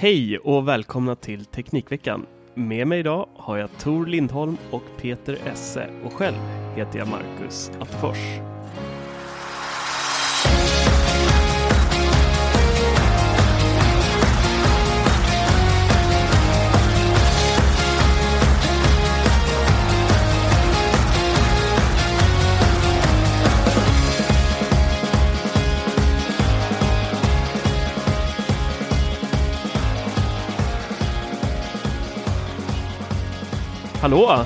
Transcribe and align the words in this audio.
Hej 0.00 0.38
och 0.38 0.68
välkomna 0.68 1.16
till 1.16 1.44
Teknikveckan. 1.44 2.26
Med 2.54 2.86
mig 2.86 2.98
idag 3.00 3.28
har 3.36 3.56
jag 3.56 3.78
Tor 3.78 4.06
Lindholm 4.06 4.56
och 4.70 4.82
Peter 5.00 5.38
Esse 5.52 5.90
och 6.04 6.12
själv 6.12 6.36
heter 6.76 6.98
jag 6.98 7.08
Marcus 7.08 7.70
Attefors. 7.80 8.18
Hallå! 34.00 34.30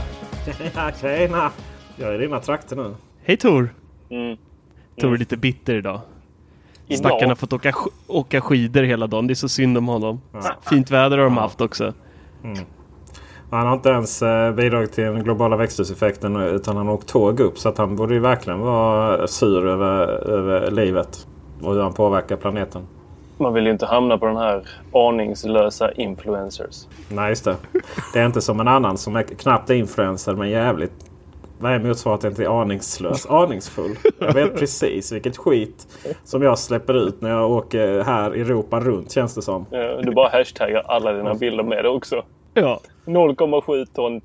Ja, 0.75 0.91
tjena! 1.01 1.51
Jag 1.97 2.09
är 2.09 2.15
i 2.15 2.19
dina 2.19 2.41
trakter 2.41 2.77
nu. 2.77 2.95
Hej 3.25 3.37
Tor! 3.37 3.75
Mm. 4.11 4.37
Tor 5.01 5.15
är 5.15 5.19
lite 5.19 5.37
bitter 5.37 5.75
idag. 5.75 6.01
Idag? 6.87 6.99
Stackarn 6.99 7.29
har 7.29 7.37
fått 7.37 7.53
åka, 7.53 7.75
åka 8.07 8.41
skidor 8.41 8.83
hela 8.83 9.07
dagen. 9.07 9.27
Det 9.27 9.33
är 9.33 9.35
så 9.35 9.49
synd 9.49 9.79
om 9.79 9.89
honom. 9.89 10.21
Fint 10.71 10.91
väder 10.91 11.19
har 11.19 11.25
de 11.25 11.37
haft 11.37 11.61
också. 11.61 11.93
Han 13.51 13.67
har 13.67 13.75
inte 13.75 13.89
ens 13.89 14.23
eh, 14.23 14.53
bidragit 14.53 14.93
till 14.93 15.05
den 15.05 15.23
globala 15.25 15.57
växthuseffekten 15.57 16.37
utan 16.37 16.77
han 16.77 16.87
har 16.87 16.95
åkt 16.95 17.09
tåg 17.09 17.41
upp. 17.41 17.59
Så 17.59 17.69
att 17.69 17.79
han 17.79 17.97
borde 17.97 18.15
ju 18.15 18.21
verkligen 18.21 18.59
vara 18.61 19.27
sur 19.27 19.67
över, 19.67 20.07
över 20.29 20.71
livet 20.71 21.27
och 21.63 21.75
hur 21.75 21.83
han 21.83 21.93
påverkar 21.93 22.37
planeten. 22.37 22.83
Man 23.39 23.55
vill 23.55 23.65
ju 23.67 23.73
inte 23.73 23.87
hamna 23.87 24.19
på 24.19 24.27
den 24.27 24.37
här 24.37 24.63
aningslösa 24.93 25.93
influencers. 25.93 26.87
Nej, 27.09 27.29
just 27.29 27.45
det. 27.45 27.57
Det 28.13 28.21
är 28.21 28.27
inte 28.27 28.41
som 28.41 28.61
en 28.61 28.69
annan 28.69 28.99
som 28.99 29.17
är 29.17 29.23
knappt 29.23 29.71
influencer 29.71 30.35
men 30.35 30.51
jävligt... 30.51 30.93
Vad 31.59 31.73
är 31.73 31.79
motsvarigheten 31.79 32.35
till 32.35 32.47
aningslös? 32.47 33.27
Aningsfull. 33.27 33.97
Jag 34.19 34.35
vet 34.35 34.57
precis 34.59 35.13
vilket 35.13 35.37
skit 35.37 35.87
som 36.25 36.43
jag 36.43 36.59
släpper 36.59 36.95
ut 37.09 37.21
när 37.21 37.31
jag 37.31 37.51
åker 37.51 38.01
här 38.05 38.31
Europa 38.31 38.81
runt 38.81 39.13
känns 39.13 39.35
det 39.35 39.43
som. 39.43 39.67
Eh, 39.71 40.03
Du 40.03 40.13
bara 40.13 40.29
hashtaggar 40.29 40.83
alla 40.87 41.13
dina 41.13 41.35
bilder 41.35 41.65
med 41.65 41.85
det 41.85 41.89
också. 41.89 42.25
Ja. 42.55 42.81
0,7 43.05 43.87
ton. 43.95 44.21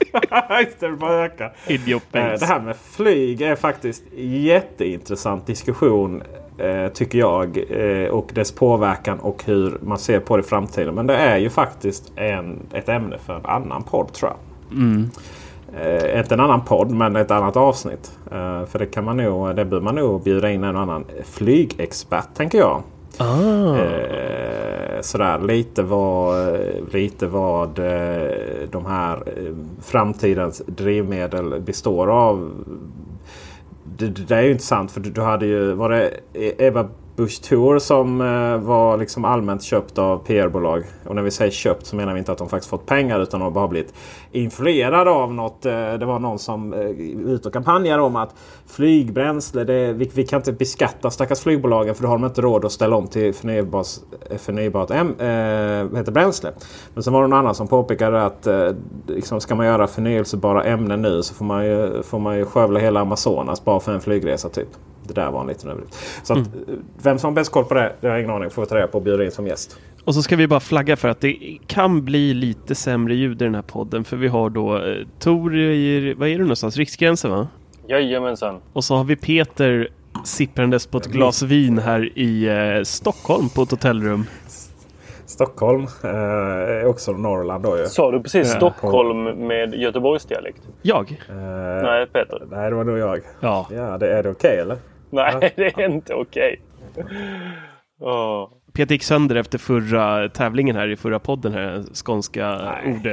Just 0.60 0.80
det, 0.80 0.90
bara 0.90 1.28
your 1.88 2.00
Eh. 2.12 2.38
Det 2.38 2.46
här 2.46 2.60
med 2.60 2.76
flyg 2.76 3.42
är 3.42 3.56
faktiskt 3.56 4.02
jätteintressant 4.16 5.46
diskussion 5.46 6.22
eh, 6.58 6.88
tycker 6.88 7.18
jag. 7.18 7.58
Eh, 7.70 8.08
och 8.08 8.30
dess 8.34 8.52
påverkan 8.52 9.18
och 9.18 9.44
hur 9.44 9.78
man 9.82 9.98
ser 9.98 10.20
på 10.20 10.36
det 10.36 10.40
i 10.40 10.46
framtiden. 10.46 10.94
Men 10.94 11.06
det 11.06 11.16
är 11.16 11.38
ju 11.38 11.50
faktiskt 11.50 12.12
en, 12.16 12.58
ett 12.72 12.88
ämne 12.88 13.18
för 13.18 13.36
en 13.36 13.46
annan 13.46 13.82
podd 13.82 14.12
tror 14.12 14.30
jag. 14.30 14.38
Eh, 15.74 16.18
inte 16.20 16.34
en 16.34 16.40
annan 16.40 16.64
podd 16.64 16.90
men 16.90 17.16
ett 17.16 17.30
annat 17.30 17.56
avsnitt. 17.56 18.18
Eh, 18.32 18.64
för 18.66 18.78
det 18.78 18.86
kan 18.86 19.04
man 19.04 19.16
nog, 19.16 19.56
det 19.56 19.64
bör 19.64 19.80
man 19.80 19.94
nog 19.94 20.22
bjuda 20.22 20.50
in 20.50 20.64
en 20.64 20.76
annan 20.76 21.04
flygexpert 21.24 22.34
tänker 22.34 22.58
jag. 22.58 22.82
Ah. 23.18 23.76
Eh, 23.78 25.00
sådär 25.00 25.38
lite 25.38 25.82
vad, 25.82 26.58
lite 26.92 27.26
vad 27.26 27.78
eh, 27.78 28.68
de 28.70 28.86
här 28.86 29.16
eh, 29.16 29.54
framtidens 29.82 30.62
drivmedel 30.66 31.60
består 31.60 32.06
av. 32.06 32.50
Det, 33.84 34.06
det 34.06 34.34
är 34.36 34.42
ju 34.42 34.50
intressant 34.50 34.90
för 34.90 35.00
du, 35.00 35.10
du 35.10 35.20
hade 35.20 35.46
ju, 35.46 35.72
var 35.72 35.88
det 35.88 36.10
e- 36.34 36.54
Eva 36.58 36.88
Bush 37.20 37.42
Tour 37.42 37.78
som 37.78 38.20
eh, 38.20 38.56
var 38.56 38.96
liksom 38.96 39.24
allmänt 39.24 39.62
köpt 39.62 39.98
av 39.98 40.18
PR-bolag. 40.18 40.84
Och 41.06 41.14
när 41.14 41.22
vi 41.22 41.30
säger 41.30 41.50
köpt 41.50 41.86
så 41.86 41.96
menar 41.96 42.12
vi 42.12 42.18
inte 42.18 42.32
att 42.32 42.38
de 42.38 42.48
faktiskt 42.48 42.70
fått 42.70 42.86
pengar 42.86 43.20
utan 43.20 43.40
de 43.40 43.44
har 43.44 43.50
bara 43.50 43.68
blivit 43.68 43.94
influerade 44.32 45.10
av 45.10 45.34
något. 45.34 45.66
Eh, 45.66 45.72
det 45.72 46.06
var 46.06 46.18
någon 46.18 46.38
som 46.38 46.72
eh, 46.72 46.80
ut 47.32 47.46
och 47.46 47.52
kampanjade 47.52 48.02
om 48.02 48.16
att 48.16 48.34
flygbränsle, 48.66 49.64
det, 49.64 49.92
vi, 49.92 50.10
vi 50.14 50.26
kan 50.26 50.36
inte 50.38 50.52
beskatta 50.52 51.10
stackars 51.10 51.40
flygbolagen 51.40 51.94
för 51.94 52.02
då 52.02 52.08
har 52.08 52.18
de 52.18 52.24
inte 52.24 52.40
råd 52.40 52.64
att 52.64 52.72
ställa 52.72 52.96
om 52.96 53.06
till 53.06 53.34
förnybart, 53.34 53.86
eh, 54.30 54.36
förnybart 54.36 54.90
äm, 54.90 55.14
eh, 55.18 55.98
heter 55.98 56.12
bränsle. 56.12 56.50
Men 56.94 57.02
sen 57.02 57.12
var 57.12 57.22
det 57.22 57.28
någon 57.28 57.38
annan 57.38 57.54
som 57.54 57.68
påpekade 57.68 58.22
att 58.22 58.46
eh, 58.46 58.68
liksom, 59.06 59.40
ska 59.40 59.54
man 59.54 59.66
göra 59.66 59.86
förnyelsebara 59.86 60.64
ämnen 60.64 61.02
nu 61.02 61.22
så 61.22 61.34
får 61.34 61.44
man 61.44 61.66
ju, 61.66 62.02
får 62.02 62.18
man 62.18 62.36
ju 62.36 62.44
skövla 62.44 62.80
hela 62.80 63.00
Amazonas 63.00 63.64
bara 63.64 63.80
för 63.80 63.92
en 63.92 64.00
flygresa 64.00 64.48
typ. 64.48 64.68
Det 65.14 65.20
där 65.20 65.30
var 65.30 65.40
en 65.40 65.46
liten 65.46 65.70
överdrift. 65.70 65.94
Så 66.22 66.32
att, 66.32 66.38
eh, 66.38 66.44
vem 67.02 67.18
som 67.18 67.28
har 67.28 67.34
bäst 67.34 67.52
koll 67.52 67.64
på 67.64 67.74
det, 67.74 67.92
det 68.00 68.06
har 68.06 68.14
jag 68.14 68.24
ingen 68.24 68.36
aning. 68.36 68.50
Får 68.50 68.62
vi 68.62 68.68
ta 68.68 68.76
reda 68.76 68.86
på 68.86 68.98
och 68.98 69.04
bjuda 69.04 69.24
in 69.24 69.30
som 69.30 69.46
gäst. 69.46 69.78
Och 70.04 70.14
så 70.14 70.22
ska 70.22 70.36
vi 70.36 70.46
bara 70.48 70.60
flagga 70.60 70.96
för 70.96 71.08
att 71.08 71.20
det 71.20 71.58
kan 71.66 72.04
bli 72.04 72.34
lite 72.34 72.74
sämre 72.74 73.14
ljud 73.14 73.42
i 73.42 73.44
den 73.44 73.54
här 73.54 73.62
podden. 73.62 74.04
För 74.04 74.16
vi 74.16 74.28
har 74.28 74.50
då 74.50 74.76
eh, 74.76 74.96
Tor 75.18 75.56
i, 75.58 76.14
vad 76.14 76.28
är 76.28 76.32
det 76.32 76.42
någonstans? 76.42 76.76
Riksgränsen 76.76 77.30
va? 77.30 77.48
Jajamensan. 77.88 78.60
Och 78.72 78.84
så 78.84 78.94
har 78.96 79.04
vi 79.04 79.16
Peter 79.16 79.88
sipprandes 80.24 80.86
på 80.86 80.98
ett 80.98 81.06
glas 81.06 81.42
vin 81.42 81.78
här 81.78 82.18
i 82.18 82.48
eh, 82.48 82.82
Stockholm 82.84 83.48
på 83.48 83.62
ett 83.62 83.70
hotellrum. 83.70 84.24
Stockholm 85.26 85.86
eh, 86.04 86.10
är 86.10 86.86
också 86.86 87.12
Norrland 87.12 87.64
då 87.64 87.78
ju. 87.78 87.86
Sa 87.86 88.10
du 88.10 88.22
precis 88.22 88.48
Ja. 88.50 88.56
Stockholm 88.56 89.46
med 89.46 89.74
Göteborgsdialekt? 89.74 90.62
Jag? 90.82 91.10
Eh, 91.28 91.36
Nej, 91.82 92.06
Peter. 92.06 92.42
nej, 92.50 92.70
det 92.70 92.76
var 92.76 92.84
nog 92.84 92.98
jag. 92.98 93.20
Ja. 93.40 93.66
Ja, 93.70 93.98
det, 93.98 94.12
är 94.12 94.22
det 94.22 94.30
okej 94.30 94.58
eller? 94.58 94.76
Nej, 95.40 95.52
det 95.56 95.66
är 95.78 95.90
inte 95.90 96.14
okej. 96.14 96.60
Åh. 98.00 98.48
Peter 98.72 98.94
gick 98.94 99.02
sönder 99.02 99.36
efter 99.36 99.58
förra 99.58 100.28
tävlingen 100.28 100.76
här 100.76 100.88
i 100.88 100.96
förra 100.96 101.18
podden 101.18 101.52
här, 101.52 101.84
skånska 101.94 102.74
ord. 102.86 103.08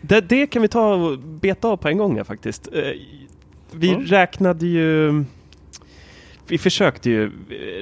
Det, 0.00 0.20
det 0.20 0.46
kan 0.46 0.62
vi 0.62 0.68
ta 0.68 0.94
och 0.94 1.18
beta 1.18 1.68
av 1.68 1.76
på 1.76 1.88
en 1.88 1.98
gång 1.98 2.16
här 2.16 2.24
faktiskt. 2.24 2.68
Eh, 2.72 2.82
Vi 3.72 3.94
räknade 3.94 4.66
ju 4.66 5.24
vi 6.50 6.58
försökte 6.58 7.10
ju 7.10 7.30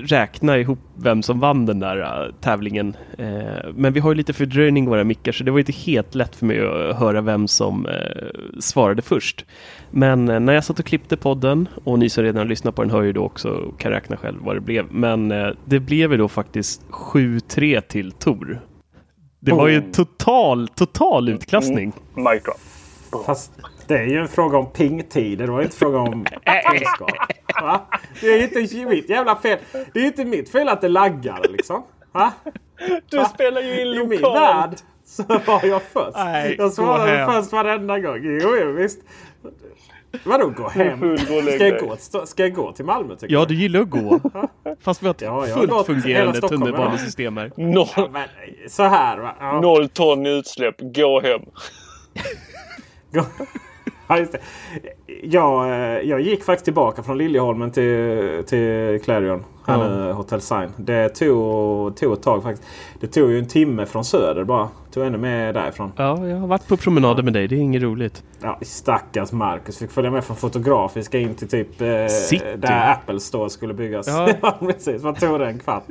räkna 0.02 0.58
ihop 0.58 0.78
vem 0.94 1.22
som 1.22 1.40
vann 1.40 1.66
den 1.66 1.80
där 1.80 2.26
uh, 2.26 2.34
tävlingen. 2.40 2.96
Uh, 3.20 3.72
men 3.74 3.92
vi 3.92 4.00
har 4.00 4.10
ju 4.10 4.14
lite 4.14 4.32
fördröjning 4.32 4.84
i 4.84 4.88
våra 4.88 5.04
mickar 5.04 5.32
så 5.32 5.44
det 5.44 5.50
var 5.50 5.58
inte 5.58 5.72
helt 5.72 6.14
lätt 6.14 6.36
för 6.36 6.46
mig 6.46 6.60
att 6.60 6.96
höra 6.96 7.20
vem 7.20 7.48
som 7.48 7.86
svarade 8.60 9.02
först. 9.02 9.44
Men 9.90 10.24
när 10.24 10.52
jag 10.52 10.64
satt 10.64 10.78
och 10.78 10.84
klippte 10.84 11.16
podden 11.16 11.68
och 11.84 11.98
ni 11.98 12.10
som 12.10 12.24
redan 12.24 12.48
lyssnat 12.48 12.74
på 12.74 12.82
den 12.82 12.90
hör 12.90 13.02
ju 13.02 13.12
då 13.12 13.24
också 13.24 13.48
och 13.48 13.80
kan 13.80 13.92
räkna 13.92 14.16
själv 14.16 14.38
vad 14.40 14.56
det 14.56 14.60
blev. 14.60 14.86
Men 14.90 15.28
det 15.64 15.80
blev 15.80 16.12
ju 16.12 16.18
då 16.18 16.28
faktiskt 16.28 16.82
7-3 16.90 17.80
till 17.80 18.12
Tor. 18.12 18.60
Det 19.40 19.52
var 19.52 19.68
ju 19.68 19.76
en 19.76 19.92
total, 19.92 20.68
total 20.68 21.28
utklassning. 21.28 21.92
Mm. 22.16 22.32
Mic 22.32 22.42
drop. 22.42 23.24
Fast 23.26 23.52
det 23.88 23.98
är 23.98 24.04
ju 24.04 24.18
en 24.18 24.28
fråga 24.28 24.58
om 24.58 24.72
pingtider. 24.72 25.46
Det 25.46 25.52
var 25.52 25.62
inte 25.62 25.76
fråga 25.76 25.98
om 25.98 26.26
kunskap. 26.70 27.10
Va? 27.62 27.80
Det 28.20 28.26
är 28.26 28.42
inte 28.42 28.86
mitt 28.86 29.08
jävla 29.10 29.36
fel. 29.36 29.58
Det 29.92 30.00
är 30.00 30.04
inte 30.04 30.24
mitt 30.24 30.52
fel 30.52 30.68
att 30.68 30.80
det 30.80 30.88
laggar 30.88 31.40
liksom. 31.48 31.82
Va? 32.12 32.32
Du 33.10 33.16
Va? 33.16 33.24
spelar 33.24 33.60
ju 33.60 33.80
in 33.80 33.90
lokalt. 33.90 34.12
I 34.12 34.22
min 34.22 34.32
värld 34.32 34.76
så 35.04 35.22
var 35.46 35.64
jag 35.64 35.82
först. 35.82 36.16
Nej, 36.16 36.54
jag 36.58 36.72
svarade 36.72 37.32
först 37.32 37.52
varenda 37.52 37.98
gång. 37.98 38.18
Jo, 38.22 38.56
jo 38.62 38.72
visst. 38.72 39.00
Vadå 40.24 40.48
gå 40.48 40.68
hem? 40.68 41.18
Ska 41.18 41.66
jag 41.66 41.80
gå, 41.80 41.96
ska 42.26 42.42
jag 42.42 42.54
gå 42.54 42.72
till 42.72 42.84
Malmö? 42.84 43.16
Tycker 43.16 43.34
ja, 43.34 43.44
du 43.44 43.54
gillar 43.54 43.80
att 43.80 43.90
gå. 43.90 44.20
Fast 44.80 45.02
vi 45.02 45.06
har 45.06 45.14
ett 45.14 45.20
ja, 45.22 45.46
fullt 45.46 45.86
fungerande 45.86 46.40
tunnelbanesystem 46.40 47.36
här. 47.36 47.52
Noll, 47.56 47.88
ja, 47.96 48.08
men, 48.12 48.28
så 48.68 48.82
här 48.82 49.18
va? 49.18 49.36
Ja. 49.40 49.60
Noll 49.60 49.88
ton 49.88 50.26
utsläpp. 50.26 50.76
Gå 50.78 51.20
hem. 51.20 51.40
Ja, 53.10 53.26
just 54.16 54.32
det. 54.32 54.97
Jag, 55.22 55.70
eh, 55.70 56.08
jag 56.08 56.20
gick 56.20 56.44
faktiskt 56.44 56.64
tillbaka 56.64 57.02
från 57.02 57.18
Liljeholmen 57.18 57.70
till, 57.70 58.44
till 58.46 59.00
Clarion. 59.04 59.44
Här 59.66 59.78
ja. 59.78 59.88
nu, 59.88 60.12
Hotel 60.12 60.40
Sign. 60.40 60.72
Det 60.76 61.08
tog, 61.08 61.96
tog 61.96 62.12
ett 62.12 62.22
tag 62.22 62.42
faktiskt. 62.42 62.68
Det 63.00 63.06
tog 63.06 63.30
ju 63.30 63.38
en 63.38 63.48
timme 63.48 63.86
från 63.86 64.04
Söder 64.04 64.44
bara. 64.44 64.68
Tog 64.92 65.06
ännu 65.06 65.18
mer 65.18 65.52
därifrån. 65.52 65.92
Ja, 65.96 66.26
jag 66.26 66.36
har 66.36 66.46
varit 66.46 66.68
på 66.68 66.76
promenader 66.76 67.22
med 67.22 67.32
dig. 67.32 67.48
Det 67.48 67.54
är 67.54 67.58
inget 67.58 67.82
roligt. 67.82 68.22
Ja, 68.42 68.58
stackars 68.62 69.32
Marcus. 69.32 69.78
Fick 69.78 69.90
följa 69.90 70.10
med 70.10 70.24
från 70.24 70.36
Fotografiska 70.36 71.18
in 71.18 71.34
till 71.34 71.48
typ 71.48 71.80
eh, 71.80 71.86
där 72.56 72.92
Apple 72.92 73.20
Store 73.20 73.50
skulle 73.50 73.74
byggas. 73.74 74.06
Ja. 74.06 74.28
ja, 74.42 74.58
precis. 74.60 75.02
Vad 75.02 75.20
tog 75.20 75.40
det 75.40 75.46
en 75.46 75.58
kvart? 75.58 75.84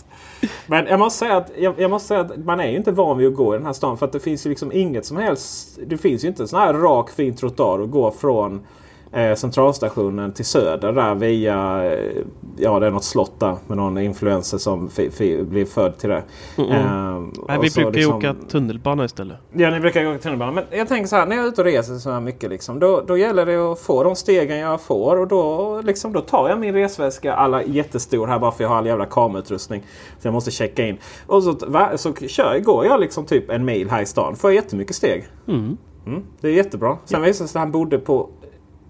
Men 0.67 0.85
jag 0.85 0.99
måste, 0.99 1.19
säga 1.19 1.37
att, 1.37 1.51
jag, 1.57 1.73
jag, 1.77 1.91
måste 1.91 2.07
säga 2.07 2.19
att 2.19 2.37
man 2.37 2.59
är 2.59 2.69
ju 2.69 2.77
inte 2.77 2.91
van 2.91 3.17
vid 3.17 3.27
att 3.27 3.35
gå 3.35 3.55
i 3.55 3.57
den 3.57 3.65
här 3.65 3.73
stan. 3.73 3.97
För 3.97 4.05
att 4.05 4.11
det 4.11 4.19
finns 4.19 4.45
ju 4.45 4.49
liksom 4.49 4.71
inget 4.71 5.05
som 5.05 5.17
helst. 5.17 5.79
Det 5.85 5.97
finns 5.97 6.23
ju 6.23 6.27
inte 6.27 6.43
en 6.43 6.47
sån 6.47 6.59
här 6.59 6.73
rak 6.73 7.09
fin 7.09 7.35
trottoar 7.35 7.79
att 7.79 7.91
gå 7.91 8.11
från 8.11 8.61
eh, 9.11 9.35
centralstationen 9.35 10.33
till 10.33 10.45
söder 10.45 10.91
där 10.91 11.15
via, 11.15 11.85
eh, 11.85 12.23
ja 12.57 12.79
det 12.79 12.87
är 12.87 12.91
något 12.91 13.03
slott 13.03 13.39
där 13.39 13.55
med 13.67 13.77
någon 13.77 13.97
influencer 13.97 14.57
som 14.57 14.89
blir 15.49 15.65
född 15.65 15.97
till 15.97 16.09
det. 16.09 16.23
Mm 16.57 16.69
-mm. 16.69 16.77
Eh, 16.77 17.21
Nej, 17.47 17.59
vi 17.61 17.69
brukar 17.69 17.91
liksom, 17.91 18.21
ju 18.21 18.29
åka 18.29 18.35
tunnelbana 18.49 19.05
istället. 19.05 19.37
Ja, 19.53 19.69
ni 19.69 19.79
brukar 19.79 20.07
åka 20.07 20.19
tunnelbana. 20.19 20.51
Men 20.51 20.63
jag 20.71 20.87
tänker 20.87 21.07
så 21.07 21.15
här, 21.15 21.25
när 21.25 21.35
jag 21.35 21.45
är 21.45 21.49
ute 21.49 21.61
och 21.61 21.65
reser 21.65 21.95
så 21.95 22.11
här 22.11 22.19
mycket 22.19 22.49
liksom, 22.49 22.79
då, 22.79 23.03
då 23.07 23.17
gäller 23.17 23.45
det 23.45 23.71
att 23.71 23.79
få 23.79 24.03
de 24.03 24.15
stegen 24.15 24.57
jag 24.57 24.81
får 24.81 25.19
och 25.19 25.27
då, 25.27 25.81
liksom, 25.81 26.13
då 26.13 26.21
tar 26.21 26.49
jag 26.49 26.59
min 26.59 26.73
resväska, 26.73 27.33
alla 27.33 27.63
jättestor 27.63 28.27
här 28.27 28.39
bara 28.39 28.51
för 28.51 28.63
jag 28.63 28.69
har 28.69 28.77
all 28.77 28.85
jävla 28.85 29.05
kamerautrustning. 29.05 29.83
Så 30.19 30.27
jag 30.27 30.33
måste 30.33 30.51
checka 30.51 30.87
in. 30.87 30.97
Och 31.27 31.43
så, 31.43 31.55
så 31.95 32.13
kör, 32.13 32.59
går 32.59 32.85
jag 32.85 32.99
liksom 32.99 33.25
typ 33.25 33.49
en 33.49 33.65
mil 33.65 33.89
här 33.89 34.01
i 34.01 34.05
stan. 34.05 34.35
Får 34.35 34.49
jag 34.49 34.55
jättemycket 34.55 34.95
steg. 34.95 35.27
Mm. 35.47 35.77
Mm, 36.07 36.23
det 36.41 36.47
är 36.47 36.51
jättebra. 36.51 36.97
Sen 37.05 37.19
ja. 37.19 37.25
visade 37.25 37.45
det 37.45 37.49
sig 37.49 37.59
att 37.59 37.63
han 37.63 37.71
bodde 37.71 37.97
på 37.97 38.29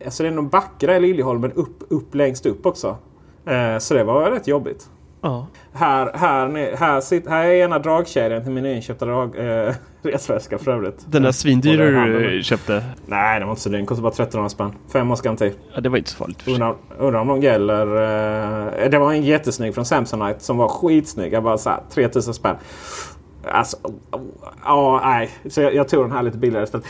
Alltså 0.05 0.23
det 0.23 0.29
är 0.29 0.41
backe 0.41 0.87
där 0.87 0.95
i 0.95 0.99
Liljeholmen 0.99 1.51
upp, 1.51 1.83
upp 1.89 2.15
längst 2.15 2.45
upp 2.45 2.65
också. 2.65 2.97
Eh, 3.45 3.77
så 3.77 3.93
det 3.93 4.03
var 4.03 4.31
rätt 4.31 4.47
jobbigt. 4.47 4.89
Ja. 5.21 5.47
Här, 5.73 6.11
här, 6.13 6.75
här, 6.75 7.01
sitter, 7.01 7.29
här 7.29 7.45
är 7.45 7.53
ena 7.53 7.79
dragkedjan 7.79 8.43
till 8.43 8.51
min 8.51 8.65
inköpta 8.65 9.05
drag, 9.05 9.35
eh, 9.37 9.73
resväska 10.01 10.57
för 10.57 10.71
övrigt. 10.71 11.05
Den 11.07 11.23
där 11.23 11.31
svindyra 11.31 12.05
du 12.05 12.43
köpte? 12.43 12.83
Nej, 13.05 13.39
den 13.39 13.47
var 13.47 13.53
inte 13.53 13.61
så 13.61 13.69
dyr. 13.69 13.77
Den 13.77 13.85
kostade 13.85 14.03
bara 14.03 14.13
1300 14.13 14.49
spänn. 14.49 14.71
Fem 14.93 15.11
års 15.11 15.21
garanti. 15.21 15.53
Ja, 15.73 15.81
det 15.81 15.89
var 15.89 15.97
inte 15.97 16.09
så 16.09 16.17
farligt. 16.17 16.47
Undrar, 16.47 16.75
undrar 16.97 17.19
om 17.19 17.27
de 17.27 17.41
gäller... 17.41 17.87
Eh, 18.83 18.89
det 18.89 18.99
var 18.99 19.13
en 19.13 19.23
jättesnygg 19.23 19.75
från 19.75 19.85
Samsonite 19.85 20.39
som 20.39 20.57
var 20.57 20.67
skitsnygg. 20.67 21.33
Jag 21.33 21.43
bara 21.43 21.57
så 21.57 21.69
här, 21.69 21.79
3000 21.93 22.33
spänn. 22.33 22.55
Alltså, 23.51 23.77
ja, 24.63 25.01
nej. 25.03 25.29
Så 25.49 25.61
jag, 25.61 25.75
jag, 25.75 25.87
tog 25.87 26.03
den 26.03 26.11
här 26.11 26.23
lite 26.23 26.37
billigare 26.37 26.63
istället. 26.63 26.85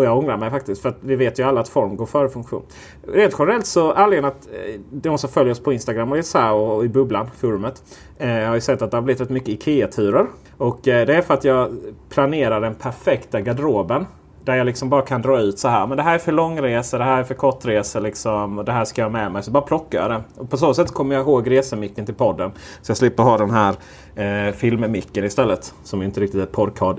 Och 0.00 0.06
jag 0.06 0.18
ångrar 0.18 0.36
mig 0.36 0.50
faktiskt. 0.50 0.82
För 0.82 0.88
att 0.88 0.96
vi 1.00 1.16
vet 1.16 1.38
ju 1.38 1.42
alla 1.42 1.60
att 1.60 1.68
form 1.68 1.96
går 1.96 2.06
före 2.06 2.28
funktion. 2.28 2.62
Rent 3.02 3.34
generellt 3.38 3.66
så 3.66 3.92
anledningen 3.92 4.24
att 4.24 4.46
eh, 4.46 4.80
de 4.90 5.18
som 5.18 5.30
följer 5.30 5.52
oss 5.52 5.60
på 5.60 5.72
Instagram 5.72 6.12
och 6.12 6.18
i 6.18 6.22
och 6.52 6.84
i 6.84 6.88
Bubblan, 6.88 7.30
forumet. 7.40 7.82
Eh, 8.18 8.28
har 8.28 8.54
ju 8.54 8.60
sett 8.60 8.82
att 8.82 8.90
det 8.90 8.96
har 8.96 9.02
blivit 9.02 9.20
rätt 9.20 9.30
mycket 9.30 9.48
IKEA-turer. 9.48 10.26
Och 10.56 10.88
eh, 10.88 11.06
det 11.06 11.14
är 11.14 11.22
för 11.22 11.34
att 11.34 11.44
jag 11.44 11.76
planerar 12.08 12.60
den 12.60 12.74
perfekta 12.74 13.40
garderoben. 13.40 14.06
Där 14.44 14.54
jag 14.54 14.66
liksom 14.66 14.90
bara 14.90 15.02
kan 15.02 15.22
dra 15.22 15.40
ut 15.40 15.58
så 15.58 15.68
här. 15.68 15.86
Men 15.86 15.96
det 15.96 16.02
här 16.02 16.14
är 16.14 16.18
för 16.18 16.32
långresor, 16.32 16.98
det 16.98 17.04
här 17.04 17.20
är 17.20 17.24
för 17.24 17.34
kortresor. 17.34 18.00
Liksom, 18.00 18.58
och 18.58 18.64
det 18.64 18.72
här 18.72 18.84
ska 18.84 19.02
jag 19.02 19.08
ha 19.08 19.12
med 19.12 19.32
mig. 19.32 19.42
Så 19.42 19.50
bara 19.50 19.62
plockar 19.62 20.00
jag 20.00 20.10
det. 20.10 20.22
Och 20.36 20.50
på 20.50 20.56
så 20.56 20.74
sätt 20.74 20.90
kommer 20.90 21.14
jag 21.14 21.22
ihåg 21.22 21.50
resemicken 21.50 22.06
till 22.06 22.14
podden. 22.14 22.52
Så 22.82 22.90
jag 22.90 22.96
slipper 22.96 23.22
ha 23.22 23.38
den 23.38 23.50
här 23.50 23.74
eh, 24.14 24.52
filmmicken 24.52 25.24
istället. 25.24 25.74
Som 25.84 26.02
inte 26.02 26.20
riktigt 26.20 26.40
är 26.40 26.46
podcast, 26.46 26.98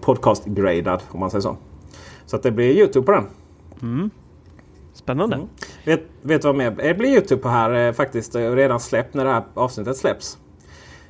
podcast-gradad 0.00 1.02
om 1.10 1.20
man 1.20 1.30
säger 1.30 1.42
så. 1.42 1.56
Så 2.34 2.36
att 2.36 2.42
det 2.42 2.50
blir 2.50 2.78
Youtube 2.78 3.06
på 3.06 3.12
den. 3.12 3.26
Mm. 3.82 4.10
Spännande. 4.92 5.36
Mm. 5.36 5.48
Vet, 5.84 6.02
vet 6.22 6.42
du 6.42 6.48
vad 6.48 6.56
mer? 6.56 6.70
Det 6.70 6.94
blir 6.94 7.08
Youtube 7.08 7.42
på 7.42 7.48
här 7.48 7.86
eh, 7.86 7.92
faktiskt 7.92 8.34
eh, 8.34 8.52
redan 8.52 8.80
släppt 8.80 9.14
när 9.14 9.24
det 9.24 9.30
här 9.30 9.42
avsnittet 9.54 9.96
släpps. 9.96 10.38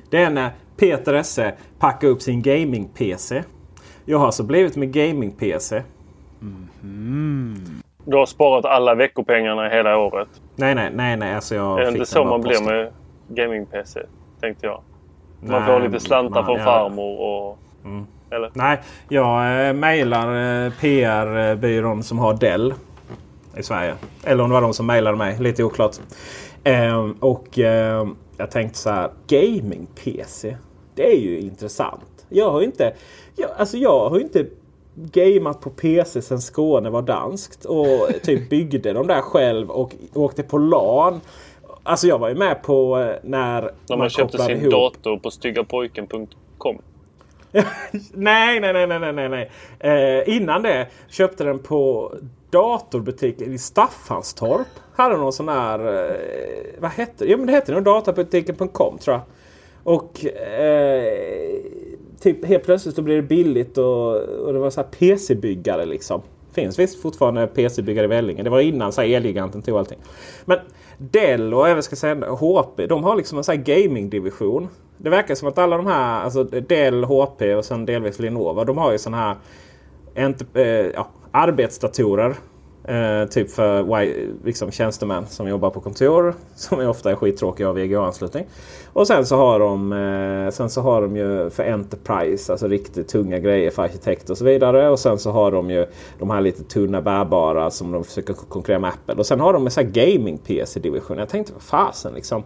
Det 0.09 0.23
är 0.23 0.29
när 0.29 0.51
Peter 0.77 1.13
Esse 1.13 1.53
packar 1.79 2.07
upp 2.07 2.21
sin 2.21 2.41
gaming-PC. 2.41 3.43
Jag 4.05 4.17
har 4.17 4.25
alltså 4.25 4.43
blivit 4.43 4.75
med 4.75 4.91
gaming-PC. 4.93 5.83
Mm. 6.41 7.81
Du 8.05 8.17
har 8.17 8.25
sparat 8.25 8.65
alla 8.65 8.95
veckopengarna 8.95 9.69
hela 9.69 9.97
året? 9.97 10.29
Nej, 10.55 10.75
nej, 10.75 10.91
nej. 10.93 11.17
nej. 11.17 11.35
Alltså 11.35 11.55
jag 11.55 11.79
är 11.79 11.85
det 11.85 11.91
inte 11.91 12.05
så 12.05 12.25
man 12.25 12.41
blir 12.41 12.65
med 12.65 12.91
gaming-PC? 13.27 13.99
Tänkte 14.41 14.65
jag. 14.65 14.81
Man 15.41 15.61
nej, 15.61 15.65
får 15.65 15.79
lite 15.79 15.99
slantar 15.99 16.35
man, 16.35 16.45
från 16.45 16.57
ja. 16.57 16.65
farmor 16.65 17.19
och... 17.19 17.59
Mm. 17.85 18.05
Eller? 18.35 18.51
Nej, 18.53 18.81
jag 19.09 19.67
eh, 19.67 19.73
mejlar 19.73 20.65
eh, 20.65 20.71
PR-byrån 20.79 22.03
som 22.03 22.19
har 22.19 22.33
Dell 22.33 22.73
i 23.57 23.63
Sverige. 23.63 23.95
Eller 24.23 24.43
om 24.43 24.49
det 24.49 24.53
var 24.53 24.61
de 24.61 24.73
som 24.73 24.85
mejlade 24.85 25.17
mig. 25.17 25.37
Lite 25.39 25.63
oklart. 25.63 25.95
Eh, 26.63 27.09
och 27.19 27.59
eh, 27.59 28.07
jag 28.37 28.51
tänkte 28.51 28.79
så 28.79 28.89
här. 28.89 29.09
Gaming-PC. 29.27 30.57
Det 30.95 31.11
är 31.13 31.19
ju 31.19 31.39
intressant. 31.39 32.25
Jag 32.29 32.51
har 32.51 32.61
inte, 32.61 32.93
jag, 33.35 33.49
alltså 33.57 33.77
jag 33.77 34.09
har 34.09 34.19
inte 34.19 34.45
gameat 34.95 35.61
på 35.61 35.69
PC 35.69 36.21
sen 36.21 36.41
Skåne 36.41 36.89
var 36.89 37.01
danskt. 37.01 37.65
Och 37.65 38.09
typ 38.23 38.49
byggde 38.49 38.93
de 38.93 39.07
där 39.07 39.21
själv 39.21 39.69
och 39.71 39.95
åkte 40.13 40.43
på 40.43 40.57
LAN. 40.57 41.21
Alltså 41.83 42.07
jag 42.07 42.19
var 42.19 42.29
ju 42.29 42.35
med 42.35 42.63
på 42.63 42.99
eh, 42.99 43.05
när, 43.23 43.61
när 43.61 43.71
man, 43.89 43.99
man 43.99 44.09
köpte 44.09 44.37
sin 44.37 44.57
ihop. 44.57 44.71
dator 44.71 45.17
på 45.17 45.31
styggapojken.com. 45.31 46.77
nej, 48.13 48.59
nej, 48.59 48.73
nej, 48.73 48.87
nej, 48.87 49.13
nej, 49.13 49.29
nej. 49.29 49.51
Eh, 49.79 50.35
innan 50.35 50.61
det 50.61 50.87
köpte 51.07 51.43
den 51.43 51.59
på 51.59 52.13
datorbutiken 52.49 53.53
i 53.53 53.57
Staffanstorp. 53.57 54.67
Hade 54.95 55.17
någon 55.17 55.33
sån 55.33 55.49
här... 55.49 55.79
Eh, 55.79 56.15
vad 56.79 56.91
hette 56.91 57.25
det? 57.25 57.31
Jo, 57.31 57.37
men 57.37 57.47
det 57.47 57.53
hette 57.53 57.71
nog 57.71 57.83
databutiken.com 57.83 58.97
tror 58.97 59.15
jag. 59.15 59.21
Och 59.83 60.25
eh, 60.25 61.57
typ 62.19 62.45
helt 62.45 62.63
plötsligt 62.63 62.95
så 62.95 63.01
blir 63.01 63.15
det 63.15 63.21
billigt 63.21 63.77
och, 63.77 64.15
och 64.15 64.53
det 64.53 64.59
var 64.59 64.69
så 64.69 64.81
här 64.81 64.87
PC-byggare 64.87 65.85
liksom. 65.85 66.21
Finns 66.53 66.79
visst 66.79 67.01
fortfarande 67.01 67.47
PC-byggare 67.47 68.05
i 68.05 68.07
Vellinge. 68.07 68.43
Det 68.43 68.49
var 68.49 68.59
innan 68.59 68.91
så 68.91 69.01
här 69.01 69.09
Elgiganten 69.09 69.61
tog 69.61 69.77
allting. 69.77 69.99
Men 70.45 70.57
Dell 70.97 71.53
och 71.53 71.69
även 71.69 71.83
ska 71.83 71.95
säga 71.95 72.15
HP, 72.15 72.87
de 72.89 73.03
har 73.03 73.15
liksom 73.15 73.37
en 73.37 73.43
sån 73.43 73.55
här 73.55 73.63
gaming-division. 73.63 74.67
Det 74.97 75.09
verkar 75.09 75.35
som 75.35 75.47
att 75.47 75.57
alla 75.57 75.77
de 75.77 75.87
här, 75.87 76.23
alltså 76.23 76.43
Dell, 76.43 77.03
HP 77.03 77.41
och 77.41 77.65
sen 77.65 77.85
delvis 77.85 78.19
Lenovo, 78.19 78.63
de 78.63 78.77
har 78.77 78.91
ju 78.91 78.97
sådana 78.97 79.17
här 79.17 79.35
äh, 80.53 80.63
ja, 80.93 81.07
arbetsdatorer. 81.31 82.35
Eh, 82.87 83.27
typ 83.29 83.51
för 83.51 84.45
liksom, 84.45 84.71
tjänstemän 84.71 85.27
som 85.27 85.47
jobbar 85.47 85.69
på 85.69 85.79
kontor. 85.79 86.33
Som 86.55 86.79
ofta 86.79 87.11
är 87.11 87.15
skittråkiga 87.15 87.69
av 87.69 87.75
VGA-anslutning. 87.75 88.45
Och 88.93 89.07
sen 89.07 89.25
så 89.25 89.35
har 89.35 89.59
de 89.59 89.93
eh, 89.93 90.51
Sen 90.51 90.69
så 90.69 90.81
har 90.81 91.01
de 91.01 91.17
ju 91.17 91.49
för 91.49 91.63
Enterprise, 91.63 92.51
alltså 92.51 92.67
riktigt 92.67 93.07
tunga 93.07 93.39
grejer 93.39 93.71
för 93.71 93.83
arkitekter 93.83 94.31
och 94.33 94.37
så 94.37 94.45
vidare. 94.45 94.89
Och 94.89 94.99
sen 94.99 95.19
så 95.19 95.31
har 95.31 95.51
de 95.51 95.71
ju 95.71 95.85
de 96.19 96.29
här 96.29 96.41
lite 96.41 96.63
tunna 96.63 97.01
bärbara 97.01 97.71
som 97.71 97.91
de 97.91 98.03
försöker 98.03 98.33
konkurrera 98.33 98.79
med 98.79 98.89
Apple. 98.89 99.15
Och 99.15 99.25
sen 99.25 99.39
har 99.39 99.53
de 99.53 99.65
en 99.65 99.71
sån 99.71 99.83
här 99.83 99.91
gaming-PC-division. 99.91 101.17
Jag 101.17 101.29
tänkte, 101.29 101.53
vad 101.53 101.61
fasen 101.61 102.13
liksom. 102.13 102.43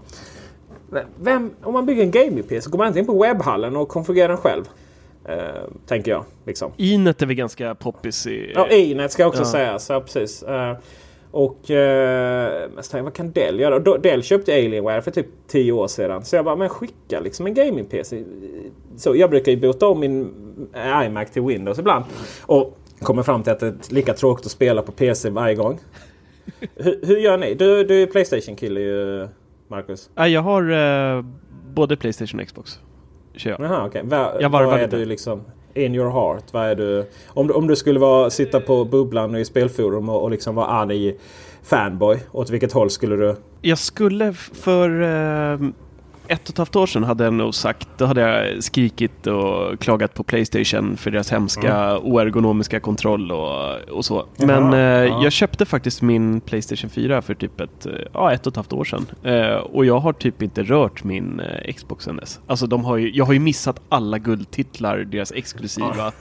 Vem, 1.19 1.51
om 1.63 1.73
man 1.73 1.85
bygger 1.85 2.03
en 2.03 2.11
gaming-PC, 2.11 2.69
går 2.69 2.77
man 2.77 2.87
inte 2.87 2.99
in 2.99 3.05
på 3.05 3.21
webbhallen 3.21 3.75
och 3.75 3.89
konfigurerar 3.89 4.27
den 4.27 4.37
själv? 4.37 4.63
Eh, 5.25 5.37
tänker 5.87 6.11
jag. 6.11 6.25
Liksom. 6.45 6.71
Inet 6.77 7.21
är 7.21 7.25
väl 7.25 7.35
ganska 7.35 7.75
poppis 7.75 8.27
i... 8.27 8.51
Ja, 8.55 8.69
Inet 8.69 9.11
ska 9.11 9.27
också 9.27 9.41
ja. 9.41 9.45
sägas. 9.45 9.89
Ja, 9.89 10.01
precis. 10.01 10.43
Eh, 10.43 10.77
Och 11.31 11.71
eh, 11.71 12.69
vad 12.91 13.13
kan 13.13 13.31
Dell 13.31 13.59
göra? 13.59 13.97
Dell 13.97 14.23
köpte 14.23 14.53
Alienware 14.53 15.01
för 15.01 15.11
typ 15.11 15.27
10 15.47 15.71
år 15.71 15.87
sedan. 15.87 16.25
Så 16.25 16.35
jag 16.35 16.45
bara, 16.45 16.55
men 16.55 16.69
skicka 16.69 17.19
liksom 17.19 17.45
en 17.47 17.53
gaming-PC. 17.53 18.23
Så 18.97 19.15
jag 19.15 19.29
brukar 19.29 19.51
ju 19.51 19.57
bota 19.57 19.87
om 19.87 19.99
min 19.99 20.33
iMac 21.05 21.31
till 21.31 21.41
Windows 21.41 21.79
ibland. 21.79 22.05
Och 22.41 22.77
kommer 22.99 23.23
fram 23.23 23.43
till 23.43 23.53
att 23.53 23.59
det 23.59 23.67
är 23.67 23.93
lika 23.93 24.13
tråkigt 24.13 24.45
att 24.45 24.51
spela 24.51 24.81
på 24.81 24.91
PC 24.91 25.29
varje 25.29 25.55
gång. 25.55 25.79
hur, 26.75 26.99
hur, 27.03 27.17
gör 27.17 27.37
ni? 27.37 27.53
Du, 27.53 27.83
du 27.83 28.01
är 28.01 28.07
Playstation-kille 28.07 28.79
ju, 28.79 29.27
Marcus. 29.69 30.09
Ja, 30.15 30.27
jag 30.27 30.41
har 30.41 30.71
eh, 31.17 31.23
både 31.73 31.97
Playstation 31.97 32.39
och 32.39 32.47
Xbox. 32.47 32.79
Kör 33.35 33.51
jag. 33.51 33.61
Jaha, 33.61 33.87
okay. 33.87 34.03
Va, 34.03 34.33
jag 34.41 34.49
vad 34.49 34.79
är 34.79 34.87
du 34.87 35.05
liksom 35.05 35.41
in 35.73 35.95
your 35.95 36.11
heart? 36.11 36.43
Vad 36.51 36.65
är 36.65 36.75
du, 36.75 37.09
om, 37.27 37.47
du, 37.47 37.53
om 37.53 37.67
du 37.67 37.75
skulle 37.75 37.99
vara, 37.99 38.29
sitta 38.29 38.59
på 38.59 38.85
bubblan 38.85 39.35
i 39.35 39.45
spelforum 39.45 40.09
och, 40.09 40.23
och 40.23 40.31
liksom 40.31 40.55
vara 40.55 40.67
arg 40.67 41.15
fanboy, 41.63 42.19
åt 42.31 42.49
vilket 42.49 42.71
håll 42.71 42.89
skulle 42.89 43.15
du? 43.15 43.35
Jag 43.61 43.77
skulle 43.77 44.33
för 44.33 45.01
eh, 45.01 45.59
ett 46.29 46.43
och 46.43 46.49
ett 46.49 46.57
halvt 46.57 46.75
år 46.75 46.87
sedan 46.87 47.03
hade 47.03 47.23
jag 47.23 47.33
nog 47.33 47.55
sagt, 47.55 47.87
då 47.97 48.05
hade 48.05 48.21
jag 48.21 48.63
skrikit 48.63 49.27
och 49.27 49.79
klagat 49.79 50.13
på 50.13 50.23
Playstation 50.23 50.97
för 50.97 51.11
deras 51.11 51.31
hemska 51.31 51.75
mm. 51.75 52.03
oergonomiska 52.03 52.79
kontroll 52.79 53.31
och, 53.31 53.79
och 53.79 54.05
så. 54.05 54.25
Men 54.37 54.73
eh, 54.73 54.79
ja. 54.79 55.23
jag 55.23 55.31
köpte 55.31 55.65
faktiskt 55.65 56.01
min 56.01 56.41
Playstation 56.41 56.89
4 56.89 57.21
för 57.21 57.33
typ 57.33 57.61
ett, 57.61 57.87
ja, 58.13 58.33
ett 58.33 58.47
och 58.47 58.51
ett 58.51 58.55
halvt 58.55 58.73
år 58.73 58.83
sedan. 58.83 59.05
Eh, 59.23 59.55
och 59.55 59.85
jag 59.85 59.99
har 59.99 60.13
typ 60.13 60.41
inte 60.41 60.63
rört 60.63 61.03
min 61.03 61.39
eh, 61.39 61.73
Xbox 61.73 62.05
sen 62.05 62.17
dess. 62.17 62.39
Alltså 62.47 62.67
de 62.67 62.85
har 62.85 62.97
ju, 62.97 63.11
jag 63.11 63.25
har 63.25 63.33
ju 63.33 63.39
missat 63.39 63.81
alla 63.89 64.17
guldtitlar, 64.17 64.97
deras 64.97 65.31
exklusiva. 65.31 66.11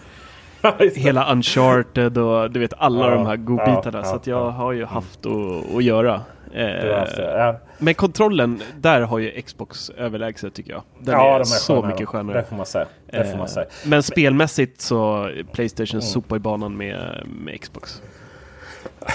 Ja. 0.60 0.74
Hela 0.94 1.32
Uncharted 1.32 2.18
och 2.18 2.50
du 2.50 2.60
vet 2.60 2.72
alla 2.78 3.04
ja, 3.04 3.10
de 3.10 3.26
här 3.26 3.36
godbitarna. 3.36 4.04
så 4.04 4.16
att 4.16 4.26
jag 4.26 4.50
har 4.50 4.72
ju 4.72 4.84
haft 4.84 5.26
att, 5.26 5.76
att 5.76 5.84
göra. 5.84 6.20
Eh, 6.54 7.54
men 7.78 7.94
kontrollen, 7.94 8.62
där 8.76 9.00
har 9.00 9.18
ju 9.18 9.42
Xbox 9.42 9.90
överlägset 9.90 10.54
tycker 10.54 10.72
jag. 10.72 10.82
Den 10.98 11.14
ja, 11.14 11.34
är, 11.36 11.40
är 11.40 11.44
så 11.44 11.74
skönare. 11.74 11.92
mycket 11.92 12.08
skönare. 12.08 12.40
Det 12.40 12.44
får 12.44 12.56
man 12.56 12.66
säga. 12.66 12.86
Får 13.12 13.38
man 13.38 13.48
säga. 13.48 13.66
Eh, 13.66 13.88
men 13.88 14.02
spelmässigt 14.02 14.80
så 14.80 15.30
Playstation 15.52 16.00
mm. 16.00 16.02
sopar 16.02 16.36
i 16.36 16.38
banan 16.38 16.76
med, 16.76 17.22
med 17.26 17.60
Xbox. 17.60 18.02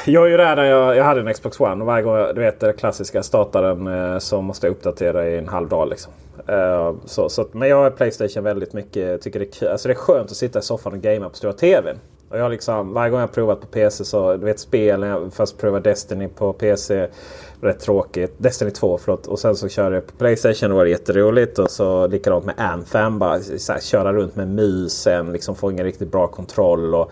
Jag 0.06 0.26
är 0.26 0.30
ju 0.30 0.38
där 0.38 0.56
när 0.56 0.64
jag, 0.64 0.96
jag 0.96 1.04
hade 1.04 1.22
en 1.22 1.34
Xbox 1.34 1.60
One 1.60 1.82
och 1.82 1.88
varje 1.88 2.04
gång 2.04 2.18
jag, 2.18 2.36
du 2.36 2.42
vet 2.42 2.60
det 2.60 2.74
klassiska 2.74 3.24
startaren 3.24 3.88
eh, 3.88 4.20
så 4.20 4.42
måste 4.42 4.68
jag 4.68 4.72
uppdatera 4.72 5.30
i 5.30 5.38
en 5.38 5.48
halv 5.48 5.70
dag. 5.70 5.90
Liksom. 5.90 6.14
Eh, 6.48 6.94
så, 7.06 7.30
så, 7.30 7.48
men 7.52 7.70
jag 7.70 7.86
är 7.86 7.90
Playstation 7.90 8.44
väldigt 8.44 8.74
mycket. 8.74 9.22
Tycker 9.22 9.40
det, 9.40 9.62
är, 9.62 9.72
alltså 9.72 9.88
det 9.88 9.94
är 9.94 9.96
skönt 9.96 10.32
att 10.32 10.38
sitta 10.38 10.60
i 10.60 10.62
soffan 10.62 10.94
och 10.94 11.00
gamea 11.00 11.30
på 11.30 11.36
stora 11.36 11.54
TVn. 11.54 11.98
Och 12.30 12.40
jag 12.40 12.52
liksom, 12.52 12.94
varje 12.94 13.12
gång 13.12 13.20
jag 13.20 13.32
provat 13.32 13.62
på 13.62 13.68
PC 13.68 14.06
så, 14.06 14.38
du 14.38 14.46
vet 14.46 14.60
spelen, 14.60 15.10
jag 15.10 15.34
först 15.34 15.58
prövade 15.58 15.90
Destiny 15.90 16.28
på 16.28 16.54
PC. 16.54 17.08
Rätt 17.62 17.80
tråkigt. 17.80 18.34
Destiny 18.38 18.72
2 18.72 18.98
förlåt. 18.98 19.28
Och 19.28 19.40
sen 19.40 19.56
så 19.56 19.70
körde 19.70 19.96
jag 19.96 20.08
på 20.08 20.14
Playstation 20.18 20.72
och 20.72 20.78
det 20.78 20.84
var 20.84 20.86
jätteroligt. 20.86 21.60
Och 21.60 21.72
så 21.72 22.08
likadant 22.08 22.46
med 22.46 22.56
Anthem. 22.58 23.20
Bara 23.20 23.40
så 23.40 23.74
här, 23.74 23.80
köra 23.80 24.14
runt 24.14 24.36
med 24.36 24.48
musen. 24.48 25.32
Liksom 25.34 25.56
få 25.56 25.72
ingen 25.72 25.86
riktigt 25.86 26.12
bra 26.12 26.28
kontroll. 26.28 26.96
Och, 26.96 27.12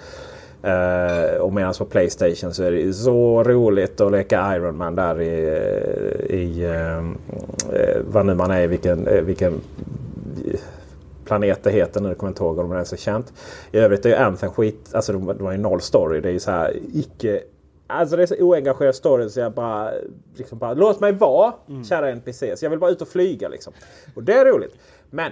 Uh, 0.66 1.42
och 1.42 1.54
medan 1.54 1.74
på 1.74 1.86
Playstation 1.86 2.54
så 2.54 2.64
är 2.64 2.72
det 2.72 2.94
så 2.94 3.44
roligt 3.44 4.02
att 4.02 4.12
leka 4.12 4.56
Iron 4.56 4.78
Man 4.78 4.96
där 4.96 5.22
i, 5.22 5.34
i 6.30 6.68
uh, 6.68 7.12
vad 8.08 8.26
nu 8.26 8.36
man 8.36 8.52
är, 8.52 8.68
vilken, 8.68 9.26
vilken 9.26 9.62
planet 11.26 11.64
det 11.64 11.72
heter 11.72 12.02
nu. 12.02 12.08
Jag 12.08 12.18
kommer 12.18 12.32
inte 12.32 12.44
ihåg 12.44 12.60
om 12.60 12.70
det 12.70 12.76
ens 12.76 12.94
är 12.94 12.98
känt. 12.98 13.34
I 13.72 13.78
övrigt 13.78 14.06
är 14.06 14.10
ju 14.10 14.16
Anthem 14.16 14.52
skit. 14.52 14.90
Alltså 14.94 15.14
de, 15.14 15.26
de 15.26 15.46
har 15.46 15.52
ju 15.52 15.58
noll 15.58 15.82
story. 15.82 16.22
Det 16.22 16.30
är 16.30 16.34
ju 16.34 16.40
så 16.40 16.52
här 16.52 16.80
icke... 16.94 17.42
Alltså 17.88 18.16
det 18.16 18.24
är 18.24 18.28
så 18.28 18.36
oengagerad 18.36 18.96
story 18.96 19.30
så 19.30 19.40
jag 19.40 19.54
bara, 19.54 19.92
liksom 20.36 20.58
bara 20.58 20.74
låt 20.74 21.00
mig 21.00 21.12
vara 21.12 21.54
mm. 21.70 21.84
kära 21.84 22.10
NPCs. 22.10 22.64
Jag 22.64 22.70
vill 22.70 22.80
bara 22.80 22.92
ut 22.92 23.02
och 23.02 23.08
flyga 23.08 23.50
liksom. 23.50 23.74
Och 24.16 24.24
det 24.24 24.34
är 24.34 24.46
roligt. 24.46 24.76
Men 25.10 25.32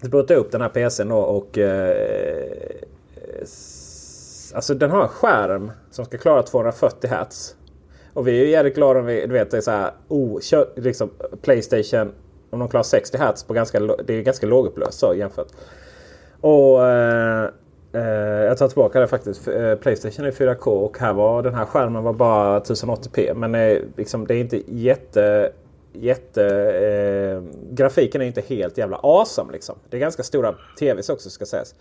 jag 0.00 0.10
botade 0.10 0.40
upp 0.40 0.52
den 0.52 0.60
här 0.60 0.68
PCn 0.68 1.12
och, 1.12 1.36
och 1.36 1.58
eh, 1.58 1.96
Alltså 4.54 4.74
den 4.74 4.90
har 4.90 5.02
en 5.02 5.08
skärm 5.08 5.72
som 5.90 6.04
ska 6.04 6.18
klara 6.18 6.42
240 6.42 7.10
Hz. 7.10 7.54
Och 8.12 8.28
vi 8.28 8.40
är 8.40 8.44
ju 8.44 8.50
jävligt 8.50 8.74
glada 8.74 9.00
om 9.00 9.06
vi, 9.06 9.26
du 9.26 9.32
vet, 9.32 9.50
det 9.50 9.56
är 9.56 9.60
så 9.60 9.70
här, 9.70 9.90
oh, 10.08 10.40
kör, 10.40 10.68
liksom, 10.76 11.10
Playstation 11.42 12.12
om 12.50 12.58
de 12.58 12.68
klarar 12.68 12.84
60 12.84 13.18
Hz 13.18 13.44
på 13.44 13.54
ganska, 13.54 13.80
det 13.80 14.14
är 14.14 14.22
ganska 14.22 14.46
lågupplöst 14.46 14.98
så 14.98 15.14
jämfört. 15.14 15.48
Och 16.40 16.86
eh, 16.86 17.48
eh, 17.92 18.44
jag 18.44 18.58
tar 18.58 18.68
tillbaka 18.68 19.00
det 19.00 19.06
faktiskt. 19.06 19.48
Eh, 19.48 19.74
Playstation 19.74 20.26
är 20.26 20.30
4K 20.30 20.66
och 20.66 20.98
här 20.98 21.12
var 21.12 21.42
den 21.42 21.54
här 21.54 21.64
skärmen 21.64 22.02
var 22.02 22.12
bara 22.12 22.60
1080p. 22.60 23.34
Men 23.34 23.54
eh, 23.54 23.78
liksom, 23.96 24.26
det 24.26 24.34
är 24.34 24.38
inte 24.38 24.62
jätte... 24.66 25.52
jätte 25.92 26.44
eh, 26.74 27.42
grafiken 27.70 28.20
är 28.20 28.26
inte 28.26 28.40
helt 28.40 28.78
jävla 28.78 28.96
awesome 29.02 29.52
liksom. 29.52 29.74
Det 29.90 29.96
är 29.96 30.00
ganska 30.00 30.22
stora 30.22 30.54
TVs 30.78 31.08
också 31.08 31.30
ska 31.30 31.46
sägas. 31.46 31.74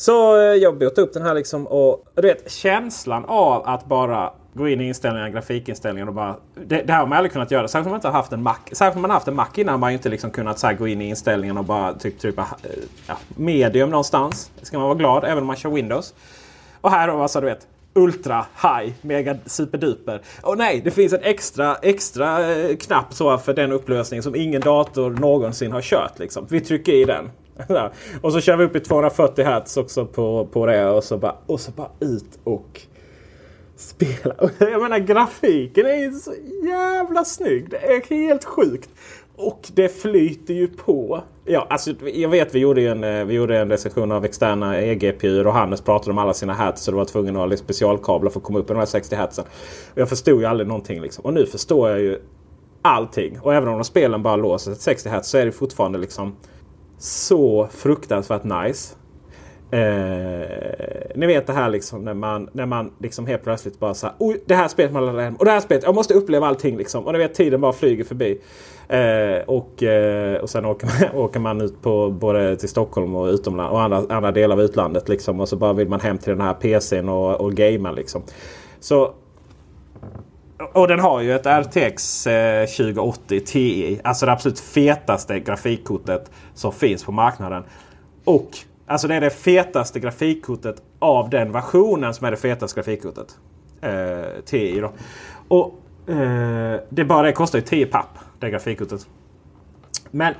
Så 0.00 0.36
eh, 0.36 0.42
jag 0.42 0.78
bytte 0.78 1.00
upp 1.00 1.12
den 1.12 1.22
här 1.22 1.34
liksom 1.34 1.66
och 1.66 2.04
du 2.14 2.22
vet 2.22 2.50
känslan 2.50 3.24
av 3.24 3.66
att 3.66 3.86
bara 3.86 4.32
gå 4.54 4.68
in 4.68 4.80
i 4.80 4.88
inställningar, 4.88 5.28
grafikinställningar 5.28 6.06
och 6.06 6.14
bara... 6.14 6.36
Det, 6.54 6.82
det 6.82 6.92
här 6.92 7.00
har 7.00 7.06
man 7.06 7.18
aldrig 7.18 7.32
kunnat 7.32 7.50
göra. 7.50 7.68
Särskilt 7.68 7.86
om 7.86 7.90
man 7.90 7.98
inte 7.98 8.08
har 8.08 8.12
haft 8.12 8.32
en 8.32 8.42
Mac. 8.42 8.56
Särskilt 8.72 8.96
om 8.96 9.02
man 9.02 9.10
har 9.10 9.16
haft 9.16 9.28
en 9.28 9.34
Mac 9.34 9.48
innan 9.54 9.72
har 9.72 9.78
man 9.78 9.92
inte 9.92 10.08
liksom 10.08 10.30
kunnat 10.30 10.58
så 10.58 10.72
gå 10.78 10.88
in 10.88 11.02
i 11.02 11.08
inställningarna 11.08 11.60
och 11.60 11.66
bara 11.66 11.94
typ 11.94 12.18
trycka 12.18 12.40
eh, 12.62 12.70
ja, 13.06 13.16
medium 13.28 13.90
någonstans. 13.90 14.50
Det 14.60 14.66
ska 14.66 14.78
man 14.78 14.86
vara 14.86 14.98
glad 14.98 15.24
även 15.24 15.38
om 15.38 15.46
man 15.46 15.56
kör 15.56 15.70
Windows. 15.70 16.14
Och 16.80 16.90
här 16.90 17.08
har 17.08 17.22
alltså 17.22 17.40
du 17.40 17.46
vet 17.46 17.66
Ultra, 17.94 18.46
High, 18.62 18.92
Mega, 19.00 19.36
Superduper. 19.46 20.20
Och 20.42 20.58
nej, 20.58 20.80
det 20.84 20.90
finns 20.90 21.12
en 21.12 21.22
extra, 21.22 21.76
extra 21.76 22.54
eh, 22.54 22.76
knapp 22.76 23.14
så 23.14 23.38
för 23.38 23.54
den 23.54 23.72
upplösning 23.72 24.22
som 24.22 24.34
ingen 24.34 24.60
dator 24.60 25.10
någonsin 25.10 25.72
har 25.72 25.82
kört. 25.82 26.18
Liksom. 26.18 26.46
Vi 26.50 26.60
trycker 26.60 26.92
i 26.92 27.04
den 27.04 27.30
och 28.22 28.32
så 28.32 28.40
kör 28.40 28.56
vi 28.56 28.64
upp 28.64 28.76
i 28.76 28.80
240 28.80 29.44
hertz 29.44 29.76
också 29.76 30.06
på, 30.06 30.48
på 30.52 30.66
det 30.66 30.90
och 30.90 31.04
så, 31.04 31.18
bara, 31.18 31.36
och 31.46 31.60
så 31.60 31.70
bara 31.70 31.90
ut 32.00 32.38
och 32.44 32.80
spela. 33.76 34.34
Jag 34.58 34.82
menar 34.82 34.98
grafiken 34.98 35.86
är 35.86 35.96
ju 35.96 36.12
så 36.12 36.32
jävla 36.64 37.24
snygg. 37.24 37.70
Det 37.70 37.76
är 37.76 38.10
helt 38.10 38.44
sjukt. 38.44 38.90
Och 39.36 39.68
det 39.74 39.88
flyter 39.88 40.54
ju 40.54 40.66
på. 40.66 41.22
Ja, 41.44 41.66
alltså, 41.70 41.90
jag 42.14 42.28
vet 42.28 42.54
vi 42.54 42.58
gjorde 42.58 42.82
en, 42.82 43.04
eh, 43.04 43.24
vi 43.24 43.34
gjorde 43.34 43.58
en 43.58 43.70
recension 43.70 44.12
av 44.12 44.24
externa 44.24 44.80
EGPU 44.80 45.44
och 45.44 45.52
Hannes 45.52 45.80
pratade 45.80 46.10
om 46.10 46.18
alla 46.18 46.34
sina 46.34 46.52
hertz. 46.52 46.82
Så 46.82 46.90
det 46.90 46.96
var 46.96 47.04
tvungen 47.04 47.36
att 47.36 47.50
ha 47.50 47.56
specialkablar 47.56 48.30
för 48.30 48.40
att 48.40 48.44
komma 48.44 48.58
upp 48.58 48.70
i 48.70 48.72
de 48.72 48.78
här 48.78 48.86
60 48.86 49.16
hertzen. 49.16 49.44
jag 49.94 50.08
förstod 50.08 50.40
ju 50.40 50.46
aldrig 50.46 50.68
någonting. 50.68 51.00
Liksom. 51.00 51.24
Och 51.24 51.34
nu 51.34 51.46
förstår 51.46 51.90
jag 51.90 52.00
ju 52.00 52.18
allting. 52.82 53.40
Och 53.40 53.54
även 53.54 53.68
om 53.68 53.74
de 53.74 53.84
spelen 53.84 54.22
bara 54.22 54.36
låser 54.36 54.74
60 54.74 55.08
hertz 55.08 55.28
så 55.28 55.38
är 55.38 55.46
det 55.46 55.52
fortfarande 55.52 55.98
liksom 55.98 56.36
så 57.00 57.68
fruktansvärt 57.70 58.44
nice. 58.44 58.94
Eh, 59.72 61.10
ni 61.14 61.26
vet 61.26 61.46
det 61.46 61.52
här 61.52 61.68
liksom 61.68 62.04
när 62.04 62.14
man, 62.14 62.48
när 62.52 62.66
man 62.66 62.92
liksom 62.98 63.26
helt 63.26 63.42
plötsligt 63.42 63.80
bara 63.80 63.94
så 63.94 64.06
här, 64.06 64.16
Oj, 64.18 64.42
det 64.46 64.54
här 64.54 64.68
spelet 64.68 64.92
man 64.92 65.06
laddar 65.06 65.22
hem 65.22 65.36
och 65.36 65.44
det 65.44 65.50
här 65.50 65.60
spelet, 65.60 65.84
jag 65.84 65.94
måste 65.94 66.14
uppleva 66.14 66.46
allting 66.46 66.76
liksom. 66.76 67.06
Och 67.06 67.12
ni 67.12 67.18
vet 67.18 67.34
tiden 67.34 67.60
bara 67.60 67.72
flyger 67.72 68.04
förbi. 68.04 68.40
Eh, 68.88 69.44
och, 69.46 69.82
eh, 69.82 70.40
och 70.40 70.50
sen 70.50 70.64
åker 70.64 70.86
man, 70.86 71.16
åker 71.22 71.40
man 71.40 71.60
ut 71.60 71.82
på 71.82 72.10
både 72.10 72.56
till 72.56 72.68
Stockholm 72.68 73.14
och 73.14 73.26
utomland 73.26 73.72
och 73.72 73.82
andra, 73.82 74.02
andra 74.08 74.32
delar 74.32 74.56
av 74.56 74.62
utlandet 74.62 75.08
liksom. 75.08 75.40
Och 75.40 75.48
så 75.48 75.56
bara 75.56 75.72
vill 75.72 75.88
man 75.88 76.00
hem 76.00 76.18
till 76.18 76.30
den 76.32 76.40
här 76.40 76.54
PCn 76.54 77.08
och, 77.08 77.40
och 77.40 77.54
gamea 77.54 77.92
liksom. 77.92 78.22
Så 78.80 79.14
och 80.72 80.88
den 80.88 81.00
har 81.00 81.20
ju 81.20 81.34
ett 81.34 81.46
RTX 81.46 82.24
2080 82.24 83.36
eh, 83.36 83.42
Ti. 83.42 84.00
Alltså 84.04 84.26
det 84.26 84.32
absolut 84.32 84.60
fetaste 84.60 85.40
grafikkortet 85.40 86.30
som 86.54 86.72
finns 86.72 87.04
på 87.04 87.12
marknaden. 87.12 87.64
Och 88.24 88.50
alltså 88.86 89.08
det 89.08 89.14
är 89.14 89.20
det 89.20 89.30
fetaste 89.30 90.00
grafikkortet 90.00 90.82
av 90.98 91.30
den 91.30 91.52
versionen 91.52 92.14
som 92.14 92.26
är 92.26 92.30
det 92.30 92.36
fetaste 92.36 92.80
grafikkortet. 92.80 93.38
Eh, 93.80 94.42
Ti 94.44 94.80
då. 94.80 94.92
Och 95.48 95.78
eh, 96.12 96.80
det 96.88 97.04
bara 97.04 97.22
det 97.22 97.32
kostar 97.32 97.58
ju 97.58 97.64
10 97.64 97.86
papp. 97.86 98.18
Det 98.38 98.50
grafikkortet. 98.50 99.08
Men 100.10 100.34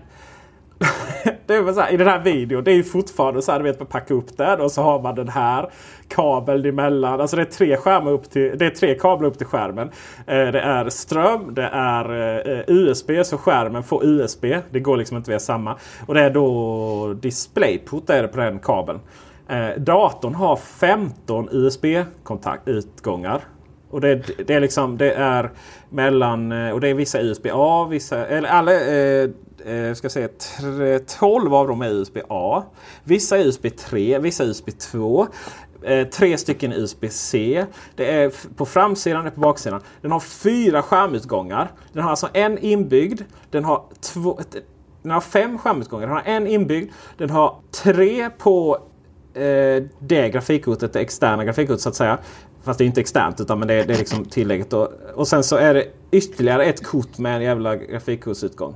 det 1.46 1.54
är 1.54 1.72
så 1.72 1.80
här, 1.80 1.92
I 1.92 1.96
den 1.96 2.08
här 2.08 2.18
videon, 2.18 2.64
det 2.64 2.70
är 2.70 2.74
ju 2.74 2.84
fortfarande 2.84 3.42
så 3.42 3.52
här, 3.52 3.58
du 3.58 3.64
vet, 3.64 3.78
man 3.78 3.86
packar 3.86 4.14
upp 4.14 4.36
den 4.36 4.60
och 4.60 4.72
så 4.72 4.82
har 4.82 5.02
man 5.02 5.14
den 5.14 5.28
här 5.28 5.70
kabeln 6.08 6.66
emellan. 6.66 7.20
Alltså 7.20 7.36
det 7.36 7.42
är 7.42 7.46
tre 7.46 7.76
skärmar 7.76 8.10
upp 8.10 8.30
till, 8.30 8.58
det 8.58 8.66
är 8.66 8.70
tre 8.70 8.94
kablar 8.94 9.28
upp 9.28 9.38
till 9.38 9.46
skärmen. 9.46 9.90
Eh, 10.26 10.46
det 10.46 10.60
är 10.60 10.88
ström, 10.88 11.54
det 11.54 11.68
är 11.72 12.04
eh, 12.48 12.64
USB, 12.66 13.10
så 13.24 13.38
skärmen 13.38 13.82
får 13.82 14.04
USB. 14.04 14.44
Det 14.70 14.80
går 14.80 14.96
liksom 14.96 15.16
inte 15.16 15.30
via 15.30 15.40
samma. 15.40 15.76
Och 16.06 16.14
det 16.14 16.20
är 16.20 16.30
då 16.30 17.14
DisplayPort 17.14 18.10
är 18.10 18.22
det 18.22 18.28
på 18.28 18.40
den 18.40 18.58
kabeln. 18.58 19.00
Eh, 19.48 19.70
datorn 19.76 20.34
har 20.34 20.56
15 20.56 21.48
USB-utgångar. 21.52 23.40
Och 23.90 24.00
det, 24.00 24.46
det, 24.46 24.54
är 24.54 24.60
liksom 24.60 24.98
det 24.98 25.12
är 25.12 25.50
mellan 25.88 26.52
eh, 26.52 26.70
och 26.70 26.80
det 26.80 26.88
är 26.88 26.94
vissa 26.94 27.20
USB-A, 27.20 27.86
vissa 27.90 28.26
eller 28.26 28.48
alla 28.48 28.72
eh, 28.72 29.30
eh, 29.66 29.94
ska 29.94 30.10
säga, 30.10 30.28
12 31.18 31.54
av 31.54 31.68
dem 31.68 31.82
är 31.82 31.90
USB-A. 31.90 32.62
Vissa 33.04 33.38
är 33.38 33.44
USB 33.44 33.66
3, 33.76 34.18
vissa 34.18 34.44
är 34.44 34.48
USB 34.48 34.68
2. 34.78 35.26
Eh, 35.82 36.06
tre 36.06 36.38
stycken 36.38 36.72
USB-C. 36.72 37.66
Det 37.96 38.12
är 38.12 38.32
på 38.56 38.66
framsidan 38.66 39.26
och 39.26 39.34
på 39.34 39.40
baksidan. 39.40 39.80
Den 40.00 40.12
har 40.12 40.20
fyra 40.20 40.82
skärmutgångar. 40.82 41.72
Den 41.92 42.02
har 42.02 42.10
alltså 42.10 42.28
en 42.32 42.58
inbyggd. 42.58 43.20
Den 43.50 43.64
har, 43.64 43.84
två, 44.00 44.40
den 45.02 45.12
har 45.12 45.20
fem 45.20 45.58
skärmutgångar. 45.58 46.06
Den 46.06 46.16
har 46.16 46.22
en 46.24 46.46
inbyggd. 46.46 46.92
Den 47.18 47.30
har 47.30 47.56
tre 47.70 48.30
på 48.30 48.78
eh, 49.34 49.82
det 49.98 50.28
grafikkortet, 50.32 50.92
det 50.92 51.00
externa 51.00 51.44
grafikkortet 51.44 51.80
så 51.80 51.88
att 51.88 51.96
säga. 51.96 52.18
Fast 52.62 52.78
det 52.78 52.84
är 52.84 52.86
inte 52.86 53.00
externt 53.00 53.40
utan 53.40 53.58
men 53.58 53.68
det, 53.68 53.74
är, 53.74 53.86
det 53.86 53.94
är 53.94 53.98
liksom 53.98 54.24
tillägget. 54.24 54.72
Och, 54.72 54.88
och 55.14 55.28
sen 55.28 55.44
så 55.44 55.56
är 55.56 55.74
det 55.74 55.86
ytterligare 56.10 56.64
ett 56.64 56.86
kort 56.86 57.18
med 57.18 57.36
en 57.36 57.42
jävla 57.42 57.76
grafikkortsutgång. 57.76 58.74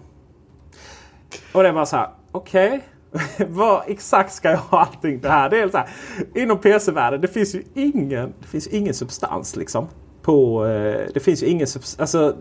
Och 1.52 1.62
det 1.62 1.68
är 1.68 1.72
bara 1.72 1.86
så 1.86 1.96
här, 1.96 2.08
okej. 2.32 2.68
Okay. 2.68 2.80
Vad 3.48 3.82
exakt 3.86 4.32
ska 4.32 4.50
jag 4.50 4.58
ha 4.58 4.80
allting 4.80 5.20
det 5.20 5.28
här? 5.28 5.50
Det 5.50 5.60
är 5.60 5.68
så 5.68 5.78
här, 5.78 5.88
inom 6.34 6.58
PC-världen, 6.58 7.20
det 7.20 7.28
finns 7.28 7.54
ju 7.54 7.62
ingen, 7.74 8.34
det 8.40 8.46
finns 8.46 8.66
ingen 8.66 8.94
substans 8.94 9.56
liksom. 9.56 9.88
På, 10.22 10.66
eh, 10.66 11.00
det 11.14 11.20
finns 11.20 11.42
ju 11.42 11.46
ingen 11.46 11.66
substans. 11.66 12.00
Alltså, 12.00 12.36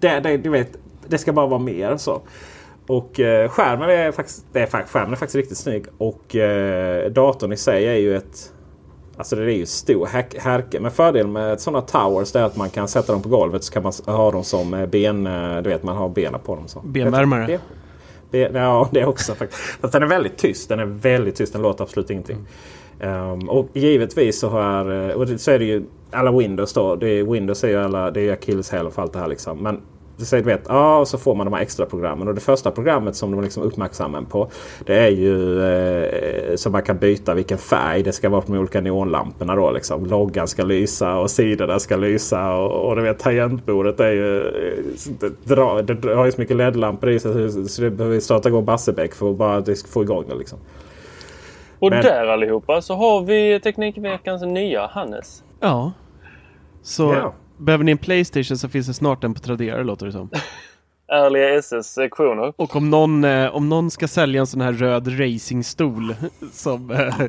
det, 0.00 0.20
det, 0.20 0.36
du 0.36 0.50
vet, 0.50 0.76
det 1.08 1.18
ska 1.18 1.32
bara 1.32 1.46
vara 1.46 1.60
mer 1.60 1.96
så. 1.96 2.22
Och 2.86 3.20
eh, 3.20 3.48
skärmen 3.48 3.90
är 3.90 4.12
faktiskt, 4.12 4.46
det 4.52 4.60
är, 4.60 4.66
skärmen 4.66 5.12
är 5.12 5.16
faktiskt 5.16 5.36
riktigt 5.36 5.58
snygg. 5.58 5.86
Och 5.98 6.36
eh, 6.36 7.10
datorn 7.10 7.52
i 7.52 7.56
sig 7.56 7.88
är 7.88 7.94
ju 7.94 8.16
ett 8.16 8.50
Alltså 9.16 9.36
det 9.36 9.52
är 9.52 9.56
ju 9.56 9.66
stor 9.66 10.06
härke. 10.40 10.80
Men 10.80 10.90
fördelen 10.90 11.32
med 11.32 11.60
sådana 11.60 11.80
towers 11.80 12.36
är 12.36 12.42
att 12.42 12.56
man 12.56 12.70
kan 12.70 12.88
sätta 12.88 13.12
dem 13.12 13.22
på 13.22 13.28
golvet 13.28 13.64
så 13.64 13.72
kan 13.72 13.82
man 13.82 13.92
ha 14.06 14.30
dem 14.30 14.44
som 14.44 14.74
eh, 14.74 14.86
ben. 14.86 15.26
Eh, 15.26 15.62
du 15.62 15.70
vet 15.70 15.82
man 15.82 15.96
har 15.96 16.08
benen 16.08 16.40
på 16.40 16.54
dem. 16.56 16.68
Så. 16.68 16.80
Benvärmare? 16.80 17.58
Ja 18.38 18.88
det 18.92 19.04
också 19.04 19.34
faktiskt. 19.34 19.62
Fast 19.62 19.92
den 19.92 20.02
är 20.02 20.06
väldigt 20.06 20.38
tyst. 20.38 20.68
Den 20.68 20.80
är 20.80 20.84
väldigt 20.84 21.36
tyst. 21.36 21.52
Den 21.52 21.62
låter 21.62 21.84
absolut 21.84 22.10
ingenting. 22.10 22.36
Mm. 22.36 23.30
Um, 23.30 23.48
och 23.48 23.68
givetvis 23.72 24.40
så 24.40 24.48
har 24.48 25.08
eh, 25.08 25.14
och 25.14 25.40
så 25.40 25.50
är 25.50 25.58
det 25.58 25.64
ju 25.64 25.84
alla 26.10 26.32
Windows 26.32 26.72
då. 26.72 26.96
Det 26.96 27.08
är, 27.08 27.24
Windows 27.24 27.64
är 27.64 27.68
ju 27.68 27.76
alla, 27.76 28.10
det 28.10 28.28
är 28.28 28.32
akilleshäl 28.32 28.90
för 28.90 29.02
allt 29.02 29.12
det 29.12 29.18
här 29.18 29.28
liksom. 29.28 29.58
Men 29.58 29.80
så, 30.18 30.42
vet, 30.42 30.62
ja, 30.68 30.98
och 30.98 31.08
så 31.08 31.18
får 31.18 31.34
man 31.34 31.46
de 31.46 31.54
här 31.54 31.62
extra 31.62 31.86
programmen. 31.86 32.28
Och 32.28 32.34
det 32.34 32.40
första 32.40 32.70
programmet 32.70 33.16
som 33.16 33.30
de 33.30 33.40
liksom 33.40 33.62
uppmärksammar 33.62 34.22
på. 34.22 34.50
Det 34.86 34.98
är 34.98 35.08
ju 35.08 35.62
eh, 35.62 36.56
så 36.56 36.70
man 36.70 36.82
kan 36.82 36.98
byta 36.98 37.34
vilken 37.34 37.58
färg 37.58 38.02
det 38.02 38.12
ska 38.12 38.28
vara 38.28 38.40
på 38.40 38.52
de 38.52 38.58
olika 38.58 38.80
neonlamporna. 38.80 39.56
Då, 39.56 39.70
liksom. 39.70 40.06
Loggan 40.06 40.48
ska 40.48 40.64
lysa 40.64 41.16
och 41.16 41.30
sidorna 41.30 41.78
ska 41.78 41.96
lysa. 41.96 42.54
Och, 42.54 42.88
och 42.88 42.96
du 42.96 43.02
vet 43.02 43.18
tangentbordet 43.18 44.00
är 44.00 44.12
ju, 44.12 44.38
eh, 44.38 45.76
det, 45.82 46.14
har 46.14 46.24
ju 46.24 46.32
så 46.32 46.40
mycket 46.40 46.56
LED-lampor 46.56 47.10
i 47.10 47.20
sig 47.20 47.68
så 47.68 47.82
det 47.82 47.90
behöver 47.90 48.20
starta 48.20 48.48
igång 48.48 48.64
Bassebäck 48.64 49.14
för 49.14 49.30
att 49.30 49.36
bara 49.36 49.64
få 49.92 50.02
igång 50.02 50.24
det. 50.28 50.34
Liksom. 50.34 50.58
Och 51.78 51.90
Men, 51.90 52.02
där 52.02 52.26
allihopa 52.26 52.82
så 52.82 52.94
har 52.94 53.22
vi 53.22 53.60
Teknikveckans 53.60 54.42
nya 54.42 54.86
Hannes. 54.86 55.42
Ja. 55.60 55.92
Så 56.82 57.02
ja. 57.02 57.34
Behöver 57.58 57.84
ni 57.84 57.92
en 57.92 57.98
Playstation 57.98 58.58
så 58.58 58.68
finns 58.68 58.86
det 58.86 58.94
snart 58.94 59.24
en 59.24 59.34
på 59.34 59.40
Tradera 59.40 59.82
låter 59.82 60.06
det 60.06 60.12
som. 60.12 60.30
Ärliga 61.08 61.54
SS-sektioner. 61.54 62.52
Och 62.56 62.76
om 62.76 62.90
någon, 62.90 63.24
eh, 63.24 63.56
om 63.56 63.68
någon 63.68 63.90
ska 63.90 64.08
sälja 64.08 64.40
en 64.40 64.46
sån 64.46 64.60
här 64.60 64.72
röd 64.72 65.20
racingstol 65.20 66.14
som 66.52 66.90
eh, 66.90 67.20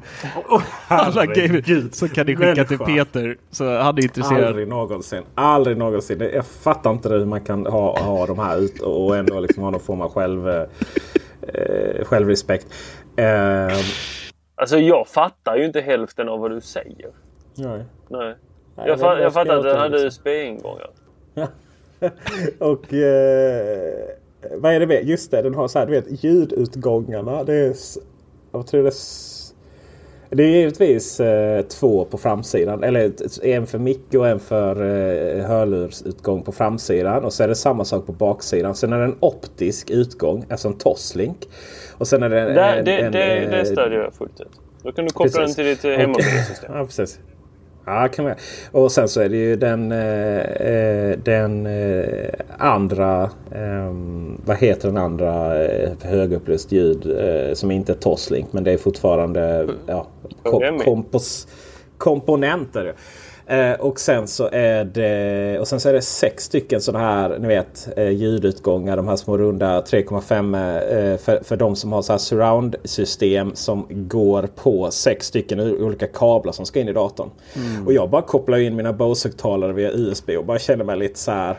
oh, 0.50 0.62
alla 0.88 1.26
gamer 1.26 1.94
så 1.94 2.10
kan 2.10 2.26
ni 2.26 2.36
skicka 2.36 2.48
människa. 2.48 2.66
till 2.66 2.78
Peter. 2.78 3.38
Så 3.52 3.78
han 3.78 3.98
är 3.98 4.04
intresserad. 4.04 4.44
Aldrig 4.44 4.68
någonsin. 4.68 5.24
Aldrig 5.36 5.78
någonsin. 5.78 6.30
Jag 6.34 6.46
fattar 6.46 6.92
inte 6.92 7.10
hur 7.10 7.26
man 7.26 7.42
kan 7.42 7.66
ha, 7.66 8.00
ha 8.00 8.26
de 8.26 8.40
här 8.40 8.58
ut 8.58 8.82
och 8.82 9.18
ändå 9.18 9.40
liksom 9.40 9.64
ha 9.64 9.70
någon 9.70 9.80
form 9.80 10.02
av 10.02 10.14
själv, 10.14 10.50
eh, 10.50 10.66
självrespekt. 12.04 12.68
Eh, 13.18 13.78
alltså 14.56 14.78
jag 14.78 15.08
fattar 15.08 15.56
ju 15.56 15.66
inte 15.66 15.82
hälften 15.82 16.30
av 16.30 16.40
vad 16.40 16.52
du 16.52 16.62
säger. 16.62 17.10
Nej. 17.58 17.86
Nej. 18.10 18.36
Nej, 18.76 18.88
jag, 18.88 19.00
fa 19.00 19.20
jag 19.20 19.34
fattar 19.34 19.58
att 19.58 19.64
den 19.64 19.78
hade 19.78 20.06
USB-ingångar. 20.06 20.90
och 22.60 22.94
eh, 22.94 23.94
vad 24.52 24.74
är 24.74 24.80
det 24.80 24.88
med? 24.88 25.08
Just 25.08 25.32
det, 25.32 25.42
den 25.42 25.54
har 25.54 25.68
så 25.68 25.80
här, 25.80 25.86
du 25.86 25.92
vet 25.92 26.24
ljudutgångarna. 26.24 27.44
Det 27.44 27.54
är, 27.54 27.76
jag 28.52 28.68
tror 28.68 28.84
det 28.84 28.90
är, 28.90 28.94
det 30.30 30.44
är 30.44 30.48
givetvis 30.48 31.20
eh, 31.20 31.62
två 31.62 32.06
på 32.06 32.18
framsidan. 32.18 32.84
Eller 32.84 33.12
en 33.44 33.68
för 33.68 33.80
mick 33.80 34.14
och 34.14 34.28
en 34.28 34.40
för 34.40 34.76
eh, 34.76 35.46
hörlursutgång 35.46 36.44
på 36.44 36.52
framsidan. 36.52 37.26
Och 37.26 37.34
så 37.34 37.44
är 37.44 37.48
det 37.48 37.56
samma 37.56 37.86
sak 37.86 38.06
på 38.06 38.12
baksidan. 38.12 38.76
Sen 38.76 38.94
är 38.94 39.00
det 39.00 39.06
en 39.06 39.18
optisk 39.20 39.90
utgång, 39.90 40.46
alltså 40.50 40.68
en 40.68 40.78
Toslink. 40.78 41.38
Och 41.98 42.08
sen 42.08 42.24
är 42.24 42.30
det, 42.30 42.36
det, 42.36 42.62
en, 42.62 42.86
det, 42.86 42.98
en, 42.98 43.12
det, 43.12 43.48
det 43.52 43.66
stödjer 43.66 44.00
jag 44.00 44.14
fullt 44.14 44.42
ut. 44.42 44.48
Då 44.84 44.92
kan 44.92 45.06
du 45.06 45.12
koppla 45.12 45.40
precis. 45.40 45.56
den 45.56 45.66
till 45.66 45.90
ditt 45.90 45.98
hemmaproduktionssystem. 45.98 46.72
ja, 46.76 46.86
precis. 46.86 47.20
Ja, 47.86 48.08
kan 48.08 48.26
man. 48.26 48.36
Och 48.72 48.92
sen 48.92 49.08
så 49.08 49.22
är 49.22 49.30
det 49.30 49.38
ju 49.38 49.56
den, 49.56 49.92
eh, 49.92 50.40
eh 50.40 51.18
den 51.18 51.66
eh, 51.66 52.30
andra, 52.58 53.24
eh, 53.52 53.94
vad 54.46 54.58
heter 54.58 54.88
den 54.88 54.98
andra 54.98 55.64
eh, 55.66 55.92
högupplöst 56.02 56.72
ljud 56.72 57.18
eh, 57.20 57.54
som 57.54 57.72
inte 57.72 57.92
är 57.92 57.96
Toslink 57.96 58.54
men 58.54 58.64
det 58.64 58.72
är 58.72 58.78
fortfarande 58.78 59.68
ja, 59.86 60.08
kom, 60.44 60.80
kompos, 60.80 61.48
komponenter. 61.98 62.94
Eh, 63.48 63.74
och 63.74 64.00
sen 64.00 64.28
så 64.28 64.50
är 64.52 64.86
det 64.86 65.60
och 65.60 65.68
sen 65.68 65.80
så 65.80 65.90
är 65.90 65.94
det 65.94 66.02
sex 66.02 66.44
stycken 66.44 66.82
sådana 66.82 67.06
här 67.06 67.40
ni 67.40 67.48
vet 67.48 67.90
eh, 67.98 68.10
ljudutgångar. 68.10 68.98
De 68.98 69.08
här 69.08 69.16
små 69.16 69.38
runda 69.38 69.82
3,5 69.82 71.12
eh, 71.12 71.18
för, 71.18 71.44
för 71.44 71.58
de 71.58 71.76
som 71.76 71.92
har 71.92 72.02
så 72.02 72.14
här 72.14 72.18
surround 72.18 72.76
system 72.84 73.52
som 73.56 73.86
går 73.90 74.48
på 74.56 74.92
sex 74.92 75.26
stycken 75.26 75.60
olika 75.60 76.08
kablar 76.08 76.52
som 76.52 76.66
ska 76.66 76.80
in 76.80 76.90
i 76.90 76.94
datorn. 76.94 77.30
Mm. 77.56 77.88
Och 77.88 77.94
jag 77.94 78.10
bara 78.10 78.22
kopplar 78.22 78.58
in 78.58 78.76
mina 78.76 78.94
Bose-högtalare 78.94 79.74
via 79.74 79.92
USB 79.92 80.30
och 80.30 80.46
bara 80.46 80.60
känner 80.60 80.86
mig 80.86 80.98
lite 80.98 81.20
så 81.20 81.32
här. 81.32 81.58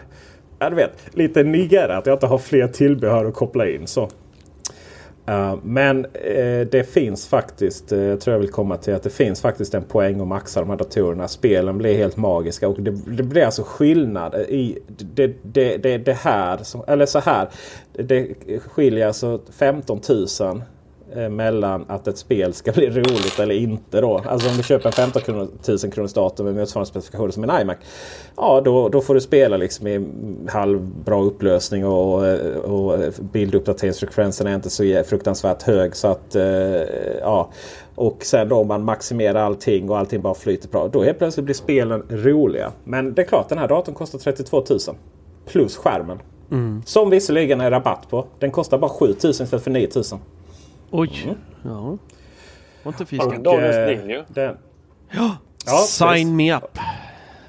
Ja, 0.58 0.70
du 0.70 0.76
vet, 0.76 0.92
lite 1.12 1.42
nigger 1.42 1.88
att 1.88 2.06
jag 2.06 2.14
inte 2.14 2.26
har 2.26 2.38
fler 2.38 2.68
tillbehör 2.68 3.24
att 3.24 3.34
koppla 3.34 3.68
in. 3.68 3.86
Så. 3.86 4.08
Uh, 5.28 5.58
men 5.62 6.06
uh, 6.06 6.66
det 6.70 6.88
finns 6.88 7.28
faktiskt, 7.28 7.92
uh, 7.92 8.02
jag 8.02 8.20
tror 8.20 8.34
jag 8.34 8.40
vill 8.40 8.50
komma 8.50 8.76
till 8.76 8.94
att 8.94 9.02
det 9.02 9.10
finns 9.10 9.40
faktiskt 9.40 9.74
en 9.74 9.84
poäng 9.84 10.20
att 10.20 10.26
maxa 10.26 10.60
de 10.60 10.70
här 10.70 10.76
datorerna. 10.76 11.28
Spelen 11.28 11.78
blir 11.78 11.96
helt 11.96 12.16
magiska 12.16 12.68
och 12.68 12.80
det, 12.80 12.90
det 12.90 13.22
blir 13.22 13.44
alltså 13.44 13.62
skillnad 13.62 14.34
i 14.34 14.78
det, 15.14 15.32
det, 15.42 15.76
det, 15.76 15.98
det 15.98 16.12
här. 16.12 16.56
Som, 16.56 16.84
eller 16.86 17.06
så 17.06 17.18
här. 17.18 17.48
Det 17.92 18.34
skiljer 18.66 19.06
alltså 19.06 19.40
15 19.50 20.00
000 20.40 20.62
mellan 21.30 21.84
att 21.88 22.08
ett 22.08 22.18
spel 22.18 22.54
ska 22.54 22.72
bli 22.72 22.90
roligt 22.90 23.38
eller 23.38 23.54
inte. 23.54 24.00
Då. 24.00 24.22
Alltså 24.28 24.48
om 24.48 24.56
du 24.56 24.62
köper 24.62 24.86
en 24.86 24.92
15 24.92 25.22
000 25.68 25.92
kronors 25.92 26.12
dator 26.12 26.44
med 26.44 26.54
motsvarande 26.54 26.88
specifikationer 26.90 27.30
som 27.30 27.44
en 27.44 27.60
iMac. 27.60 27.76
Ja, 28.36 28.62
då, 28.64 28.88
då 28.88 29.00
får 29.00 29.14
du 29.14 29.20
spela 29.20 29.56
liksom 29.56 29.86
i 29.86 30.06
halvbra 30.48 31.22
upplösning 31.22 31.86
och, 31.86 32.22
och 32.64 32.98
bilduppdateringsfrekvensen 33.32 34.46
är 34.46 34.54
inte 34.54 34.70
så 34.70 35.02
fruktansvärt 35.06 35.62
hög. 35.62 35.96
så 35.96 36.08
att 36.08 36.36
eh, 36.36 36.44
ja 37.20 37.50
Och 37.94 38.24
sen 38.24 38.48
då 38.48 38.56
om 38.56 38.68
man 38.68 38.84
maximerar 38.84 39.40
allting 39.40 39.90
och 39.90 39.98
allting 39.98 40.22
bara 40.22 40.34
flyter 40.34 40.68
bra. 40.68 40.88
Då 40.88 41.02
helt 41.02 41.18
plötsligt 41.18 41.44
blir 41.44 41.54
spelen 41.54 42.02
roliga. 42.08 42.72
Men 42.84 43.14
det 43.14 43.22
är 43.22 43.26
klart, 43.26 43.48
den 43.48 43.58
här 43.58 43.68
datorn 43.68 43.94
kostar 43.94 44.18
32 44.18 44.64
000. 44.70 44.78
Plus 45.46 45.76
skärmen. 45.76 46.18
Mm. 46.50 46.82
Som 46.86 47.10
visserligen 47.10 47.60
är 47.60 47.70
rabatt 47.70 48.10
på. 48.10 48.26
Den 48.38 48.50
kostar 48.50 48.78
bara 48.78 48.90
7 48.90 49.06
000 49.06 49.14
istället 49.30 49.64
för 49.64 49.70
9 49.70 49.88
000. 49.94 50.04
Oj! 50.90 51.22
Mm. 51.24 51.36
Ja. 51.62 51.98
Var 52.82 52.92
inte 52.92 53.06
fisken. 53.06 53.28
Och, 53.28 53.40
Dagens 53.40 53.76
eh, 53.76 53.86
linje. 53.86 54.24
Den. 54.28 54.56
Ja, 55.10 55.36
ja, 55.66 55.72
sign 55.72 56.08
precis. 56.08 56.26
me 56.26 56.56
up! 56.56 56.78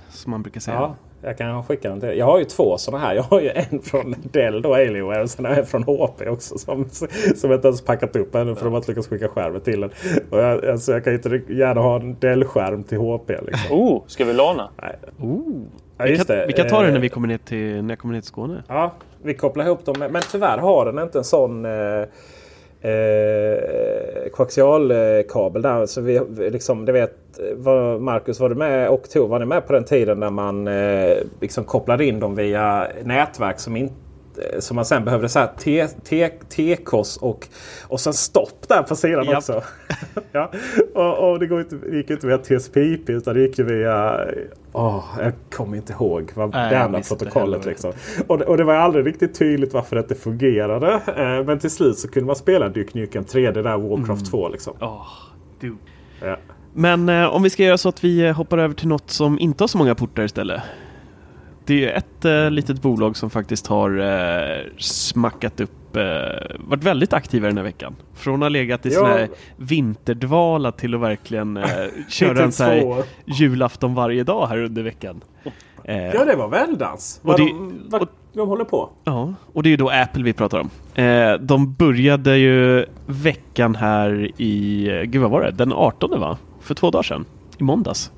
Som 0.10 0.32
man 0.32 0.44
brukar 0.44 0.60
säga. 0.60 0.78
Ja, 0.78 0.96
jag 1.22 1.38
kan 1.38 1.64
skicka 1.64 1.90
den 1.90 2.00
till 2.00 2.18
Jag 2.18 2.26
har 2.26 2.40
ju 2.40 2.46
två 2.46 2.78
sådana 2.78 3.06
här. 3.06 3.16
Jag 3.16 3.24
har 3.24 3.42
ju 3.42 3.50
en 3.50 3.82
från 3.82 4.16
Dell 4.32 4.62
då, 4.62 4.74
Alienware. 4.74 5.22
Och 5.22 5.30
sen 5.30 5.46
har 5.46 5.52
jag 5.52 5.60
en 5.60 5.66
från 5.66 5.84
HP 5.84 6.22
också. 6.28 6.58
Som, 6.58 6.90
som 7.36 7.52
jag 7.52 7.58
inte 7.58 7.68
ens 7.68 7.82
packat 7.82 8.16
upp 8.16 8.36
ännu 8.36 8.56
för 8.56 8.64
de 8.64 8.74
har 8.74 8.78
inte 8.78 8.92
lyckats 8.92 9.08
skicka 9.08 9.28
skärmen 9.28 9.62
till 9.62 9.82
den. 9.82 9.90
Och 10.30 10.40
jag, 10.40 10.66
alltså, 10.66 10.92
jag 10.92 11.04
kan 11.04 11.14
ju 11.14 11.18
inte 11.18 11.54
gärna 11.54 11.82
ha 11.82 11.96
en 11.96 12.16
Dell-skärm 12.20 12.84
till 12.84 12.98
HP. 12.98 13.30
Liksom. 13.30 13.78
Oh, 13.78 14.04
ska 14.08 14.26
vi 14.26 14.34
låna? 14.34 14.70
Nej. 14.82 14.96
Oh. 15.20 15.62
Ja, 15.98 16.06
vi, 16.06 16.18
kan, 16.18 16.48
vi, 16.48 16.54
kan, 16.54 16.68
ta 16.68 16.84
det 16.84 16.92
när 16.92 17.00
vi 17.00 17.10
kommer 17.10 17.28
ner 17.28 17.38
till, 17.38 17.84
när 17.84 17.92
jag 17.92 18.00
kommer 18.00 18.14
ner 18.14 18.22
till 18.22 18.28
Skåne. 18.28 18.64
Ja, 18.68 18.94
vi 19.24 19.34
kopplar 19.34 19.66
ihop 19.66 19.86
dem. 19.86 19.96
Men 20.00 20.22
tyvärr 20.32 20.58
har 20.58 20.86
den 20.86 21.00
inte 21.00 21.18
en 21.18 21.24
sån 21.24 21.66
eh, 21.66 21.72
eh, 22.82 24.30
koaxialkabel 24.32 25.66
eh, 25.66 25.72
där. 25.72 25.86
Så 25.86 26.02
vi, 26.02 26.22
liksom, 26.52 26.86
det 26.86 26.92
vet, 26.92 27.14
var, 27.56 28.00
Marcus, 28.00 28.40
var 28.40 28.50
du 28.50 28.56
med 28.56 28.90
och 28.90 29.10
Tor, 29.10 29.28
var 29.28 29.40
ni 29.40 29.46
med 29.46 29.68
på 29.68 29.74
den 29.74 29.84
tiden 29.84 30.20
när 30.20 30.30
man 30.30 30.68
eh, 30.68 31.18
liksom 31.42 31.64
kopplade 31.64 32.06
in 32.06 32.20
dem 32.20 32.36
via 32.36 32.88
nätverk 33.04 33.60
som 33.60 33.76
inte 33.76 34.07
som 34.60 34.76
man 34.76 34.86
sen 34.86 35.06
behövde 35.06 35.30
så 35.30 35.48
T-kors 36.50 37.18
och, 37.18 37.48
och 37.88 38.00
sen 38.00 38.14
stopp 38.14 38.68
där 38.68 38.84
på 38.84 38.96
sidan 38.96 39.26
Japp. 39.26 39.38
också. 39.38 39.64
ja. 40.32 40.52
och, 40.94 41.32
och 41.32 41.40
det, 41.40 41.48
går 41.48 41.60
inte, 41.60 41.76
det 41.76 41.98
gick 41.98 42.10
inte 42.10 42.28
via 42.28 42.38
TSP-IP 42.38 43.10
utan 43.10 43.34
det 43.34 43.42
gick 43.42 43.60
via... 43.60 44.26
Oh, 44.74 45.06
jag 45.20 45.34
kommer 45.52 45.78
inte 45.78 45.94
ihåg 45.94 46.32
vad 46.36 46.54
Nej, 46.54 46.70
det 46.70 46.80
andra 46.80 47.02
protokollet. 47.02 47.64
Det 47.64 47.70
liksom. 47.70 47.94
och, 48.28 48.42
och 48.42 48.58
det 48.58 48.64
var 48.64 48.74
aldrig 48.74 49.06
riktigt 49.06 49.40
tydligt 49.40 49.74
varför 49.74 49.96
det 49.96 50.02
inte 50.02 50.16
fungerade. 50.16 50.94
Eh, 50.94 51.46
men 51.46 51.60
till 51.60 51.72
slut 51.72 51.98
så 51.98 52.08
kunde 52.08 52.28
man 52.28 52.36
spela 52.36 52.70
Duke 52.70 53.00
Nukem 53.00 53.24
3D 53.24 53.52
där 53.52 53.78
Warcraft 53.78 54.10
mm. 54.10 54.32
2. 54.32 54.50
Liksom. 54.50 54.74
Oh, 54.82 55.06
ja. 56.22 56.38
Men 56.74 57.10
eh, 57.10 57.36
om 57.36 57.44
vi 57.44 57.50
ska 57.50 57.64
göra 57.64 57.78
så 57.78 57.90
att 57.90 58.04
vi 58.04 58.30
hoppar 58.32 58.58
över 58.58 58.76
till 58.76 58.88
något 58.88 59.10
som 59.10 59.40
inte 59.40 59.64
har 59.64 59.68
så 59.68 59.78
många 59.78 59.96
portar 59.96 60.24
istället. 60.24 60.62
Det 61.68 61.86
är 61.86 61.98
ett 61.98 62.26
eh, 62.26 62.52
litet 62.52 62.82
bolag 62.82 63.18
som 63.18 63.30
faktiskt 63.30 63.68
har 63.68 64.00
eh, 64.00 64.64
smackat 64.78 65.60
upp, 65.60 65.96
eh, 65.96 66.04
varit 66.60 66.84
väldigt 66.84 67.14
aktiva 67.14 67.48
den 67.48 67.58
här 67.58 67.64
veckan. 67.64 67.96
Från 68.16 68.34
att 68.36 68.40
ha 68.42 68.50
legat 68.50 68.86
i 68.86 68.90
Ja. 68.90 69.00
sån 69.00 69.06
här 69.10 69.30
vinterdvala 69.58 70.72
till 70.72 70.96
att 70.96 71.02
verkligen 71.02 71.60
köra 72.10 72.44
en 72.44 72.52
sån 72.52 72.66
här 72.66 73.04
julafton 73.26 73.96
varje 73.96 74.24
dag 74.24 74.48
här 74.48 74.58
under 74.58 74.84
veckan. 74.84 75.22
Ja, 75.84 76.26
det 76.26 76.36
var 76.36 76.48
väldans. 76.48 77.20
Vad 77.24 77.38
de, 77.38 77.74
de 78.34 78.48
håller 78.48 78.66
på. 78.66 78.90
Ja, 79.04 79.34
och 79.54 79.64
det 79.64 79.70
är 79.70 79.72
ju 79.72 79.78
då 79.78 79.90
Apple 79.90 80.24
vi 80.24 80.34
pratar 80.34 80.60
om. 80.60 80.70
De 81.48 81.74
började 81.74 82.38
ju 82.38 82.86
veckan 83.06 83.76
här 83.76 84.32
i, 84.42 84.86
gud 85.06 85.22
vad 85.22 85.32
var 85.32 85.42
det, 85.42 85.52
den 85.52 85.74
18 85.74 86.20
va? 86.20 86.38
För 86.62 86.74
två 86.76 86.92
dagar 86.92 87.04
sedan, 87.04 87.26
i 87.58 87.64
måndags. 87.64 88.12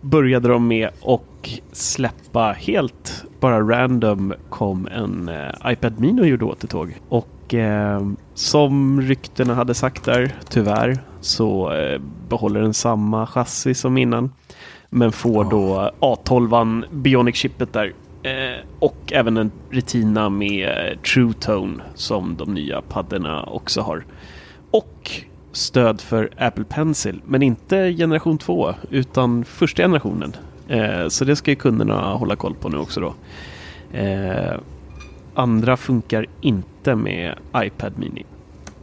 Började 0.00 0.48
de 0.48 0.68
med 0.68 0.88
att 0.88 1.60
släppa 1.72 2.52
helt, 2.52 3.24
bara 3.40 3.60
random, 3.60 4.34
kom 4.50 4.88
en 4.92 5.28
eh, 5.28 5.72
iPad 5.72 6.00
Mini 6.00 6.22
och 6.22 6.26
gjorde 6.26 6.44
återtåg. 6.44 6.94
Och 7.08 7.54
eh, 7.54 8.08
som 8.34 9.00
ryktena 9.00 9.54
hade 9.54 9.74
sagt 9.74 10.04
där, 10.04 10.34
tyvärr, 10.48 10.98
så 11.20 11.72
eh, 11.72 12.00
behåller 12.28 12.60
den 12.60 12.74
samma 12.74 13.26
chassi 13.26 13.74
som 13.74 13.98
innan. 13.98 14.32
Men 14.90 15.12
får 15.12 15.44
då 15.44 15.90
A12 16.00 16.84
Bionic-chippet 16.90 17.72
där. 17.72 17.92
Eh, 18.22 18.64
och 18.78 19.12
även 19.12 19.36
en 19.36 19.50
Retina 19.70 20.28
med 20.28 20.68
eh, 20.68 20.98
True 20.98 21.32
Tone 21.32 21.82
som 21.94 22.36
de 22.36 22.54
nya 22.54 22.82
paddorna 22.82 23.42
också 23.42 23.80
har. 23.80 24.04
Och 24.70 25.10
stöd 25.58 26.00
för 26.00 26.30
Apple 26.36 26.64
Pencil, 26.64 27.20
men 27.26 27.42
inte 27.42 27.92
generation 27.92 28.38
2 28.38 28.74
utan 28.90 29.44
första 29.44 29.82
generationen. 29.82 30.36
Eh, 30.68 31.08
så 31.08 31.24
det 31.24 31.36
ska 31.36 31.50
ju 31.50 31.56
kunderna 31.56 32.12
hålla 32.12 32.36
koll 32.36 32.54
på 32.54 32.68
nu 32.68 32.78
också 32.78 33.00
då. 33.00 33.14
Eh, 33.98 34.60
andra 35.34 35.76
funkar 35.76 36.26
inte 36.40 36.94
med 36.94 37.34
iPad 37.56 37.92
Mini. 37.96 38.24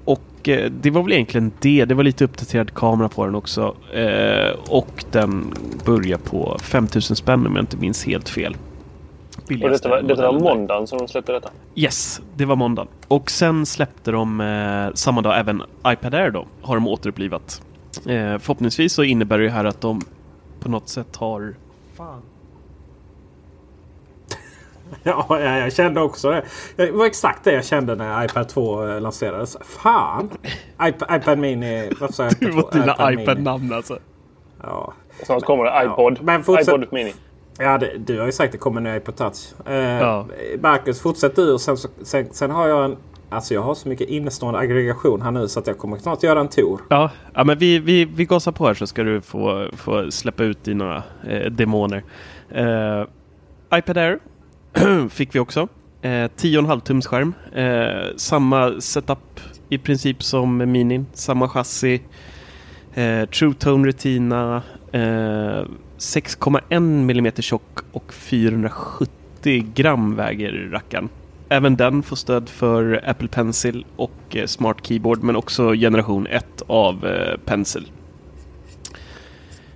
Och 0.05 0.49
eh, 0.49 0.71
det 0.71 0.89
var 0.89 1.03
väl 1.03 1.11
egentligen 1.13 1.51
det. 1.59 1.85
Det 1.85 1.93
var 1.93 2.03
lite 2.03 2.25
uppdaterad 2.25 2.73
kamera 2.73 3.09
på 3.09 3.25
den 3.25 3.35
också. 3.35 3.75
Eh, 3.93 4.55
och 4.69 5.05
den 5.11 5.53
börjar 5.85 6.17
på 6.17 6.57
5000 6.61 7.15
spänn 7.15 7.47
om 7.47 7.55
jag 7.55 7.63
inte 7.63 7.77
minns 7.77 8.05
helt 8.05 8.29
fel. 8.29 8.55
Och 9.45 9.49
Billigaste 9.49 9.87
detta 9.87 10.01
var, 10.01 10.07
detta 10.09 10.31
var 10.31 10.39
där. 10.39 10.39
måndagen 10.55 10.87
som 10.87 10.97
de 10.97 11.07
släppte 11.07 11.31
detta. 11.31 11.49
Yes, 11.75 12.21
det 12.35 12.45
var 12.45 12.55
måndagen. 12.55 12.87
Och 13.07 13.31
sen 13.31 13.65
släppte 13.65 14.11
de 14.11 14.41
eh, 14.41 14.93
samma 14.93 15.21
dag 15.21 15.39
även 15.39 15.61
iPad 15.87 16.13
Air 16.15 16.29
då. 16.31 16.45
Har 16.61 16.75
de 16.75 16.87
återupplivat. 16.87 17.61
Eh, 18.05 18.37
förhoppningsvis 18.37 18.93
så 18.93 19.03
innebär 19.03 19.39
det 19.39 19.49
här 19.49 19.65
att 19.65 19.81
de 19.81 20.01
på 20.59 20.69
något 20.69 20.89
sätt 20.89 21.15
har... 21.15 21.55
Fan. 21.97 22.21
Ja, 25.03 25.25
ja, 25.29 25.39
jag 25.57 25.73
kände 25.73 26.01
också 26.01 26.29
det. 26.31 26.43
Det 26.75 26.91
var 26.91 27.05
exakt 27.05 27.43
det 27.43 27.51
jag 27.53 27.65
kände 27.65 27.95
när 27.95 28.25
iPad 28.25 28.49
2 28.49 28.87
eh, 28.87 29.01
lanserades. 29.01 29.57
Fan! 29.61 30.29
iPad, 30.83 31.21
iPad 31.21 31.37
Mini. 31.39 31.89
Varför 31.99 32.13
sa 32.13 32.23
jag 32.23 32.33
Det 32.39 32.45
iPad 32.47 32.71
2? 32.71 32.77
var 32.77 32.81
dina 32.81 33.09
Mini. 33.09 33.23
iPad-namn 33.23 33.73
alltså. 33.73 33.97
Ja. 34.63 34.93
Snart 35.23 35.43
kommer 35.43 35.63
det 35.63 35.85
iPod. 35.85 36.19
Men 36.21 36.43
fortsätt- 36.43 36.67
iPod 36.67 36.85
Mini. 36.93 37.13
Ja, 37.59 37.77
det, 37.77 37.91
du 37.97 38.19
har 38.19 38.25
ju 38.25 38.31
sagt 38.31 38.51
det 38.51 38.57
kommer 38.57 38.77
en 38.77 38.83
ny 38.83 38.95
iPod 38.97 39.15
Touch. 39.15 39.67
Eh, 39.67 39.73
Ja. 39.75 40.27
Marcus, 40.61 41.01
fortsätt 41.01 41.35
du. 41.35 41.57
Sen, 41.59 41.77
så- 41.77 41.89
sen, 42.03 42.27
sen 42.31 42.51
har 42.51 42.67
jag 42.67 42.85
en... 42.85 42.97
Alltså 43.29 43.53
jag 43.53 43.61
har 43.61 43.75
så 43.75 43.89
mycket 43.89 44.09
innestående 44.09 44.59
aggregation 44.59 45.21
här 45.21 45.31
nu 45.31 45.47
så 45.47 45.59
att 45.59 45.67
jag 45.67 45.77
kommer 45.77 45.97
snart 45.97 46.23
göra 46.23 46.39
en 46.39 46.47
tour. 46.47 46.81
Ja, 46.89 47.11
ja 47.33 47.43
men 47.43 47.57
vi, 47.57 47.79
vi, 47.79 48.05
vi 48.05 48.25
gasar 48.25 48.51
på 48.51 48.67
här 48.67 48.73
så 48.73 48.87
ska 48.87 49.03
du 49.03 49.21
få, 49.21 49.67
få 49.73 50.11
släppa 50.11 50.43
ut 50.43 50.63
dina 50.63 51.03
eh, 51.27 51.51
demoner. 51.51 52.03
Eh, 52.51 53.03
iPad 53.77 53.97
Air 53.97 54.19
fick 55.09 55.35
vi 55.35 55.39
också. 55.39 55.67
Eh, 56.01 56.07
10,5 56.09 56.79
tums 56.79 57.07
skärm. 57.07 57.33
Eh, 57.53 58.09
samma 58.17 58.81
setup 58.81 59.39
i 59.69 59.77
princip 59.77 60.23
som 60.23 60.57
Minin. 60.57 61.05
Samma 61.13 61.49
chassi. 61.49 62.01
Eh, 62.93 63.25
True 63.25 63.53
Tone 63.53 63.87
Retina. 63.87 64.61
6,1 65.97 66.61
mm 66.69 67.31
tjock 67.31 67.79
och 67.91 68.13
470 68.13 69.65
gram 69.75 70.15
väger 70.15 70.69
rackaren. 70.71 71.09
Även 71.49 71.75
den 71.75 72.03
får 72.03 72.15
stöd 72.15 72.49
för 72.49 73.01
Apple 73.05 73.27
Pencil 73.27 73.85
och 73.95 74.11
eh, 74.29 74.45
Smart 74.45 74.77
Keyboard 74.81 75.23
men 75.23 75.35
också 75.35 75.73
generation 75.73 76.27
1 76.27 76.61
av 76.67 77.05
eh, 77.05 77.37
Pencil. 77.45 77.91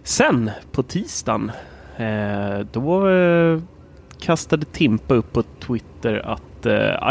Sen 0.03 0.51
på 0.71 0.83
tisdagen 0.83 1.51
eh, 1.97 2.59
då 2.71 3.07
kastade 4.19 4.65
Timpa 4.65 5.13
upp 5.13 5.33
på 5.33 5.43
Twitter 5.43 6.25
att 6.25 6.41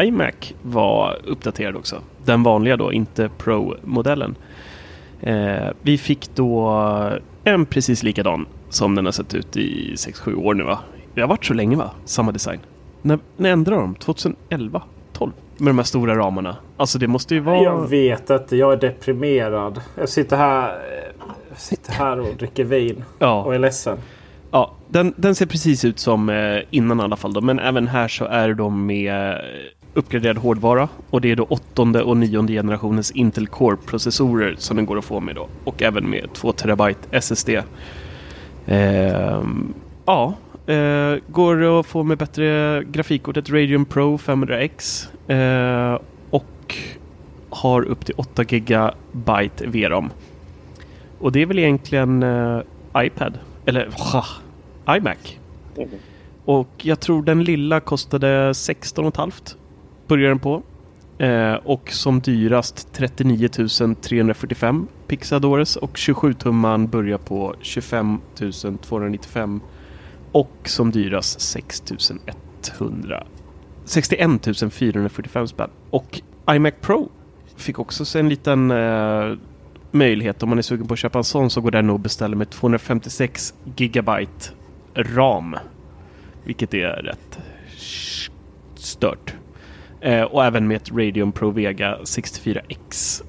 iMac 0.04 0.54
var 0.62 1.18
uppdaterad 1.24 1.76
också. 1.76 2.02
Den 2.24 2.42
vanliga 2.42 2.76
då, 2.76 2.92
inte 2.92 3.30
Pro-modellen. 3.38 4.34
Vi 5.82 5.98
fick 5.98 6.34
då 6.34 6.70
en 7.44 7.66
precis 7.66 8.02
likadan 8.02 8.46
som 8.70 8.94
den 8.94 9.04
har 9.04 9.12
sett 9.12 9.34
ut 9.34 9.56
i 9.56 9.94
6-7 9.94 10.34
år 10.34 10.54
nu 10.54 10.64
va? 10.64 10.78
Det 11.14 11.20
har 11.20 11.28
varit 11.28 11.44
så 11.44 11.54
länge 11.54 11.76
va? 11.76 11.90
Samma 12.04 12.32
design. 12.32 12.60
När, 13.02 13.18
när 13.36 13.50
ändrade 13.50 13.80
de? 13.80 13.94
2011? 13.94 14.82
12? 15.12 15.32
Med 15.56 15.70
de 15.70 15.78
här 15.78 15.84
stora 15.84 16.16
ramarna. 16.16 16.56
Alltså 16.76 16.98
det 16.98 17.06
måste 17.06 17.34
ju 17.34 17.40
vara... 17.40 17.62
Jag 17.62 17.88
vet 17.88 18.30
inte. 18.30 18.56
Jag 18.56 18.72
är 18.72 18.76
deprimerad. 18.76 19.80
Jag 19.94 20.08
sitter 20.08 20.36
här, 20.36 20.68
eh, 20.68 21.24
jag 21.48 21.58
sitter 21.58 21.92
här 21.92 22.20
och 22.20 22.36
dricker 22.38 22.64
vin 22.64 23.04
Ja. 23.18 23.42
och 23.44 23.54
är 23.54 23.58
ledsen. 23.58 23.98
Ja, 24.50 24.74
den, 24.88 25.14
den 25.16 25.34
ser 25.34 25.46
precis 25.46 25.84
ut 25.84 25.98
som 25.98 26.28
eh, 26.28 26.58
innan 26.70 27.00
i 27.00 27.02
alla 27.02 27.16
fall. 27.16 27.32
Då. 27.32 27.40
Men 27.40 27.58
även 27.58 27.88
här 27.88 28.08
så 28.08 28.24
är 28.24 28.54
de 28.54 28.86
med 28.86 29.32
eh, 29.32 29.38
uppgraderad 29.94 30.38
hårdvara. 30.38 30.88
Och 31.10 31.20
det 31.20 31.30
är 31.30 31.36
då 31.36 31.44
åttonde 31.44 32.02
och 32.02 32.16
nionde 32.16 32.52
generationens 32.52 33.10
Intel 33.10 33.46
Core-processorer 33.46 34.54
som 34.58 34.76
den 34.76 34.86
går 34.86 34.98
att 34.98 35.04
få 35.04 35.20
med 35.20 35.34
då. 35.34 35.48
Och 35.64 35.82
även 35.82 36.10
med 36.10 36.32
2 36.32 36.52
terabyte 36.52 37.00
SSD. 37.10 37.50
Ehm, 38.68 39.74
ja, 40.06 40.34
eh, 40.66 41.14
går 41.28 41.80
att 41.80 41.86
få 41.86 42.02
med 42.02 42.18
bättre 42.18 42.82
grafikkortet 42.84 43.50
Radeon 43.50 43.84
Pro 43.84 44.16
500X. 44.16 45.08
Eh, 45.30 46.00
och 46.30 46.76
har 47.50 47.82
upp 47.82 48.06
till 48.06 48.14
8 48.18 48.44
GB 48.44 49.50
VRAM. 49.66 50.10
Och 51.18 51.32
det 51.32 51.42
är 51.42 51.46
väl 51.46 51.58
egentligen 51.58 52.22
eh, 52.22 52.60
iPad. 52.96 53.38
Eller 53.66 53.88
ha, 54.12 54.24
iMac. 54.96 55.38
Mhm. 55.76 55.88
Och 56.44 56.68
jag 56.82 57.00
tror 57.00 57.22
den 57.22 57.44
lilla 57.44 57.80
kostade 57.80 58.52
16,5 58.52 59.56
börjar 60.06 60.28
den 60.28 60.38
på. 60.38 60.62
Eh, 61.18 61.54
och 61.54 61.90
som 61.90 62.20
dyrast 62.20 62.92
39 62.92 63.48
345 64.02 64.86
Pixadores 65.06 65.76
och 65.76 65.96
27 65.96 66.34
tumman 66.34 66.86
börjar 66.86 67.18
på 67.18 67.54
25 67.60 68.20
295 68.82 69.60
och 70.32 70.52
som 70.64 70.90
dyrast 70.90 71.40
6 71.40 71.82
100 72.78 73.26
61 73.84 74.30
445 74.72 75.48
spänn. 75.48 75.70
Och 75.90 76.20
iMac 76.50 76.74
Pro 76.80 77.10
fick 77.56 77.78
också 77.78 78.18
en 78.18 78.28
liten 78.28 78.70
eh, 78.70 79.36
möjlighet. 79.90 80.42
Om 80.42 80.48
man 80.48 80.58
är 80.58 80.62
sugen 80.62 80.86
på 80.86 80.94
att 80.94 81.00
köpa 81.00 81.18
en 81.18 81.24
sån 81.24 81.50
så 81.50 81.60
går 81.60 81.70
den 81.70 81.90
att 81.90 82.00
beställa 82.00 82.36
med 82.36 82.50
256 82.50 83.54
gigabyte 83.76 84.50
ram. 84.94 85.56
Vilket 86.44 86.74
är 86.74 87.02
rätt 87.02 87.38
stört. 88.74 89.34
Eh, 90.00 90.22
och 90.22 90.44
även 90.44 90.68
med 90.68 90.76
ett 90.76 90.90
Radeon 90.90 91.32
Pro 91.32 91.50
Vega 91.50 91.98
64X. 92.02 93.22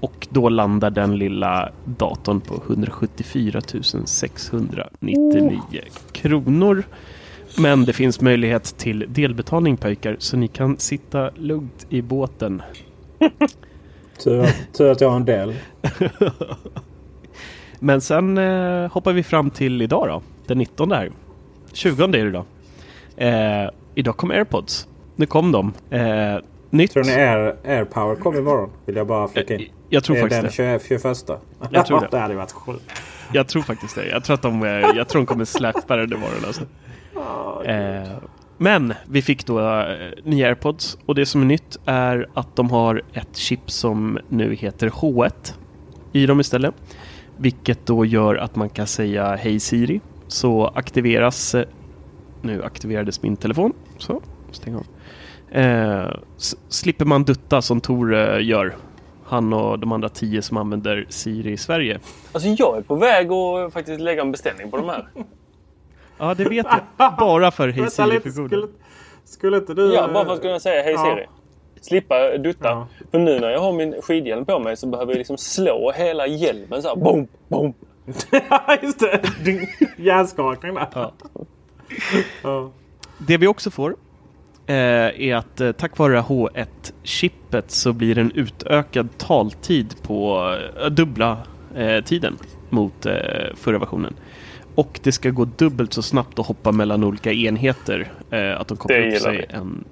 Och 0.00 0.26
då 0.30 0.48
landar 0.48 0.90
den 0.90 1.18
lilla 1.18 1.72
datorn 1.84 2.40
på 2.40 2.62
174 2.66 3.60
699 4.04 5.60
kronor. 6.12 6.84
Men 7.58 7.84
det 7.84 7.92
finns 7.92 8.20
möjlighet 8.20 8.64
till 8.78 9.06
delbetalning 9.08 9.76
pojkar 9.76 10.16
så 10.18 10.36
ni 10.36 10.48
kan 10.48 10.78
sitta 10.78 11.30
lugnt 11.36 11.86
i 11.88 12.02
båten. 12.02 12.62
Tur 14.24 14.40
att, 14.40 14.56
tur 14.72 14.90
att 14.90 15.00
jag 15.00 15.08
har 15.08 15.16
en 15.16 15.24
del. 15.24 15.54
Men 17.78 18.00
sen 18.00 18.38
eh, 18.38 18.92
hoppar 18.92 19.12
vi 19.12 19.22
fram 19.22 19.50
till 19.50 19.82
idag 19.82 20.08
då. 20.08 20.22
Den 20.46 20.58
19 20.58 20.92
här. 20.92 21.10
20 21.72 22.02
är 22.02 22.08
det 22.08 22.18
idag. 22.18 22.44
Eh, 23.16 23.70
idag 23.94 24.16
kom 24.16 24.30
AirPods. 24.30 24.88
Nu 25.18 25.26
kom 25.26 25.52
de. 25.52 25.72
Eh, 25.90 26.36
nytt. 26.70 26.92
Tror 26.92 27.04
ni 27.04 27.12
Air, 27.12 27.56
AirPower 27.64 28.16
kommer 28.16 28.38
imorgon? 28.38 28.70
Vill 28.86 28.96
jag 28.96 29.06
bara 29.06 29.28
flika 29.28 29.54
in. 29.54 29.60
Eh, 29.60 29.66
Jag 29.88 30.04
tror 30.04 30.16
är 30.16 30.20
faktiskt 30.20 30.56
den 30.56 30.68
det. 30.68 30.80
21, 30.80 31.02
21? 31.26 31.40
Jag 31.70 31.86
tror 31.86 32.00
det. 32.00 32.08
det 32.10 32.18
hade 32.18 32.34
varit 32.34 32.52
sjukt. 32.52 32.82
Jag 33.32 33.48
tror 33.48 33.62
faktiskt 33.62 33.94
det. 33.94 34.06
Jag 34.08 34.24
tror 34.24 34.34
att 34.34 34.42
de, 34.42 34.62
eh, 34.62 34.70
jag 34.70 35.08
tror 35.08 35.20
de 35.22 35.26
kommer 35.26 35.44
släppa 35.44 35.96
den 35.96 36.12
imorgon 36.12 36.44
alltså. 36.46 36.62
Eh, 37.64 38.08
men 38.58 38.94
vi 39.08 39.22
fick 39.22 39.46
då 39.46 39.60
eh, 39.80 39.86
nya 40.24 40.46
AirPods 40.46 40.98
och 41.06 41.14
det 41.14 41.26
som 41.26 41.40
är 41.42 41.46
nytt 41.46 41.76
är 41.84 42.28
att 42.34 42.56
de 42.56 42.70
har 42.70 43.02
ett 43.12 43.36
chip 43.36 43.70
som 43.70 44.18
nu 44.28 44.54
heter 44.54 44.88
H1 44.90 45.54
i 46.12 46.26
dem 46.26 46.40
istället. 46.40 46.74
Vilket 47.36 47.86
då 47.86 48.04
gör 48.04 48.34
att 48.34 48.56
man 48.56 48.68
kan 48.68 48.86
säga 48.86 49.36
Hej 49.36 49.60
Siri. 49.60 50.00
Så 50.28 50.66
aktiveras... 50.66 51.54
eh, 51.54 51.64
Nu 52.42 52.64
aktiverades 52.64 53.22
min 53.22 53.36
telefon. 53.36 53.72
Så, 53.98 54.20
stäng 54.52 54.74
av. 54.74 54.86
Eh, 55.50 56.10
slipper 56.68 57.04
man 57.04 57.24
dutta 57.24 57.62
som 57.62 57.80
Tor 57.80 58.14
eh, 58.14 58.46
gör. 58.46 58.76
Han 59.24 59.52
och 59.52 59.78
de 59.78 59.92
andra 59.92 60.08
tio 60.08 60.42
som 60.42 60.56
använder 60.56 61.06
Siri 61.08 61.52
i 61.52 61.56
Sverige. 61.56 61.98
Alltså 62.32 62.48
jag 62.48 62.76
är 62.76 62.82
på 62.82 62.94
väg 62.94 63.32
att 63.32 63.72
faktiskt 63.72 64.00
lägga 64.00 64.22
en 64.22 64.32
beställning 64.32 64.70
på 64.70 64.76
de 64.76 64.88
här. 64.88 65.08
Ja, 66.20 66.34
det 66.34 66.44
vet 66.44 66.66
jag. 66.96 67.16
Bara 67.18 67.50
för 67.50 67.68
Hej 67.68 67.80
Vänta 67.80 67.90
Siri 67.90 68.10
lite, 68.14 68.20
för 68.20 68.30
skulle, 68.30 68.66
skulle 69.24 69.56
inte 69.56 69.74
du... 69.74 69.94
Ja, 69.94 70.08
bara 70.14 70.24
för 70.24 70.32
att 70.32 70.42
kunna 70.42 70.60
säga 70.60 70.82
hej 70.82 70.92
Ja. 70.92 71.04
Siri. 71.04 71.26
Slippa 71.80 72.38
dutta. 72.38 72.68
Ja. 72.68 72.86
För 73.10 73.18
nu 73.18 73.40
när 73.40 73.50
jag 73.50 73.60
har 73.60 73.72
min 73.72 73.94
skidhjälm 74.02 74.44
på 74.44 74.58
mig 74.58 74.76
så 74.76 74.86
behöver 74.86 75.12
jag 75.12 75.18
liksom 75.18 75.38
slå 75.38 75.92
hela 75.96 76.26
hjälmen 76.26 76.82
så 76.82 76.88
här. 76.88 76.96
Boom, 76.96 77.28
boom. 77.48 77.74
Ja, 78.50 78.76
just 78.82 79.00
det. 79.00 79.20
Hjärnskakning 79.96 80.74
där. 80.74 80.86
Ja. 80.94 81.12
Ja. 82.42 82.70
Det 83.18 83.36
vi 83.36 83.46
också 83.46 83.70
får 83.70 83.96
är 84.74 85.34
att 85.34 85.60
eh, 85.60 85.72
tack 85.72 85.98
vare 85.98 86.20
H1-chippet 86.20 87.70
så 87.70 87.92
blir 87.92 88.14
det 88.14 88.20
en 88.20 88.32
utökad 88.32 89.18
taltid 89.18 89.94
på 90.02 90.50
eh, 90.80 90.86
dubbla 90.86 91.38
eh, 91.76 92.04
tiden 92.04 92.36
mot 92.70 93.06
eh, 93.06 93.12
förra 93.54 93.78
versionen. 93.78 94.14
Och 94.74 95.00
det 95.02 95.12
ska 95.12 95.30
gå 95.30 95.44
dubbelt 95.44 95.92
så 95.92 96.02
snabbt 96.02 96.38
att 96.38 96.46
hoppa 96.46 96.72
mellan 96.72 97.04
olika 97.04 97.32
enheter. 97.32 98.12
Eh, 98.30 98.60
att 98.60 98.68
de 98.68 98.76
kopplar 98.76 99.08
upp 99.08 99.20
sig 99.20 99.36
vi. 99.36 99.54
en... 99.54 99.84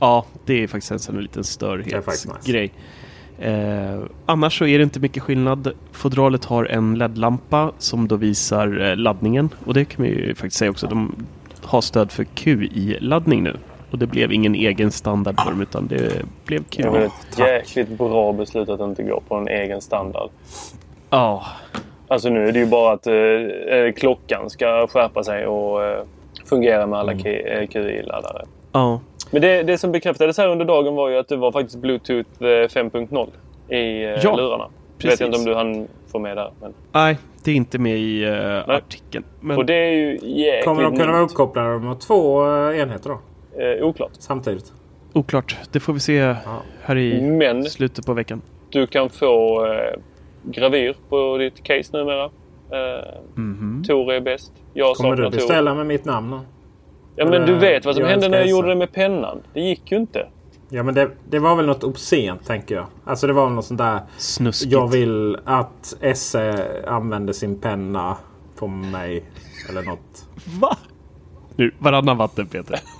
Ja, 0.00 0.26
det 0.44 0.62
är 0.62 0.66
faktiskt 0.66 1.08
en 1.08 1.14
här 1.14 1.22
liten 1.22 1.44
störhetsgrej. 1.44 2.72
Eh, 3.38 4.00
annars 4.26 4.58
så 4.58 4.66
är 4.66 4.78
det 4.78 4.84
inte 4.84 5.00
mycket 5.00 5.22
skillnad. 5.22 5.72
Fodralet 5.92 6.44
har 6.44 6.64
en 6.64 6.98
LED-lampa 6.98 7.72
som 7.78 8.08
då 8.08 8.16
visar 8.16 8.80
eh, 8.80 8.96
laddningen. 8.96 9.48
Och 9.64 9.74
det 9.74 9.84
kan 9.84 10.02
man 10.04 10.10
ju 10.10 10.34
faktiskt 10.34 10.58
säga 10.58 10.70
också. 10.70 10.86
De 10.86 11.14
har 11.62 11.80
stöd 11.80 12.12
för 12.12 12.24
QI-laddning 12.24 13.42
nu. 13.42 13.56
Och 13.90 13.98
det 13.98 14.06
blev 14.06 14.32
ingen 14.32 14.54
egen 14.54 14.90
standard 14.90 15.36
på 15.36 15.50
dem 15.50 15.62
utan 15.62 15.86
det 15.86 16.12
blev 16.46 16.62
Det 16.76 16.82
är 16.82 16.90
väl 16.90 17.00
QI. 17.00 17.06
ett 17.06 17.38
jäkligt 17.38 17.88
bra 17.88 18.32
beslut 18.32 18.68
att 18.68 18.80
inte 18.80 19.02
gå 19.02 19.20
på 19.28 19.34
en 19.34 19.48
egen 19.48 19.80
standard. 19.80 20.30
Ja, 21.10 21.44
Alltså 22.08 22.28
nu 22.28 22.48
är 22.48 22.52
det 22.52 22.58
ju 22.58 22.66
bara 22.66 22.92
att 22.92 23.06
eh, 23.06 23.14
eh, 23.14 23.92
klockan 23.92 24.50
ska 24.50 24.86
skärpa 24.86 25.24
sig 25.24 25.46
och 25.46 25.84
eh, 25.84 26.02
fungera 26.44 26.86
med 26.86 26.98
alla 26.98 27.12
Mm. 27.12 27.26
Eh, 27.26 27.66
QI-laddare. 27.68 28.42
ja. 28.72 29.00
Men 29.30 29.42
det, 29.42 29.62
det 29.62 29.78
som 29.78 29.92
bekräftades 29.92 30.38
här 30.38 30.48
under 30.48 30.64
dagen 30.64 30.94
var 30.94 31.08
ju 31.08 31.18
att 31.18 31.28
det 31.28 31.36
var 31.36 31.52
faktiskt 31.52 31.78
Bluetooth 31.78 32.28
eh, 32.40 32.46
5.0 32.46 33.28
i 33.68 34.04
eh, 34.04 34.10
Ja, 34.10 34.36
lurarna. 34.36 34.68
precis. 34.98 35.20
Vet 35.20 35.26
inte 35.26 35.38
om 35.38 35.44
du 35.44 35.54
hann 35.54 35.88
få 36.12 36.18
med 36.18 36.36
där. 36.36 36.50
Men... 36.60 36.74
Nej, 36.92 37.18
det 37.44 37.50
är 37.50 37.54
inte 37.54 37.78
med 37.78 37.98
i 37.98 38.24
uh, 38.26 38.70
artikeln. 38.70 39.24
Men 39.40 39.56
Och 39.56 39.66
det 39.66 39.74
är 39.74 39.90
ju 39.92 40.10
jäkligt 40.22 40.64
Kommer 40.64 40.82
de 40.82 40.96
kunna 40.96 41.12
vara 41.12 41.22
uppkopplade 41.22 41.78
med 41.78 42.00
två 42.00 42.46
eh, 42.46 42.80
enheter 42.80 43.10
då? 43.10 43.18
Eh, 43.58 43.84
oklart. 43.86 44.10
Samtidigt? 44.18 44.72
oklart. 45.12 45.56
Det 45.72 45.80
får 45.80 45.92
vi 45.92 46.00
se 46.00 46.34
här 46.82 46.96
i 46.98 47.20
Men 47.22 47.64
slutet 47.64 48.06
på 48.06 48.12
veckan. 48.14 48.42
du 48.70 48.86
kan 48.86 49.08
få 49.10 49.64
eh, 49.66 50.00
gravyr 50.42 50.96
på 51.08 51.36
ditt 51.38 51.62
case 51.62 51.96
numera. 51.96 52.24
Eh, 52.24 53.20
Mhm. 53.34 53.84
Tor 53.88 54.12
är 54.12 54.20
bäst. 54.20 54.52
Jag 54.74 54.96
Kommer 54.96 55.16
du 55.16 55.22
Tor. 55.24 55.30
beställa 55.30 55.74
med 55.74 55.86
mitt 55.86 56.04
namn 56.04 56.30
då? 56.30 56.40
Ja 57.16 57.24
men 57.24 57.32
du 57.46 57.52
Eller, 57.52 57.60
vet 57.60 57.84
vad 57.84 57.94
som 57.94 58.04
jag 58.04 58.10
hände 58.10 58.28
när 58.28 58.38
jag 58.38 58.46
gjorde 58.48 58.68
det 58.68 58.74
med 58.74 58.92
pennan. 58.92 59.38
Det 59.52 59.60
gick 59.60 59.92
ju 59.92 59.96
inte. 59.98 60.26
Ja 60.68 60.82
men 60.82 60.94
det, 60.94 61.10
det 61.30 61.38
var 61.38 61.56
väl 61.56 61.66
något 61.66 61.84
obscent 61.84 62.46
tänker 62.46 62.74
jag. 62.74 62.86
Alltså 63.04 63.26
det 63.26 63.32
var 63.32 63.44
väl 63.44 63.54
något 63.54 63.64
sånt 63.64 63.78
där. 63.78 64.00
Snuskigt. 64.18 64.72
Jag 64.72 64.88
vill 64.90 65.38
att 65.44 65.96
Esse 66.00 66.66
använder 66.86 67.32
sin 67.32 67.60
penna 67.60 68.16
på 68.58 68.66
mig. 68.66 69.24
Eller 69.70 69.82
något. 69.82 70.28
Va? 70.60 70.76
Nu, 71.56 71.70
varannan 71.78 72.16
vatten 72.16 72.46
Peter. 72.46 72.78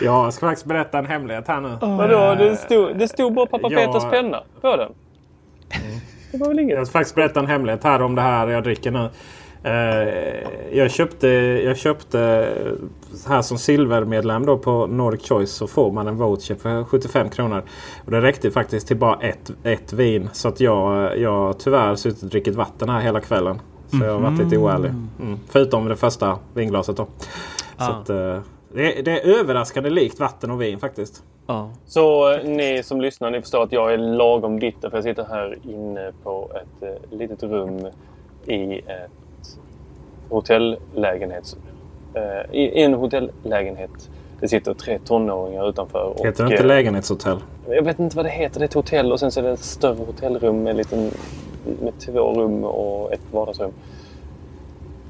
Jag 0.00 0.34
ska 0.34 0.46
faktiskt 0.46 0.66
berätta 0.66 0.98
en 0.98 1.06
hemlighet 1.06 1.48
här 1.48 1.60
nu. 1.60 1.76
Vadå? 1.80 2.34
Det 2.34 2.56
stod, 2.56 2.98
det 2.98 3.08
stod 3.08 3.34
bara 3.34 3.46
pappa 3.46 3.68
Ja. 3.70 3.78
Peters 3.78 4.10
penna 4.10 4.42
på 4.60 4.76
den. 4.76 4.92
Det 6.32 6.38
var 6.38 6.48
väl 6.48 6.58
inget? 6.58 6.76
Jag 6.76 6.86
ska 6.86 6.98
faktiskt 6.98 7.14
berätta 7.14 7.40
en 7.40 7.46
hemlighet 7.46 7.84
här 7.84 8.02
om 8.02 8.14
det 8.14 8.22
här 8.22 8.48
jag 8.48 8.62
dricker 8.62 8.90
nu. 8.90 9.08
Eh, 9.64 10.78
jag 10.78 10.90
köpte, 10.90 11.28
jag 11.64 11.76
köpte 11.76 12.48
här 13.28 13.42
som 13.42 13.58
silvermedlem 13.58 14.46
då 14.46 14.58
på 14.58 14.86
Nordic 14.86 15.28
Choice 15.28 15.50
så 15.50 15.66
får 15.66 15.92
man 15.92 16.06
en 16.08 16.16
voucher 16.16 16.54
för 16.54 16.84
75 16.84 17.30
kronor. 17.30 17.62
Och 18.04 18.10
det 18.10 18.20
räckte 18.20 18.50
faktiskt 18.50 18.86
till 18.86 18.96
bara 18.96 19.20
ett, 19.20 19.50
ett 19.62 19.92
vin. 19.92 20.28
Så 20.32 20.48
att 20.48 20.60
jag, 20.60 21.18
jag 21.18 21.58
tyvärr 21.58 21.94
suttit 21.94 22.22
och 22.22 22.28
druckit 22.28 22.54
vatten 22.54 22.88
här 22.88 23.00
hela 23.00 23.20
kvällen. 23.20 23.60
Så 23.90 23.96
jag 24.04 24.12
har 24.12 24.20
varit 24.20 24.38
lite 24.38 24.56
oärlig. 24.58 24.90
Mm. 25.20 25.38
Förutom 25.48 25.88
det 25.88 25.96
första 25.96 26.38
vinglaset 26.54 26.96
då. 26.96 27.06
Så 27.78 27.84
Ah. 27.84 27.86
att, 27.88 28.10
eh, 28.10 28.38
det, 28.74 28.98
är- 28.98 29.02
det 29.02 29.10
är 29.20 29.38
överraskande 29.40 29.90
likt 29.90 30.20
vatten 30.20 30.50
och 30.50 30.62
vin 30.62 30.78
faktiskt. 30.78 31.22
Ja. 31.46 31.70
Så 31.86 32.32
eh, 32.32 32.44
ni 32.48 32.82
som 32.82 33.00
lyssnar, 33.00 33.30
ni 33.30 33.40
förstår 33.40 33.62
att 33.62 33.72
jag 33.72 33.92
är 33.94 33.98
lagom 33.98 34.58
bitter 34.58 34.90
för 34.90 34.96
jag 34.96 35.04
sitter 35.04 35.24
här 35.24 35.58
inne 35.64 36.12
på 36.22 36.50
ett 36.54 36.82
eh, 37.12 37.18
litet 37.18 37.42
rum 37.42 37.86
i 38.46 38.78
ett 38.78 39.58
hotellägenhet. 40.28 41.56
Eh, 42.14 42.54
i, 42.54 42.62
I 42.62 42.82
en 42.82 42.94
hotellägenhet. 42.94 44.10
Det 44.40 44.48
sitter 44.48 44.74
tre 44.74 44.98
tonåringar 44.98 45.68
utanför. 45.68 46.02
och, 46.18 46.26
Heter 46.26 46.44
det 46.44 46.50
inte 46.52 46.64
lägenhetshotell? 46.66 47.38
Jag 47.68 47.82
vet 47.82 47.98
inte 47.98 48.16
vad 48.16 48.24
det 48.26 48.30
heter. 48.30 48.58
Det 48.60 48.64
är 48.64 48.68
ett 48.68 48.74
hotell 48.74 49.12
och 49.12 49.20
sen 49.20 49.30
så 49.30 49.40
är 49.40 49.44
det 49.44 49.50
ett 49.50 49.60
större 49.64 50.04
hotellrum 50.06 50.62
med, 50.62 50.70
en 50.70 50.76
liten, 50.76 51.10
med 51.82 51.92
två 51.98 52.32
rum 52.32 52.64
och 52.64 53.12
ett 53.12 53.20
vardagsrum. 53.32 53.70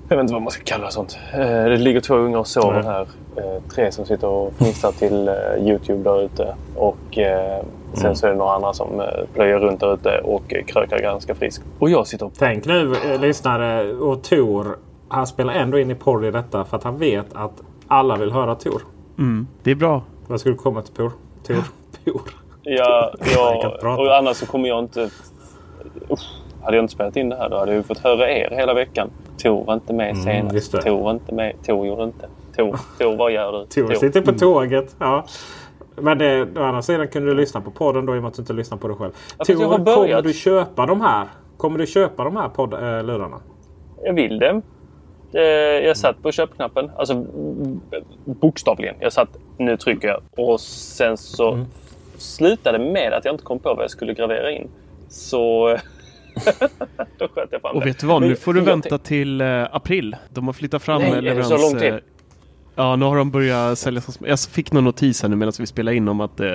Jag 0.09 0.16
vet 0.16 0.23
inte 0.23 0.33
vad 0.33 0.42
man 0.42 0.51
ska 0.51 0.62
kalla 0.64 0.90
sånt. 0.90 1.19
Eh, 1.33 1.38
Det 1.40 1.77
ligger 1.77 2.01
två 2.01 2.14
ungar 2.14 2.38
och 2.38 2.47
sover 2.47 2.83
Nej. 2.83 2.85
här. 2.85 3.01
Eh, 3.37 3.62
Tre 3.75 3.92
som 3.92 4.05
sitter 4.05 4.29
och 4.29 4.53
fnissar 4.53 4.92
till 4.92 5.29
eh, 5.29 5.35
Youtube 5.69 6.03
där 6.03 6.23
ute. 6.23 6.55
Och 6.77 6.97
sen 7.12 8.05
Mm. 8.05 8.14
så 8.14 8.27
är 8.27 8.31
det 8.31 8.37
några 8.37 8.53
andra 8.53 8.73
som 8.73 9.03
plöjer 9.35 9.59
runt 9.59 9.81
där 9.81 9.95
ute 9.95 10.19
och 10.25 10.55
krökar 10.66 10.99
ganska 10.99 11.35
friskt. 11.35 11.64
Och 11.79 11.90
jag 11.90 12.07
sitter 12.07 12.27
och... 12.27 12.33
Tänk 12.38 12.64
nu 12.66 12.95
lyssnare 13.21 13.92
och 13.92 14.23
Tor. 14.23 14.77
Han 15.09 15.27
spelar 15.27 15.53
ändå 15.53 15.79
in 15.79 15.90
i 15.90 15.95
podd 15.95 16.25
i 16.25 16.31
detta 16.31 16.64
för 16.64 16.77
att 16.77 16.85
han 16.85 16.99
vet 16.99 17.27
att 17.33 17.53
alla 17.87 18.16
vill 18.16 18.33
höra 18.33 18.55
Tor. 18.55 18.83
Mm, 19.19 19.47
det 19.62 19.71
är 19.71 19.75
bra. 19.75 20.03
Vad 20.27 20.40
skulle 20.40 20.55
du 20.55 20.59
komma 20.59 20.83
till 20.83 20.95
Tor? 20.95 21.12
Tor? 21.47 21.57
Tor? 22.05 22.21
Ja, 22.62 23.12
Jag 23.35 23.75
och 23.99 24.16
annars 24.16 24.37
så 24.37 24.47
kommer 24.47 24.69
jag 24.69 24.79
inte... 24.79 25.11
Usch, 26.11 26.36
hade 26.66 26.76
jag 26.76 26.85
inte 26.85 26.92
spelat 26.94 27.16
in 27.16 27.29
det 27.29 27.37
här 27.37 27.48
då 27.48 27.57
hade 27.59 27.70
jag 27.72 27.76
ju 27.76 27.83
fått 27.83 27.98
höra 27.98 28.31
er 28.31 28.50
hela 28.50 28.74
veckan. 28.74 29.11
Tor 29.42 29.64
var 29.64 29.74
inte 29.74 29.92
med 29.92 30.11
Mm, 30.11 30.22
senast. 30.22 30.72
Tor 30.72 31.02
var 31.02 31.11
inte 31.11 31.35
med. 31.35 31.52
Tor 31.66 31.87
gjorde 31.87 32.02
inte. 32.05 32.29
Tor, 32.57 32.79
Tor 32.98 33.16
vad 33.16 33.33
gör 33.33 33.52
du? 33.52 33.66
Tor 33.87 33.94
sitter 33.94 34.20
på 34.20 34.33
tåget. 34.33 34.96
Ja. 34.98 35.24
Men 35.96 36.18
det, 36.18 36.42
å 36.57 36.62
andra 36.62 36.83
sidan 36.83 37.09
kunde 37.09 37.29
du 37.31 37.35
lyssna 37.35 37.61
på 37.61 37.70
podden 37.70 38.07
då 38.07 38.14
i 38.14 38.18
och 38.18 38.22
med 38.22 38.29
att 38.29 38.35
du 38.35 38.42
inte 38.42 38.52
lyssnar 38.52 38.79
på 38.79 38.88
det 38.88 38.94
själv. 38.94 39.11
Ja, 39.38 39.44
Tor, 39.44 39.79
börjat. 39.79 39.87
kommer 39.96 40.22
du 40.22 40.33
köpa 40.33 40.87
de 40.87 41.00
här? 41.00 41.26
Kommer 41.57 41.79
du 41.79 41.87
köpa 41.87 42.24
de 42.24 42.37
här 42.37 42.48
podd, 42.48 42.74
äh, 42.74 42.81
lurarna? 42.81 43.40
Jag 44.05 44.12
vill 44.12 44.38
det. 44.38 44.62
Eh, 45.33 45.42
Jag 45.87 45.96
satt 45.96 46.22
på 46.22 46.33
köpknappen. 46.33 46.90
Alltså 46.96 47.24
bokstavligen. 48.24 48.94
Jag 49.00 49.12
satt, 49.12 49.29
nu 49.59 49.76
trycker 49.76 50.09
jag. 50.09 50.20
Och 50.46 50.61
sen 50.61 51.16
så 51.16 51.52
Mm. 51.52 51.66
slutade 52.18 52.79
med 52.79 53.12
att 53.12 53.24
jag 53.24 53.35
inte 53.35 53.44
kom 53.44 53.59
på 53.59 53.74
vad 53.74 53.83
jag 53.85 53.90
skulle 53.90 54.14
gravera 54.14 54.50
in. 54.50 54.68
Så 55.09 55.76
då 57.18 57.29
sköt 57.29 57.49
jag 57.53 57.61
fram 57.61 57.75
Och 57.77 57.81
det. 57.81 57.87
vet 57.87 57.99
du 57.99 58.07
vad? 58.07 58.22
Nu 58.22 58.37
får 58.37 58.55
du 58.55 58.61
vänta 58.61 58.99
till 58.99 59.40
eh, 59.40 59.62
april. 59.72 60.16
De 60.31 60.46
har 60.46 60.53
flyttat 60.53 60.83
fram 60.83 61.03
Nej, 61.03 61.11
det 61.11 61.20
leverans... 61.20 61.49
så 61.49 61.57
lång 61.59 61.81
tid? 61.81 61.92
eh, 61.92 61.99
Ja, 62.79 62.96
nu 62.96 63.05
har 63.05 63.16
de 63.16 63.31
börjat 63.31 63.79
sälja 63.79 64.03
Jag 64.20 64.40
fick 64.40 64.72
någon 64.72 64.85
notis 64.85 65.22
här 65.22 65.29
nu 65.29 65.37
medan 65.37 65.53
vi 65.59 65.66
spelar 65.66 65.92
in 65.92 66.09
om 66.09 66.20
att 66.20 66.40
eh, 66.40 66.46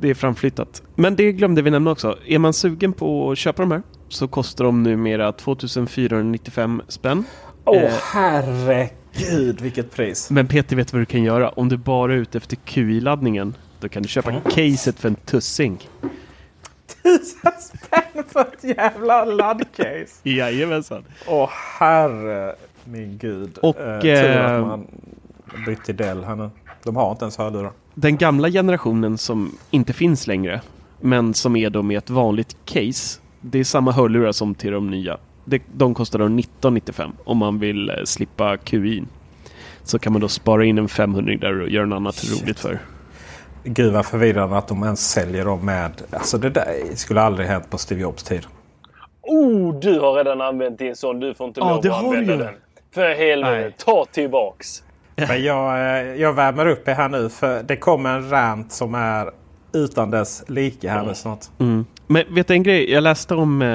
det 0.00 0.10
är 0.10 0.14
framflyttat. 0.14 0.82
Men 0.94 1.16
det 1.16 1.32
glömde 1.32 1.62
vi 1.62 1.70
nämna 1.70 1.90
också. 1.90 2.18
Är 2.26 2.38
man 2.38 2.52
sugen 2.52 2.92
på 2.92 3.30
att 3.30 3.38
köpa 3.38 3.62
de 3.62 3.70
här 3.72 3.82
så 4.08 4.28
kostar 4.28 4.64
de 4.64 4.82
numera 4.82 5.32
2495 5.32 6.82
spänn. 6.88 7.24
Åh 7.64 7.76
Eh. 7.82 7.92
herregud 8.12 9.60
vilket 9.60 9.90
pris! 9.94 10.30
Men 10.30 10.46
Peter 10.48 10.76
vet 10.76 10.92
vad 10.92 11.02
du 11.02 11.06
kan 11.06 11.22
göra. 11.22 11.48
Om 11.48 11.68
du 11.68 11.76
bara 11.76 12.12
är 12.12 12.16
ute 12.16 12.38
efter 12.38 12.56
QI-laddningen 12.56 13.54
då 13.80 13.88
kan 13.88 14.02
du 14.02 14.08
köpa 14.08 14.32
caset 14.40 15.00
för 15.00 15.08
en 15.08 15.14
tussing. 15.14 15.88
Tusen 17.08 17.52
spänn 17.60 18.24
för 18.28 18.40
ett 18.40 18.76
jävla 18.76 19.24
laddcase! 19.24 20.20
Jajamensan. 20.22 21.04
Åh 21.26 21.50
herre 21.78 22.54
min 22.84 23.18
gud. 23.18 23.58
Och, 23.58 23.80
eh, 23.80 24.00
tur 24.00 24.36
eh, 24.36 24.54
att 24.54 24.66
man 24.66 24.86
bytt 25.66 25.84
till 25.84 25.96
Dell 25.96 26.24
här 26.24 26.36
nu. 26.36 26.50
De 26.82 26.96
har 26.96 27.10
inte 27.10 27.24
ens 27.24 27.38
hörlurar. 27.38 27.72
Den 27.94 28.16
gamla 28.16 28.50
generationen 28.50 29.18
som 29.18 29.58
inte 29.70 29.92
finns 29.92 30.26
längre, 30.26 30.60
men 31.00 31.34
som 31.34 31.56
är 31.56 31.70
då 31.70 31.82
med 31.82 31.98
ett 31.98 32.10
vanligt 32.10 32.56
case. 32.64 33.20
Det 33.40 33.58
är 33.58 33.64
samma 33.64 33.92
hörlurar 33.92 34.32
som 34.32 34.54
till 34.54 34.72
de 34.72 34.90
nya. 34.90 35.18
De 35.74 35.94
kostar 35.94 36.18
då 36.18 36.24
1995 36.24 37.12
om 37.24 37.38
man 37.38 37.58
vill 37.58 37.90
eh, 37.90 37.96
slippa 38.04 38.56
QI. 38.56 39.04
Så 39.82 39.98
kan 39.98 40.12
man 40.12 40.20
då 40.20 40.28
spara 40.28 40.64
in 40.64 40.78
en 40.78 40.88
500 40.88 41.36
där 41.40 41.60
och 41.60 41.68
göra 41.68 41.86
något 41.86 41.96
annat 41.96 42.24
roligt 42.24 42.60
för. 42.60 42.78
Gud 43.68 43.92
vad 43.92 44.06
förvirrande 44.06 44.56
att 44.56 44.68
de 44.68 44.82
ens 44.82 45.10
säljer 45.10 45.44
dem 45.44 45.66
med... 45.66 45.92
Alltså 46.10 46.38
det 46.38 46.50
där 46.50 46.74
skulle 46.94 47.20
aldrig 47.20 47.48
hänt 47.48 47.70
på 47.70 47.78
Steve 47.78 48.00
Jobs 48.00 48.22
tid. 48.22 48.46
Oh, 49.22 49.74
du 49.80 50.00
har 50.00 50.14
redan 50.14 50.40
använt 50.40 50.78
din 50.78 50.96
sån. 50.96 51.20
Du 51.20 51.34
får 51.34 51.46
inte 51.46 51.60
Ja, 51.60 51.70
lov 51.70 51.82
det 51.82 51.88
att 51.88 51.94
har 51.94 52.04
använda 52.04 52.36
den. 52.36 52.54
För 52.94 53.14
helvete, 53.14 53.60
Nej. 53.60 53.74
ta 53.78 54.04
tillbaks. 54.12 54.82
Men 55.16 55.42
jag, 55.42 55.80
eh, 55.80 56.14
jag 56.20 56.32
värmer 56.32 56.66
upp 56.66 56.88
er 56.88 56.94
här 56.94 57.08
nu 57.08 57.28
för 57.28 57.62
det 57.62 57.76
kommer 57.76 58.10
en 58.10 58.30
rant 58.30 58.72
som 58.72 58.94
är 58.94 59.30
utan 59.72 60.10
dess 60.10 60.44
like 60.48 60.88
här 60.88 61.06
nu 61.06 61.14
snart. 61.14 61.44
Mm. 61.58 61.86
Men 62.06 62.24
vet 62.34 62.48
du 62.48 62.54
en 62.54 62.62
grej? 62.62 62.90
Jag 62.92 63.02
läste 63.02 63.34
om, 63.34 63.62
eh, 63.62 63.68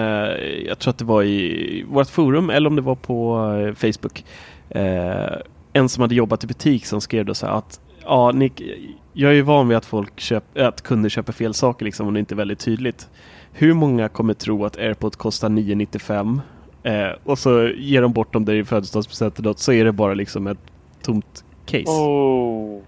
jag 0.67 0.79
tror 0.79 0.91
att 0.91 0.97
det 0.97 1.05
var 1.05 1.23
i 1.23 1.85
vårt 1.89 2.09
forum 2.09 2.49
eller 2.49 2.69
om 2.69 2.75
det 2.75 2.81
var 2.81 2.95
på 2.95 3.37
eh, 3.67 3.73
Facebook. 3.73 4.25
Eh, 4.69 5.37
en 5.73 5.89
som 5.89 6.01
hade 6.01 6.15
jobbat 6.15 6.43
i 6.43 6.47
butik 6.47 6.85
som 6.85 7.01
skrev 7.01 7.25
då 7.25 7.33
så 7.33 7.45
här 7.45 7.53
att 7.53 7.79
ja, 8.05 8.31
Nick, 8.31 8.61
jag 9.13 9.31
är 9.31 9.35
ju 9.35 9.41
van 9.41 9.67
vid 9.67 9.77
att 9.77 9.85
folk 9.85 10.19
köp, 10.19 10.57
att 10.57 10.81
kunder 10.81 11.09
köper 11.09 11.33
fel 11.33 11.53
saker 11.53 11.85
liksom 11.85 12.07
om 12.07 12.13
det 12.13 12.19
inte 12.19 12.33
är 12.33 12.37
väldigt 12.37 12.59
tydligt. 12.59 13.09
Hur 13.51 13.73
många 13.73 14.09
kommer 14.09 14.33
tro 14.33 14.65
att 14.65 14.77
AirPod 14.77 15.15
kostar 15.15 15.49
995 15.49 16.41
eh, 16.83 17.07
och 17.23 17.39
så 17.39 17.67
ger 17.67 18.01
de 18.01 18.13
bort 18.13 18.33
dem 18.33 18.45
där 18.45 18.53
i 18.53 18.65
födelsedagspresent 18.65 19.39
eller 19.39 19.49
något 19.49 19.59
så 19.59 19.71
är 19.73 19.85
det 19.85 19.91
bara 19.91 20.13
liksom 20.13 20.47
ett 20.47 20.57
tomt 21.01 21.43
case. 21.65 21.83
Oh. 21.89 22.81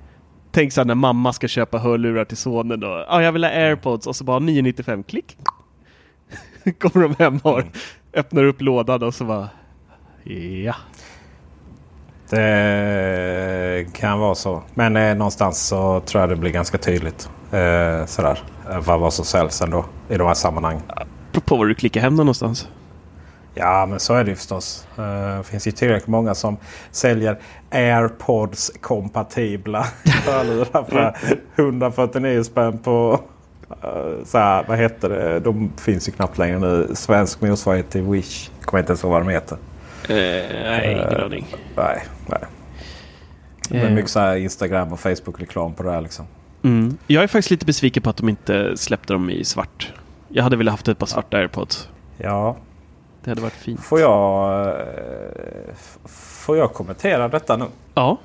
Tänk 0.52 0.74
så 0.74 0.82
här 0.82 0.86
när 0.86 0.96
mamma 0.96 1.34
ska 1.34 1.48
köpa 1.48 1.78
hörlurar 1.78 2.26
till 2.26 2.38
sonen 2.38 2.80
då. 2.80 2.88
Ja, 2.88 3.06
ah, 3.10 3.22
jag 3.22 3.32
vill 3.32 3.44
ha 3.44 3.52
airpods 3.52 4.08
och 4.08 4.16
så 4.16 4.24
bara 4.24 4.40
995 4.40 5.04
klick. 5.04 5.38
Kommer 6.80 7.08
de 7.08 7.16
hem 7.24 7.38
och 7.44 7.52
har- 7.52 7.66
öppnar 8.14 8.44
upp 8.44 8.62
lådan 8.62 9.04
och 9.04 9.14
så 9.14 9.26
bara 9.26 9.50
ja. 10.64 10.76
Det 12.30 13.86
kan 13.94 14.20
vara 14.20 14.36
så. 14.36 14.64
Men 14.74 14.98
eh, 14.98 15.16
någonstans 15.16 15.68
så 15.68 16.00
tror 16.00 16.22
jag 16.22 16.30
det 16.30 16.36
blir 16.36 16.52
ganska 16.52 16.78
tydligt. 16.78 17.30
Eh, 17.52 18.06
sådär. 18.06 18.40
eh, 18.72 18.80
Vad, 18.80 19.00
vad 19.00 19.14
som 19.14 19.26
säljs 19.26 19.62
ändå 19.62 19.86
i 20.10 20.18
de 20.18 20.28
här 20.28 20.34
sammanhangen. 20.34 20.82
På 21.46 21.56
var 21.58 21.66
du 21.66 21.76
klickar 21.76 22.02
hem 22.02 22.16
någonstans. 22.16 22.68
Ja, 23.54 23.86
men 23.86 24.00
så 24.00 24.14
är 24.14 24.24
det 24.24 24.30
ju 24.30 24.36
förstås. 24.36 24.88
Eh, 24.98 25.38
Det 25.38 25.44
finns 25.44 25.68
ju 25.68 25.72
tillräckligt 25.72 26.08
många 26.08 26.36
som 26.36 26.58
säljer 26.92 27.38
AirPods-kompatibla 27.72 29.86
hörlurar 30.28 30.84
för 30.90 31.16
149 31.56 32.44
spänn 32.44 32.78
på... 32.78 33.20
eh, 33.84 34.24
Så 34.26 34.38
här, 34.38 34.66
vad 34.68 34.78
heter 34.78 35.10
det? 35.10 35.40
De 35.40 35.72
finns 35.78 36.08
ju 36.08 36.12
knappt 36.12 36.38
längre 36.38 36.60
nu. 36.60 36.88
Svensk 36.94 37.42
motsvarighet 37.42 37.90
till 37.90 38.02
Wish. 38.02 38.50
Kommer 38.66 38.80
inte 38.82 38.92
ens 38.92 39.04
ihåg 39.04 39.12
vad 39.14 39.22
de 39.22 39.30
heter. 39.30 39.58
Eh, 40.10 40.16
nej, 40.64 40.92
ingen 40.92 41.22
aning. 41.24 41.46
Nej, 41.76 42.04
nej. 42.30 42.40
Det 43.70 43.78
är 43.80 43.90
mycket 43.90 44.12
så 44.12 44.36
Instagram 44.36 44.94
och 44.94 45.00
Facebook-reklam 45.00 45.74
på 45.74 45.84
det 45.84 45.92
här 45.92 46.02
liksom. 46.02 46.26
Mm. 46.64 46.98
Jag 47.08 47.24
är 47.24 47.28
faktiskt 47.28 47.52
lite 47.52 47.66
besviken 47.66 48.04
på 48.04 48.10
att 48.10 48.18
de 48.18 48.30
inte 48.30 48.78
släppte 48.78 49.14
dem 49.14 49.30
i 49.30 49.44
svart. 49.46 49.94
Jag 50.28 50.44
hade 50.44 50.56
velat 50.58 50.72
haft 50.72 50.88
ett 50.88 50.98
par 51.00 51.06
svarta 51.08 51.38
airpods. 51.38 51.90
Ja, 52.18 52.56
Det 53.24 53.32
hade 53.32 53.42
varit 53.42 53.54
fint. 53.54 53.80
får 53.84 54.00
jag, 54.00 54.68
eh, 54.68 55.76
får 56.06 56.58
jag 56.58 56.74
kommentera 56.74 57.28
detta 57.28 57.58
nu? 57.58 57.66
Ja. 57.94 58.18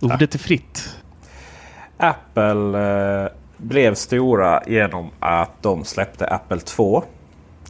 Ordet 0.00 0.34
är 0.34 0.38
fritt. 0.38 0.96
Apple 1.96 2.78
eh, 3.22 3.28
blev 3.56 3.94
stora 3.94 4.62
genom 4.66 5.10
att 5.20 5.62
de 5.62 5.84
släppte 5.84 6.26
Apple 6.26 6.58
2. 6.60 7.04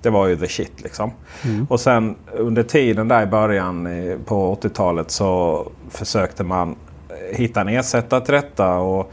Det 0.04 0.10
var 0.10 0.26
ju 0.26 0.36
the 0.36 0.48
shit 0.48 0.82
liksom. 0.82 1.10
Och 1.68 1.80
sen 1.80 2.16
under 2.32 2.62
tiden 2.62 3.08
där 3.08 3.22
i 3.22 3.26
början 3.26 3.86
eh, 3.86 4.18
på 4.24 4.54
80-talet 4.62 5.10
så 5.10 5.66
försökte 5.90 6.44
man 6.44 6.76
eh, 7.08 7.36
hitta 7.36 7.60
en 7.60 7.68
ersättare 7.68 8.20
till 8.24 8.34
detta. 8.34 8.74
Och 8.74 9.12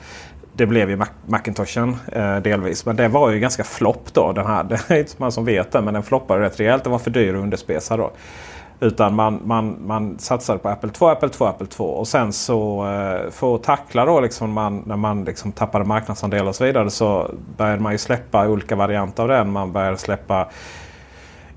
det 0.54 0.66
blev 0.66 0.90
ju 0.90 0.96
Mac- 0.96 1.08
Macintoshen 1.28 1.96
eh, 2.12 2.38
delvis. 2.38 2.86
Men 2.86 2.96
det 2.96 3.08
var 3.08 3.30
ju 3.30 3.40
ganska 3.40 3.64
flopp 3.64 4.14
då. 4.14 4.32
Den 4.32 4.46
här, 4.46 4.64
det 4.88 4.92
är 4.96 5.00
inte 5.00 5.12
så 5.12 5.16
många 5.20 5.32
som 5.32 5.46
vet 5.46 5.72
det 5.72 5.82
men 5.82 5.94
den 5.94 6.04
floppade 6.04 6.42
rätt 6.42 6.60
rejält. 6.60 6.84
Den 6.84 6.92
var 6.92 7.00
för 7.00 7.12
dyr 7.12 7.34
och 7.34 7.42
underspesad 7.42 8.00
då. 8.00 8.12
Utan 8.84 9.16
man, 9.16 9.40
man, 9.46 9.78
man 9.88 10.20
satsade 10.20 10.60
på 10.60 10.70
Apple 10.70 10.90
2, 10.90 11.08
Apple 11.10 11.30
2, 11.30 11.46
Apple 11.46 11.68
2. 11.68 11.86
Och 11.86 12.08
sen 12.08 12.34
så 12.34 12.86
eh, 12.88 13.32
för 13.32 13.56
att 13.56 13.64
tackla 13.64 14.06
då 14.06 14.20
liksom 14.20 14.52
man, 14.52 14.84
när 14.86 14.96
man 14.96 15.24
liksom 15.24 15.52
tappade 15.52 15.86
marknadsandelar 15.86 16.46
och 16.46 16.56
så 16.56 16.64
vidare 16.64 16.90
så 16.90 17.32
började 17.58 17.82
man 17.82 17.92
ju 17.92 17.98
släppa 17.98 18.48
olika 18.48 18.76
varianter 18.76 19.24
av 19.24 19.30
den. 19.30 19.52
Man 19.52 19.72
började 19.72 19.98
släppa 19.98 20.48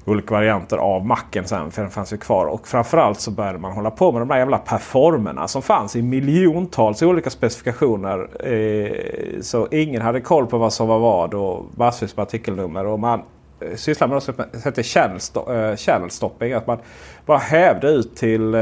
olika 0.05 0.35
varianter 0.35 0.77
av 0.77 1.07
macken 1.07 1.45
sen. 1.45 1.71
För 1.71 1.83
den 1.83 1.91
fanns 1.91 2.13
ju 2.13 2.17
kvar. 2.17 2.47
Och 2.47 2.69
framförallt 2.69 3.21
så 3.21 3.31
började 3.31 3.59
man 3.59 3.73
hålla 3.73 3.91
på 3.91 4.13
med 4.13 4.21
de 4.21 4.29
där 4.29 4.37
jävla 4.37 4.59
performerna 4.59 5.49
som 5.49 5.63
fanns 5.63 5.97
i 5.97 6.03
miljontals 6.03 7.03
olika 7.03 7.31
specifikationer. 7.31 8.29
Eh, 8.53 9.41
så 9.41 9.69
ingen 9.71 10.03
hade 10.03 10.21
koll 10.21 10.47
på 10.47 10.59
vad 10.59 10.73
som 10.73 10.89
var 10.89 10.99
vad 10.99 11.35
och 11.35 11.65
massvis 11.77 12.17
med 12.17 12.23
artikelnummer. 12.23 12.87
Och 12.87 13.01
man 13.01 13.23
Eh, 13.71 13.77
sysslar 13.77 14.09
med 14.09 14.15
något 14.15 14.25
som 14.25 14.35
heter 14.65 14.83
channel, 14.83 15.19
sto- 15.19 15.77
channel 15.77 16.03
eh, 16.03 16.09
stopping. 16.09 16.53
Att 16.53 16.67
man 16.67 16.79
bara 17.27 17.39
hävde 17.39 17.89
ut 17.89 18.17
till 18.17 18.55
eh, 18.55 18.61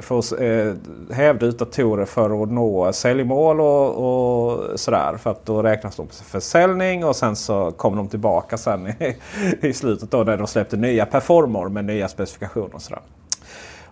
för, 0.00 0.18
att, 0.18 0.32
hävde 1.16 1.46
ut 1.46 1.58
datorer 1.58 2.04
för 2.04 2.42
att 2.42 2.50
nå 2.50 2.92
säljmål 2.92 3.60
och, 3.60 3.88
och 3.90 4.80
sådär. 4.80 5.16
För 5.16 5.30
att 5.30 5.46
då 5.46 5.62
räknas 5.62 5.96
de 5.96 6.06
på 6.06 6.14
försäljning 6.14 7.04
och 7.04 7.16
sen 7.16 7.36
så 7.36 7.70
kom 7.70 7.96
de 7.96 8.08
tillbaka 8.08 8.56
sen 8.56 8.86
i, 8.86 9.16
i 9.60 9.72
slutet 9.72 10.10
då 10.10 10.24
när 10.24 10.36
de 10.36 10.46
släppte 10.46 10.76
nya 10.76 11.06
performer 11.06 11.68
med 11.68 11.84
nya 11.84 12.08
specifikationer 12.08 12.74
och 12.74 12.82
sådär. 12.82 13.02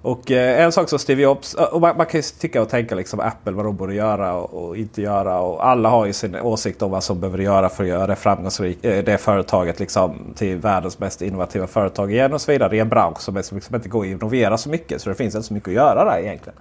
Och 0.02 0.30
eh, 0.30 0.64
en 0.64 0.72
sak 0.72 0.88
som 0.88 0.98
Steve 0.98 1.22
Jobs, 1.22 1.54
eh, 1.54 1.64
och 1.64 1.80
man, 1.80 1.96
man 1.96 2.06
kan 2.06 2.20
ju 2.20 2.22
tycka 2.22 2.62
och 2.62 2.68
tänka 2.68 2.94
liksom 2.94 3.20
Apple 3.20 3.52
vad 3.52 3.64
de 3.64 3.76
borde 3.76 3.94
göra 3.94 4.34
och, 4.34 4.68
och 4.68 4.76
inte 4.76 5.02
göra. 5.02 5.40
Och 5.40 5.66
alla 5.66 5.88
har 5.88 6.06
ju 6.06 6.12
sin 6.12 6.36
åsikt 6.36 6.82
om 6.82 6.90
vad 6.90 7.04
som 7.04 7.20
behöver 7.20 7.38
göra 7.38 7.68
för 7.68 7.84
att 7.84 7.88
göra 7.88 8.06
det 8.06 8.16
framgångsrikt, 8.16 8.84
eh, 8.84 9.04
det 9.04 9.18
företaget 9.18 9.80
liksom 9.80 10.34
till 10.36 10.56
världens 10.56 10.98
mest 10.98 11.22
innovativa 11.22 11.66
företag 11.66 12.12
igen 12.12 12.32
och 12.32 12.40
så 12.40 12.52
vidare. 12.52 12.76
I 12.76 12.80
en 12.80 12.88
bransch 12.88 13.20
som, 13.20 13.36
är, 13.36 13.42
som 13.42 13.56
liksom 13.56 13.76
inte 13.76 13.88
går 13.88 14.00
att 14.00 14.06
innovera 14.06 14.58
så 14.58 14.68
mycket. 14.68 15.02
Så 15.02 15.08
det 15.08 15.14
finns 15.14 15.34
inte 15.34 15.48
så 15.48 15.54
mycket 15.54 15.68
att 15.68 15.74
göra 15.74 16.04
där 16.04 16.18
egentligen. 16.18 16.58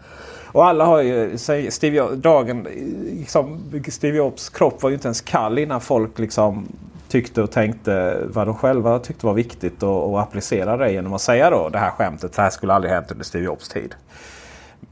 Och 0.53 0.65
alla 0.65 0.85
har 0.85 1.01
ju, 1.01 1.37
Steve 1.69 1.97
Jobs, 1.97 2.15
dagen, 2.15 2.67
liksom, 3.03 3.59
Steve 3.87 4.17
Jobs 4.17 4.49
kropp 4.49 4.83
var 4.83 4.89
ju 4.89 4.93
inte 4.93 5.07
ens 5.07 5.21
kall 5.21 5.57
innan 5.57 5.81
folk 5.81 6.19
liksom 6.19 6.67
tyckte 7.11 7.41
och 7.41 7.51
tänkte 7.51 8.17
vad 8.27 8.47
de 8.47 8.55
själva 8.55 8.99
tyckte 8.99 9.25
var 9.25 9.33
viktigt 9.33 9.83
och, 9.83 10.11
och 10.11 10.21
applicera 10.21 10.77
det 10.77 10.91
genom 10.91 11.13
att 11.13 11.21
säga 11.21 11.49
då 11.49 11.69
det 11.69 11.77
här 11.77 11.91
skämtet. 11.91 12.33
Det 12.33 12.41
här 12.41 12.49
skulle 12.49 12.73
aldrig 12.73 12.93
hänt 12.93 13.11
under 13.11 13.25
Steve 13.25 13.45
Jobs 13.45 13.69
tid. 13.69 13.95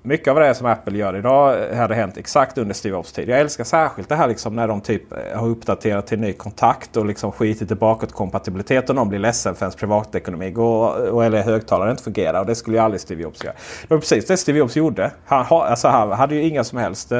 Mycket 0.02 0.28
av 0.28 0.40
det 0.40 0.56
som 0.56 0.68
Apple 0.68 0.98
gör 0.98 1.16
idag 1.16 1.76
hade 1.76 1.96
hänt 1.96 2.18
exakt 2.18 2.58
under 2.58 2.74
Steve 2.74 2.96
Jobs 2.96 3.12
tid. 3.12 3.30
Jag 3.30 3.40
älskar 3.40 3.64
särskilt 3.64 4.10
det 4.10 4.16
här 4.16 4.28
liksom 4.28 4.56
när 4.56 4.68
de 4.68 4.82
typ 4.82 5.12
eh, 5.12 5.40
har 5.40 5.48
uppdaterat 5.48 6.08
till 6.08 6.20
ny 6.20 6.34
kontakt 6.34 6.98
och 6.98 7.06
liksom 7.06 7.32
skitit 7.32 7.72
i 7.72 7.76
bakåtkompatibilitet 7.76 8.90
och 8.90 8.96
någon 8.96 9.10
blir 9.10 9.20
ledsen 9.20 9.56
för 9.56 9.66
ens 9.66 9.76
privatekonomi 9.76 10.52
går, 10.52 11.12
och, 11.12 11.26
eller 11.26 11.42
högtalare 11.42 11.92
inte 11.92 12.04
fungerar. 12.04 12.40
Och 12.40 12.46
det 12.46 12.56
skulle 12.56 12.78
ju 12.78 12.84
aldrig 12.84 13.02
Steve 13.02 13.22
Jobs 13.22 13.44
göra. 13.44 13.54
Det 13.82 13.94
var 13.94 14.00
precis 14.00 14.26
det 14.26 14.38
Steve 14.38 14.60
Jobs 14.60 14.76
gjorde. 14.76 15.12
Han, 15.26 15.46
alltså, 15.50 15.88
han 15.88 16.12
hade 16.12 16.36
ju 16.36 16.44
inga 16.44 16.64
som 16.64 16.78
helst 16.78 17.12
eh, 17.12 17.20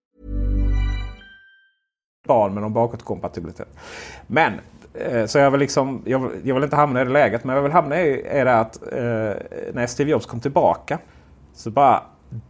Barn 2.27 2.53
med 2.53 2.63
någon 2.63 2.73
bakåtkompatibilitet. 2.73 3.67
Men, 4.27 4.53
eh, 4.93 5.25
så 5.25 5.37
jag 5.37 5.51
vill, 5.51 5.59
liksom, 5.59 6.01
jag, 6.05 6.19
vill- 6.19 6.41
jag 6.43 6.55
vill 6.55 6.63
inte 6.63 6.75
hamna 6.75 7.01
i 7.01 7.03
det 7.05 7.11
läget. 7.11 7.43
Men 7.43 7.55
jag 7.55 7.63
vill 7.63 7.71
hamna 7.71 8.01
i 8.01 8.21
är 8.27 8.45
det 8.45 8.59
att 8.59 8.81
eh, 8.91 9.69
när 9.73 9.87
Steve 9.87 10.11
Jobs 10.11 10.25
kom 10.25 10.39
tillbaka 10.39 10.99
så 11.53 11.69
bara 11.71 12.03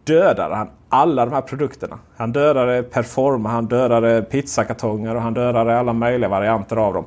dödade 0.04 0.56
han 0.56 0.70
alla 0.90 1.26
de 1.26 1.34
här 1.34 1.42
produkterna. 1.42 2.00
Han 2.18 2.32
dödade 2.32 2.84
Performa, 2.84 3.50
han 3.50 3.66
dödade 3.66 4.22
pizzakartonger 4.22 5.16
och 5.16 5.22
han 5.22 5.34
dödade 5.34 5.80
alla 5.80 5.94
möjliga 5.94 6.30
varianter 6.30 6.76
av 6.76 6.94
dem. 6.94 7.06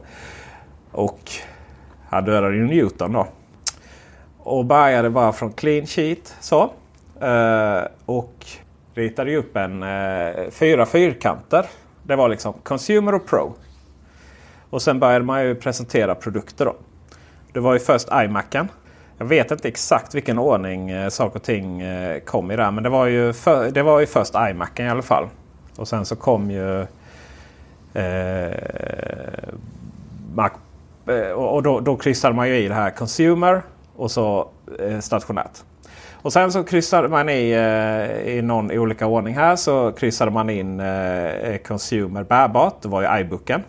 Och 0.93 1.21
han 2.09 2.25
dödade 2.25 2.57
ju 2.57 2.65
Newton 2.67 3.12
då. 3.12 3.27
Och 4.39 4.65
började 4.65 5.11
bara 5.11 5.33
från 5.33 5.53
clean 5.53 5.87
sheet. 5.87 6.35
Så. 6.41 6.62
Eh, 7.21 7.83
och 8.07 8.47
ritade 8.95 9.37
upp 9.37 9.57
en 9.57 9.83
eh, 9.83 10.51
fyra 10.51 10.87
fyrkanter. 10.87 11.67
Det 12.07 12.17
var 12.17 12.29
liksom 12.29 12.55
Consumer 12.63 13.15
och 13.15 13.27
Pro. 13.27 13.55
Och 14.71 14.83
sen 14.83 15.01
började 15.01 15.25
man 15.25 15.45
ju 15.45 15.55
presentera 15.55 16.15
produkter 16.15 16.65
då. 16.65 16.77
Det 17.53 17.61
var 17.61 17.73
ju 17.73 17.79
först 17.79 18.09
iMacen. 18.13 18.69
Jag 19.19 19.27
vet 19.27 19.51
inte 19.51 19.69
exakt 19.69 20.15
vilken 20.15 20.39
ordning 20.39 20.91
eh, 20.91 21.09
saker 21.09 21.37
och 21.37 21.43
ting 21.43 21.81
eh, 21.81 22.21
kom 22.21 22.51
i 22.51 22.57
där. 22.57 22.71
Men 22.71 22.83
det 22.83 22.91
var, 22.91 23.07
ju 23.07 23.33
för, 23.33 23.71
det 23.71 23.83
var 23.83 24.01
ju 24.01 24.07
först 24.07 24.35
iMacen 24.35 24.87
i 24.87 24.89
alla 24.89 25.03
fall. 25.03 25.29
Och 25.77 25.89
sen 25.89 26.05
så 26.05 26.17
kom 26.17 26.51
ju 26.51 26.81
eh, 27.95 28.57
Mac. 30.35 30.51
Eh, 31.07 31.31
och 31.31 31.55
och 31.55 31.63
då, 31.63 31.81
då 31.81 31.97
kryssade 31.97 32.35
man 32.35 32.49
ju 32.49 32.57
i 32.57 32.69
det 32.69 32.75
här 32.75 32.91
Consumer 32.91 33.63
och 33.97 34.11
så 34.11 34.49
eh, 34.79 35.01
stationärt. 35.01 35.63
Och 36.25 36.33
sen 36.33 36.53
så 36.53 36.64
kryssade 36.64 37.09
man 37.09 37.29
i, 37.29 37.51
eh, 37.51 38.37
i 38.37 38.43
någon 38.43 38.70
olika 38.70 39.07
ordning 39.07 39.35
här 39.35 39.57
så 39.57 39.93
kryssade 39.93 40.31
man 40.31 40.51
in 40.51 40.81
eh, 40.81 41.25
eh, 41.27 41.57
Consumer 41.57 42.25
bärbart. 42.25 42.83
Det 42.83 42.89
var 42.89 43.03
ju 43.03 43.20
iBooken. 43.20 43.62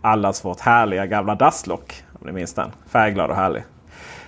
Allas 0.00 0.44
vårt 0.44 0.60
härliga 0.60 1.06
gamla 1.06 1.34
dasslock. 1.34 2.02
Om 2.12 2.26
ni 2.26 2.32
minns 2.32 2.54
den. 2.54 2.70
Färgglad 2.86 3.30
och 3.30 3.36
härlig. 3.36 3.62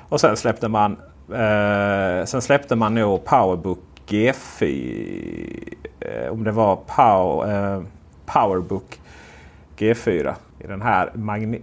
Och 0.09 0.21
sen 0.21 0.37
släppte 0.37 0.69
man 0.69 0.97
eh, 1.33 2.25
sen 2.25 2.43
släppte 2.43 2.77
man 2.77 2.95
nog 2.95 3.25
Powerbook 3.25 3.81
G4. 4.07 5.75
Eh, 6.01 6.33
om 6.33 6.45
det 6.45 6.53
var 6.53 6.77
Power, 6.77 7.75
eh, 7.75 7.83
Powerbook 8.27 9.01
G4. 9.77 10.35
I 10.59 10.67
den 10.67 10.83
här 10.83 11.11
magne 11.15 11.59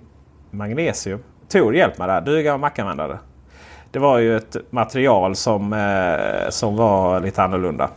magnesium. 0.52 1.20
Tor 1.48 1.76
hjälp 1.76 1.98
mig 1.98 2.08
där. 2.08 2.22
Du 2.22 2.38
är 2.38 2.42
gammal 2.42 2.60
Mac-användare. 2.60 3.18
Det 3.96 4.00
var 4.00 4.18
ju 4.18 4.38
ett 4.38 4.56
material 4.70 5.36
som, 5.36 5.74
eh, 5.74 6.50
som 6.50 6.76
var 6.76 7.20
lite 7.20 7.44
annorlunda. 7.44 7.90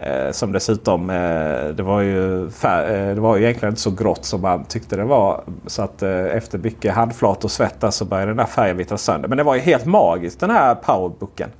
Eh, 0.00 0.30
som 0.30 0.52
dessutom, 0.52 1.10
eh, 1.10 1.68
det, 1.74 1.82
var 1.82 2.00
ju 2.00 2.48
fär- 2.48 3.08
eh, 3.08 3.14
det 3.14 3.20
var 3.20 3.36
ju 3.36 3.42
egentligen 3.42 3.72
inte 3.72 3.80
så 3.80 3.90
grått 3.90 4.24
som 4.24 4.40
man 4.40 4.64
tyckte 4.64 4.96
det 4.96 5.04
var. 5.04 5.44
Så 5.66 5.82
att 5.82 6.02
eh, 6.02 6.24
efter 6.24 6.58
mycket 6.58 6.94
handflat 6.94 7.44
och 7.44 7.50
svett 7.50 7.84
så 7.90 8.04
började 8.04 8.30
den 8.30 8.36
där 8.36 8.44
färgen 8.44 8.76
vittra 8.76 8.98
sönder. 8.98 9.28
Men 9.28 9.38
det 9.38 9.44
var 9.44 9.54
ju 9.54 9.60
helt 9.60 9.84
magiskt 9.84 10.40
den 10.40 10.50
här 10.50 10.74
powerbooken. 10.74 11.50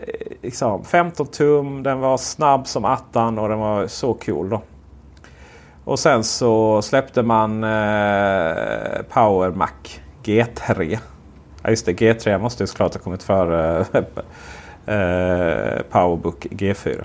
Eh, 0.00 0.32
liksom 0.42 0.84
15 0.84 1.26
tum, 1.26 1.82
den 1.82 2.00
var 2.00 2.16
snabb 2.16 2.66
som 2.66 2.84
attan 2.84 3.38
och 3.38 3.48
den 3.48 3.58
var 3.58 3.86
så 3.86 4.14
cool 4.14 4.48
då. 4.50 4.62
Och 5.84 5.98
sen 5.98 6.24
så 6.24 6.82
släppte 6.82 7.22
man 7.22 7.64
eh, 7.64 9.02
Power 9.08 9.50
Mac 9.50 9.68
G3. 10.24 10.98
Ja 11.62 11.70
just 11.70 11.86
det, 11.86 11.92
G3 11.92 12.38
måste 12.38 12.62
ju 12.62 12.66
såklart 12.66 12.94
ha 12.94 13.00
kommit 13.00 13.22
före 13.22 13.78
eh, 14.86 15.82
Powerbook 15.90 16.46
G4. 16.50 17.04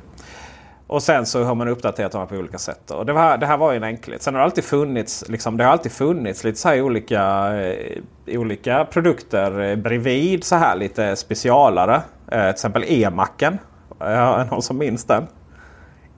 Och 0.87 1.03
sen 1.03 1.25
så 1.25 1.43
har 1.43 1.55
man 1.55 1.67
uppdaterat 1.67 2.11
dem 2.11 2.27
på 2.27 2.35
olika 2.35 2.57
sätt. 2.57 2.91
Och 2.91 3.05
det, 3.05 3.13
var, 3.13 3.37
det 3.37 3.45
här 3.45 3.57
var 3.57 3.71
ju 3.71 3.77
en 3.77 3.83
enkelhet. 3.83 4.21
Sen 4.21 4.33
har 4.33 4.39
det 4.39 4.45
alltid 4.45 4.63
funnits, 4.63 5.29
liksom, 5.29 5.57
det 5.57 5.63
har 5.63 5.71
alltid 5.71 5.91
funnits 5.91 6.43
lite 6.43 6.59
så 6.59 6.69
här 6.69 6.81
olika, 6.81 7.53
eh, 7.61 8.01
olika 8.27 8.85
produkter 8.85 9.59
eh, 9.61 9.75
bredvid 9.75 10.43
så 10.43 10.55
här 10.55 10.75
lite 10.75 11.15
specialare. 11.15 12.01
Eh, 12.31 12.41
till 12.41 12.49
exempel 12.49 12.83
E-Macen. 12.87 13.57
Ja, 13.99 14.47
någon 14.51 14.61
som 14.61 14.77
minns 14.77 15.05
den? 15.05 15.27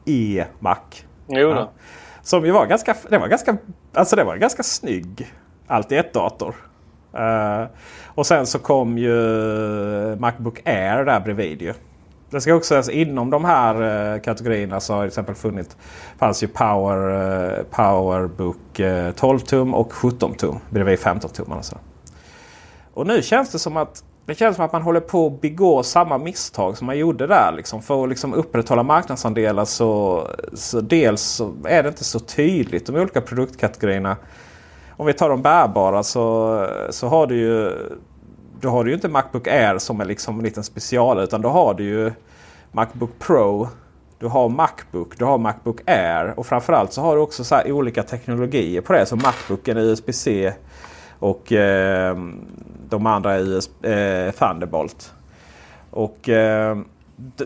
E-Mac. 0.05 0.77
Jo 1.27 1.49
då. 1.49 1.55
Ja. 1.55 1.71
Som 2.21 2.45
ju 2.45 2.51
var 2.51 2.65
ganska, 2.65 2.95
det 3.09 3.17
var 3.17 3.27
ganska, 3.27 3.57
alltså 3.93 4.15
det 4.15 4.23
var 4.23 4.33
en 4.33 4.39
ganska 4.39 4.63
snygg 4.63 5.33
allt 5.67 5.91
Eh, 7.15 7.65
och 8.05 8.25
sen 8.25 8.47
så 8.47 8.59
kom 8.59 8.97
ju 8.97 9.15
Macbook 10.19 10.61
Air 10.65 11.05
där 11.05 11.19
bredvid 11.19 11.61
ju. 11.61 11.73
Det 12.29 12.41
ska 12.41 12.53
också 12.53 12.67
sägas 12.67 12.89
inom 12.89 13.29
de 13.29 13.45
här 13.45 14.13
eh, 14.13 14.21
kategorierna 14.21 14.79
så 14.79 14.93
har 14.93 15.01
till 15.01 15.07
exempel 15.07 15.35
funnit, 15.35 15.77
fanns 16.17 16.43
ju 16.43 16.47
Power, 16.47 17.57
eh, 17.57 17.63
Powerbook 17.63 18.81
12 19.15 19.39
tum 19.39 19.73
och 19.73 19.93
17 19.93 20.33
tum 20.33 20.55
bredvid 20.69 20.99
15 20.99 21.29
tum. 21.29 21.51
Alltså. 21.51 21.77
Och 22.93 23.07
nu 23.07 23.21
känns 23.21 23.51
det 23.51 23.59
som 23.59 23.77
att 23.77 24.03
det 24.25 24.35
känns 24.35 24.55
som 24.55 24.65
att 24.65 24.71
man 24.71 24.81
håller 24.81 24.99
på 24.99 25.27
att 25.27 25.41
begå 25.41 25.83
samma 25.83 26.17
misstag 26.17 26.77
som 26.77 26.87
man 26.87 26.97
gjorde 26.97 27.27
där. 27.27 27.53
Liksom. 27.57 27.81
För 27.81 28.03
att 28.03 28.09
liksom 28.09 28.33
upprätthålla 28.33 28.83
marknadsandelar 28.83 29.65
så, 29.65 30.27
så 30.53 30.81
dels 30.81 31.21
så 31.21 31.53
är 31.65 31.83
det 31.83 31.89
inte 31.89 32.03
så 32.03 32.19
tydligt 32.19 32.85
de 32.85 32.95
olika 32.95 33.21
produktkategorierna. 33.21 34.17
Om 34.97 35.05
vi 35.05 35.13
tar 35.13 35.29
de 35.29 35.41
bärbara 35.41 36.03
så, 36.03 36.67
så 36.89 37.07
har 37.07 37.27
du 37.27 37.35
ju 37.35 37.71
då 38.61 38.69
har 38.69 38.83
du 38.83 38.89
ju 38.89 38.95
inte 38.95 39.09
Macbook 39.09 39.47
Air 39.47 39.77
som 39.77 40.01
är 40.01 40.05
liksom 40.05 40.39
en 40.39 40.43
liten 40.43 40.63
special. 40.63 41.19
Utan 41.19 41.41
då 41.41 41.49
har 41.49 41.73
du 41.73 41.83
ju 41.83 42.11
Macbook 42.71 43.19
Pro. 43.19 43.69
Du 44.19 44.27
har 44.27 44.49
Macbook, 44.49 45.17
du 45.17 45.25
har 45.25 45.37
Macbook 45.37 45.81
Air 45.85 46.39
och 46.39 46.45
framförallt 46.45 46.93
så 46.93 47.01
har 47.01 47.15
du 47.15 47.21
också 47.21 47.43
så 47.43 47.55
här 47.55 47.71
olika 47.71 48.03
teknologier 48.03 48.81
på 48.81 48.93
det. 48.93 49.05
Så 49.05 49.15
Macbooken 49.15 49.77
USB-C 49.77 50.53
och 51.19 51.51
eh, 51.51 52.17
de 52.89 53.05
andra 53.05 53.39
USB, 53.39 53.85
eh, 53.85 54.31
Thunderbolt. 54.31 55.13
Och, 55.91 56.29
eh, 56.29 56.77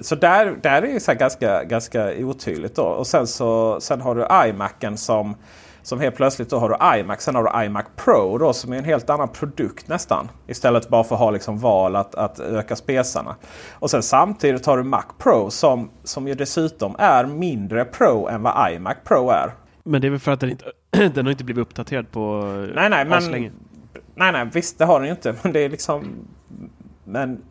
så 0.02 0.16
där, 0.16 0.58
där 0.62 0.82
är 0.82 0.94
det 0.94 1.00
så 1.00 1.12
här 1.12 1.20
ganska, 1.20 1.64
ganska 1.64 2.14
otydligt. 2.18 2.76
Då. 2.76 2.84
Och 2.84 3.08
sen, 3.08 3.28
så, 3.28 3.82
sen 3.82 4.02
har 4.02 4.16
du 4.16 4.50
iMacen 4.50 4.98
som, 4.98 5.36
som 5.82 6.00
helt 6.00 6.16
plötsligt 6.16 6.50
då 6.50 6.60
har 6.60 6.70
du 6.70 7.00
iMac. 7.00 7.22
Sen 7.22 7.36
har 7.36 7.44
du 7.44 7.66
iMac 7.66 7.86
Pro 7.96 8.38
då, 8.38 8.54
som 8.54 8.74
är 8.74 8.78
en 8.78 8.84
helt 8.84 9.10
annan 9.10 9.28
produkt 9.28 9.88
nästan. 9.88 10.30
Istället 10.48 10.90
bara 10.90 11.04
för 11.04 11.16
att 11.16 11.22
ha 11.22 11.32
liksom 11.32 11.58
val 11.58 11.96
att, 11.96 12.16
att 12.16 12.40
öka 12.40 12.76
spesarna. 12.76 13.36
Och 13.74 13.90
sen 13.90 14.04
samtidigt 14.04 14.66
har 14.66 14.78
du 14.78 14.84
Mac 14.84 15.04
Pro 15.18 15.50
som, 15.50 15.90
som 16.04 16.28
ju 16.28 16.34
dessutom 16.34 16.96
är 17.00 17.26
mindre 17.26 17.86
Pro 17.86 18.28
än 18.28 18.42
vad 18.42 18.72
iMac 18.72 18.98
Pro 19.04 19.30
är. 19.30 19.52
Men 19.84 20.02
det 20.02 20.08
är 20.08 20.12
väl 20.12 20.20
för 20.20 20.32
att 20.32 20.40
den 20.40 20.50
inte 20.50 20.66
den 21.14 21.26
har 21.26 21.32
inte 21.32 21.44
blivit 21.44 21.62
uppdaterad 21.62 22.12
på 22.12 22.44
Nej, 22.76 22.90
nej, 22.90 23.06
men, 23.06 23.32
nej, 24.16 24.32
nej, 24.32 24.50
visst 24.54 24.78
det 24.78 24.86
har 24.86 25.00
den 25.00 25.08
ju 25.08 25.12
inte. 25.12 25.36
Men 25.42 25.54
det 25.54 25.60
är 25.60 25.70
liksom... 25.70 26.14
Men 27.04 27.42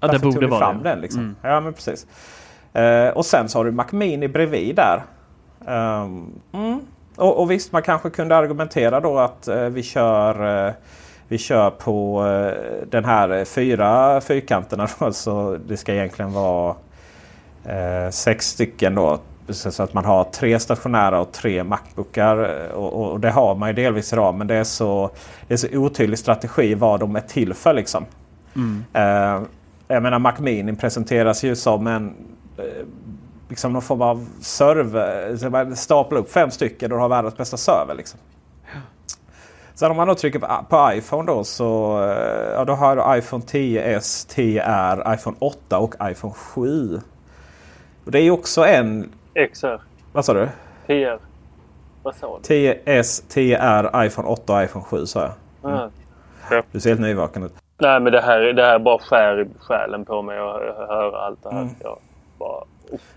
Ja, 0.00 0.12
det 0.12 0.18
borde 0.18 0.46
vara 0.46 0.60
fram 0.60 0.82
det. 0.82 0.88
den 0.88 1.00
liksom? 1.00 1.20
Mm. 1.20 1.36
Ja, 1.42 1.60
men 1.60 1.72
precis. 1.72 2.06
Eh, 2.72 3.08
och 3.08 3.26
sen 3.26 3.48
så 3.48 3.58
har 3.58 3.64
du 3.64 3.70
Mac 3.70 3.86
Mini 3.90 4.28
bredvid 4.28 4.76
där. 4.76 5.02
Um, 5.58 6.40
mm. 6.52 6.80
Och, 7.16 7.40
och, 7.40 7.50
visst, 7.50 7.72
man 7.72 7.82
kanske 7.82 8.10
kunde 8.10 8.36
argumentera 8.36 9.00
då 9.00 9.18
att 9.18 9.48
eh, 9.48 9.64
vi 9.64 9.82
kör 9.82 10.66
eh, 10.66 10.74
vi 11.28 11.38
kör 11.38 11.70
på 11.70 12.26
eh, 12.26 12.86
den 12.90 13.04
här 13.04 13.44
fyra 13.44 14.20
fyrkanterna. 14.20 14.88
Då, 14.98 15.12
så 15.12 15.58
det 15.66 15.76
ska 15.76 15.94
egentligen 15.94 16.32
vara 16.32 16.74
eh, 17.64 18.10
sex 18.10 18.46
stycken 18.46 18.94
då. 18.94 19.18
Så 19.48 19.82
att 19.82 19.94
man 19.94 20.04
har 20.04 20.24
tre 20.24 20.58
stationära 20.58 21.20
och 21.20 21.32
tre 21.32 21.64
Macbookar. 21.64 22.68
Och, 22.72 23.12
och 23.12 23.20
det 23.20 23.30
har 23.30 23.54
man 23.54 23.68
ju 23.68 23.72
delvis 23.72 24.12
idag. 24.12 24.34
Men 24.34 24.46
det 24.46 24.54
är 24.54 24.64
så, 24.64 25.10
det 25.48 25.54
är 25.54 25.58
så 25.58 25.68
otydlig 25.72 26.18
strategi 26.18 26.74
vad 26.74 27.00
de 27.00 27.16
är 27.16 27.20
till 27.20 27.54
för. 27.54 27.74
Liksom. 27.74 28.04
Mm. 28.56 28.84
Eh, 28.92 29.42
jag 29.88 30.02
menar 30.02 30.18
Mac 30.18 30.34
Mini 30.38 30.76
presenteras 30.76 31.44
ju 31.44 31.56
som 31.56 31.86
en 31.86 32.14
eh, 32.58 32.86
liksom 33.48 33.72
någon 33.72 33.82
form 33.82 34.02
av 34.02 34.26
server. 34.40 35.74
Stapla 35.74 36.18
upp 36.18 36.32
fem 36.32 36.50
stycken 36.50 36.92
och 36.92 36.98
har 36.98 37.08
världens 37.08 37.36
bästa 37.36 37.56
server. 37.56 37.94
Liksom. 37.94 38.20
Sen 39.74 39.90
om 39.90 39.96
man 39.96 40.08
då 40.08 40.14
trycker 40.14 40.38
på, 40.38 40.48
på 40.68 40.92
iPhone 40.92 41.32
då 41.32 41.44
så 41.44 42.02
eh, 42.02 42.52
ja, 42.54 42.64
då 42.64 42.72
har 42.72 42.96
du 42.96 43.18
iPhone 43.18 43.44
10s, 43.44 44.34
10R, 44.36 45.14
iPhone 45.14 45.36
8 45.38 45.78
och 45.78 45.94
iPhone 46.02 46.34
7. 46.34 47.00
Och 48.04 48.10
det 48.10 48.18
är 48.18 48.22
ju 48.22 48.30
också 48.30 48.64
en... 48.64 49.12
XR. 49.52 49.80
Vad 50.12 50.24
sa 50.24 50.34
du? 50.34 50.48
10R. 50.86 51.18
Vad 52.02 52.14
sa 52.14 52.38
du? 52.42 52.54
10s, 52.54 53.34
10R, 53.34 54.06
iPhone 54.06 54.28
8 54.28 54.54
och 54.54 54.62
iPhone 54.62 54.84
7 54.84 55.06
sa 55.06 55.20
jag. 55.20 55.72
Mm. 55.72 55.90
Ja. 56.50 56.62
Du 56.72 56.80
ser 56.80 56.90
helt 56.90 57.00
nyvaken 57.00 57.42
ut. 57.42 57.52
Nej 57.78 58.00
men 58.00 58.12
det 58.12 58.20
här, 58.20 58.40
det 58.40 58.62
här 58.62 58.78
bara 58.78 58.98
skär 58.98 59.40
i 59.40 59.46
själen 59.58 60.04
på 60.04 60.22
mig 60.22 60.38
att 60.38 60.88
höra 60.88 61.26
allt 61.26 61.42
det 61.42 61.50
här. 61.50 61.60
Mm. 61.60 61.74
Jag 61.80 61.98
bara 62.38 62.64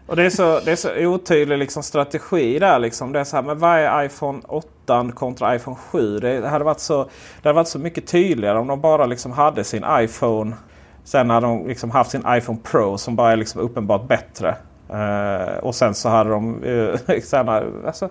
och 0.07 0.15
det 0.15 0.23
är 0.23 0.29
så, 0.29 0.59
det 0.59 0.71
är 0.71 0.75
så 0.75 1.05
otydlig 1.05 1.57
liksom 1.57 1.83
strategi 1.83 2.59
där. 2.59 2.79
Liksom. 2.79 3.11
Det 3.11 3.19
är 3.19 3.23
så 3.23 3.35
här, 3.35 3.43
men 3.43 3.59
vad 3.59 3.79
är 3.79 4.05
iPhone 4.05 4.41
8 4.47 5.11
kontra 5.15 5.55
iPhone 5.55 5.77
7? 5.77 6.19
Det 6.19 6.47
hade 6.47 6.65
varit 6.65 6.79
så, 6.79 7.03
det 7.41 7.49
hade 7.49 7.55
varit 7.55 7.67
så 7.67 7.79
mycket 7.79 8.07
tydligare 8.07 8.59
om 8.59 8.67
de 8.67 8.81
bara 8.81 9.05
liksom 9.05 9.31
hade 9.31 9.63
sin 9.63 9.85
iPhone. 9.89 10.55
Sen 11.03 11.29
hade 11.29 11.47
de 11.47 11.67
liksom 11.67 11.91
haft 11.91 12.11
sin 12.11 12.23
iPhone 12.27 12.59
Pro 12.63 12.97
som 12.97 13.15
bara 13.15 13.31
är 13.31 13.35
liksom 13.35 13.61
uppenbart 13.61 14.07
bättre. 14.07 14.55
Uh, 14.93 15.57
och 15.57 15.75
sen 15.75 15.93
så 15.93 16.09
hade 16.09 16.29
de 16.29 16.63
eh, 16.63 16.99
liksom 17.07 17.49
uh, 17.49 17.55
sen, 17.55 17.85
alltså, 17.85 18.09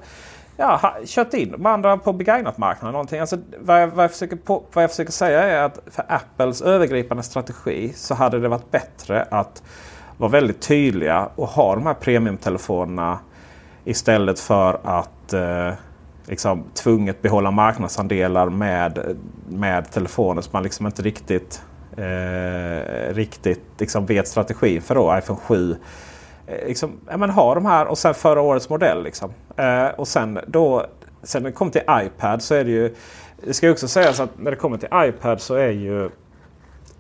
ja, 0.57 0.95
kört 1.07 1.35
in 1.35 1.53
de 1.53 1.67
andra 1.67 1.97
på 1.97 2.13
begagnatmarknaden. 2.13 2.93
Någonting. 2.93 3.21
Alltså, 3.21 3.39
vad, 3.59 3.83
jag, 3.83 3.89
vad, 3.89 4.05
jag 4.05 4.11
försöker 4.11 4.37
på, 4.37 4.63
vad 4.73 4.85
jag 4.85 4.91
försöker 4.91 5.13
säga 5.13 5.43
är 5.43 5.63
att 5.63 5.79
för 5.91 6.05
Apples 6.09 6.63
övergripande 6.63 7.23
strategi 7.23 7.93
så 7.95 8.15
hade 8.15 8.41
det 8.41 8.49
varit 8.49 8.71
bättre 8.71 9.27
att 9.31 9.63
vara 10.17 10.31
väldigt 10.31 10.61
tydliga 10.61 11.29
och 11.37 11.49
ha 11.49 11.75
de 11.75 11.87
här 11.87 11.95
premiumtelefonerna 11.95 13.19
istället 13.85 14.41
för 14.41 14.81
att 14.85 15.33
eh, 15.33 15.73
liksom, 16.27 16.65
tvunget 16.75 17.23
behålla 17.23 17.51
marknadsandelar 17.51 18.49
med, 18.49 19.17
med 19.49 19.91
telefoner 19.91 20.43
som 20.43 20.51
man 20.53 20.63
liksom 20.63 20.87
inte 20.87 21.03
riktigt, 21.03 21.63
eh, 21.97 23.15
riktigt 23.15 23.65
liksom 23.79 24.07
vet 24.07 24.29
strategin 24.29 24.83
för. 24.83 24.95
Då, 24.95 25.19
iPhone 25.19 25.41
7 25.41 25.77
eh, 26.47 26.67
liksom, 26.67 26.93
ja, 27.11 27.17
men 27.17 27.31
ha 27.31 27.55
de 27.55 27.67
här 27.67 27.87
och 27.87 27.99
sen 27.99 28.15
förra 28.15 28.41
årets 28.41 28.69
modell. 28.69 29.03
Liksom. 29.03 29.31
Eh, 29.57 29.87
och 29.87 30.09
sen 30.09 30.39
då 30.47 30.87
sen 31.23 31.43
när 31.43 31.51
det 31.51 31.57
kommer 31.57 31.73
till 31.73 31.83
iPad 31.91 32.43
så 32.43 32.55
är 32.55 32.65
det 32.65 32.71
ju 32.71 32.95
det 33.45 33.55
ska 33.55 33.71
också 33.71 33.89
sägas 33.89 34.21
att 34.21 34.39
när 34.39 34.51
det 34.51 34.57
kommer 34.57 34.79
till 34.79 34.89
iPad 34.95 35.41
så 35.41 35.55
är 35.55 35.71
ju 35.71 36.05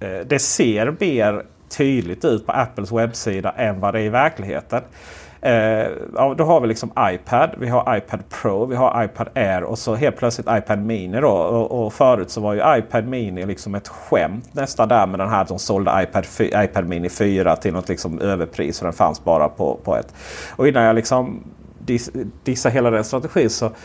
eh, 0.00 0.26
det 0.26 0.38
ser 0.38 0.96
mer 1.00 1.46
tydligt 1.68 2.24
ut 2.24 2.46
på 2.46 2.52
Apples 2.52 2.92
webbsida 2.92 3.50
än 3.50 3.80
vad 3.80 3.94
det 3.94 4.00
är 4.00 4.04
i 4.04 4.08
verkligheten. 4.08 4.82
Eh, 5.40 5.90
då 6.36 6.44
har 6.44 6.60
vi 6.60 6.66
liksom 6.66 6.90
iPad, 6.98 7.50
vi 7.58 7.68
har 7.68 7.96
iPad 7.96 8.20
Pro, 8.28 8.66
vi 8.66 8.76
har 8.76 9.04
iPad 9.04 9.28
Air 9.34 9.62
och 9.62 9.78
så 9.78 9.94
helt 9.94 10.16
plötsligt 10.16 10.46
iPad 10.50 10.78
Mini. 10.78 11.20
Då. 11.20 11.30
Och, 11.30 11.86
och 11.86 11.92
förut 11.92 12.30
så 12.30 12.40
var 12.40 12.54
ju 12.54 12.78
iPad 12.78 13.06
Mini 13.06 13.46
liksom 13.46 13.74
ett 13.74 13.88
skämt 13.88 14.54
nästan 14.54 14.88
där 14.88 15.06
med 15.06 15.20
den 15.20 15.28
här. 15.28 15.46
De 15.48 15.58
sålde 15.58 16.02
iPad, 16.02 16.26
iPad 16.40 16.88
Mini 16.88 17.08
4 17.08 17.56
till 17.56 17.72
något 17.72 17.88
liksom 17.88 18.20
överpris 18.20 18.80
och 18.80 18.84
den 18.84 18.92
fanns 18.92 19.24
bara 19.24 19.48
på, 19.48 19.78
på 19.84 19.96
ett. 19.96 20.14
Och 20.56 20.68
innan 20.68 20.82
jag 20.82 20.94
liksom 20.94 21.44
diss, 21.78 22.10
dissar 22.44 22.70
hela 22.70 22.90
den 22.90 23.04
strategin 23.04 23.50
så... 23.50 23.70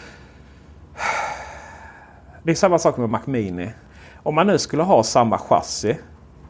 Det 2.43 2.51
är 2.51 2.55
samma 2.55 2.79
sak 2.79 2.97
med 2.97 3.09
Mac 3.09 3.21
Mini. 3.25 3.69
Om 4.23 4.36
man 4.36 4.47
nu 4.47 4.57
skulle 4.57 4.84
ha 4.84 5.03
samma 5.03 5.38
chassi 5.38 5.97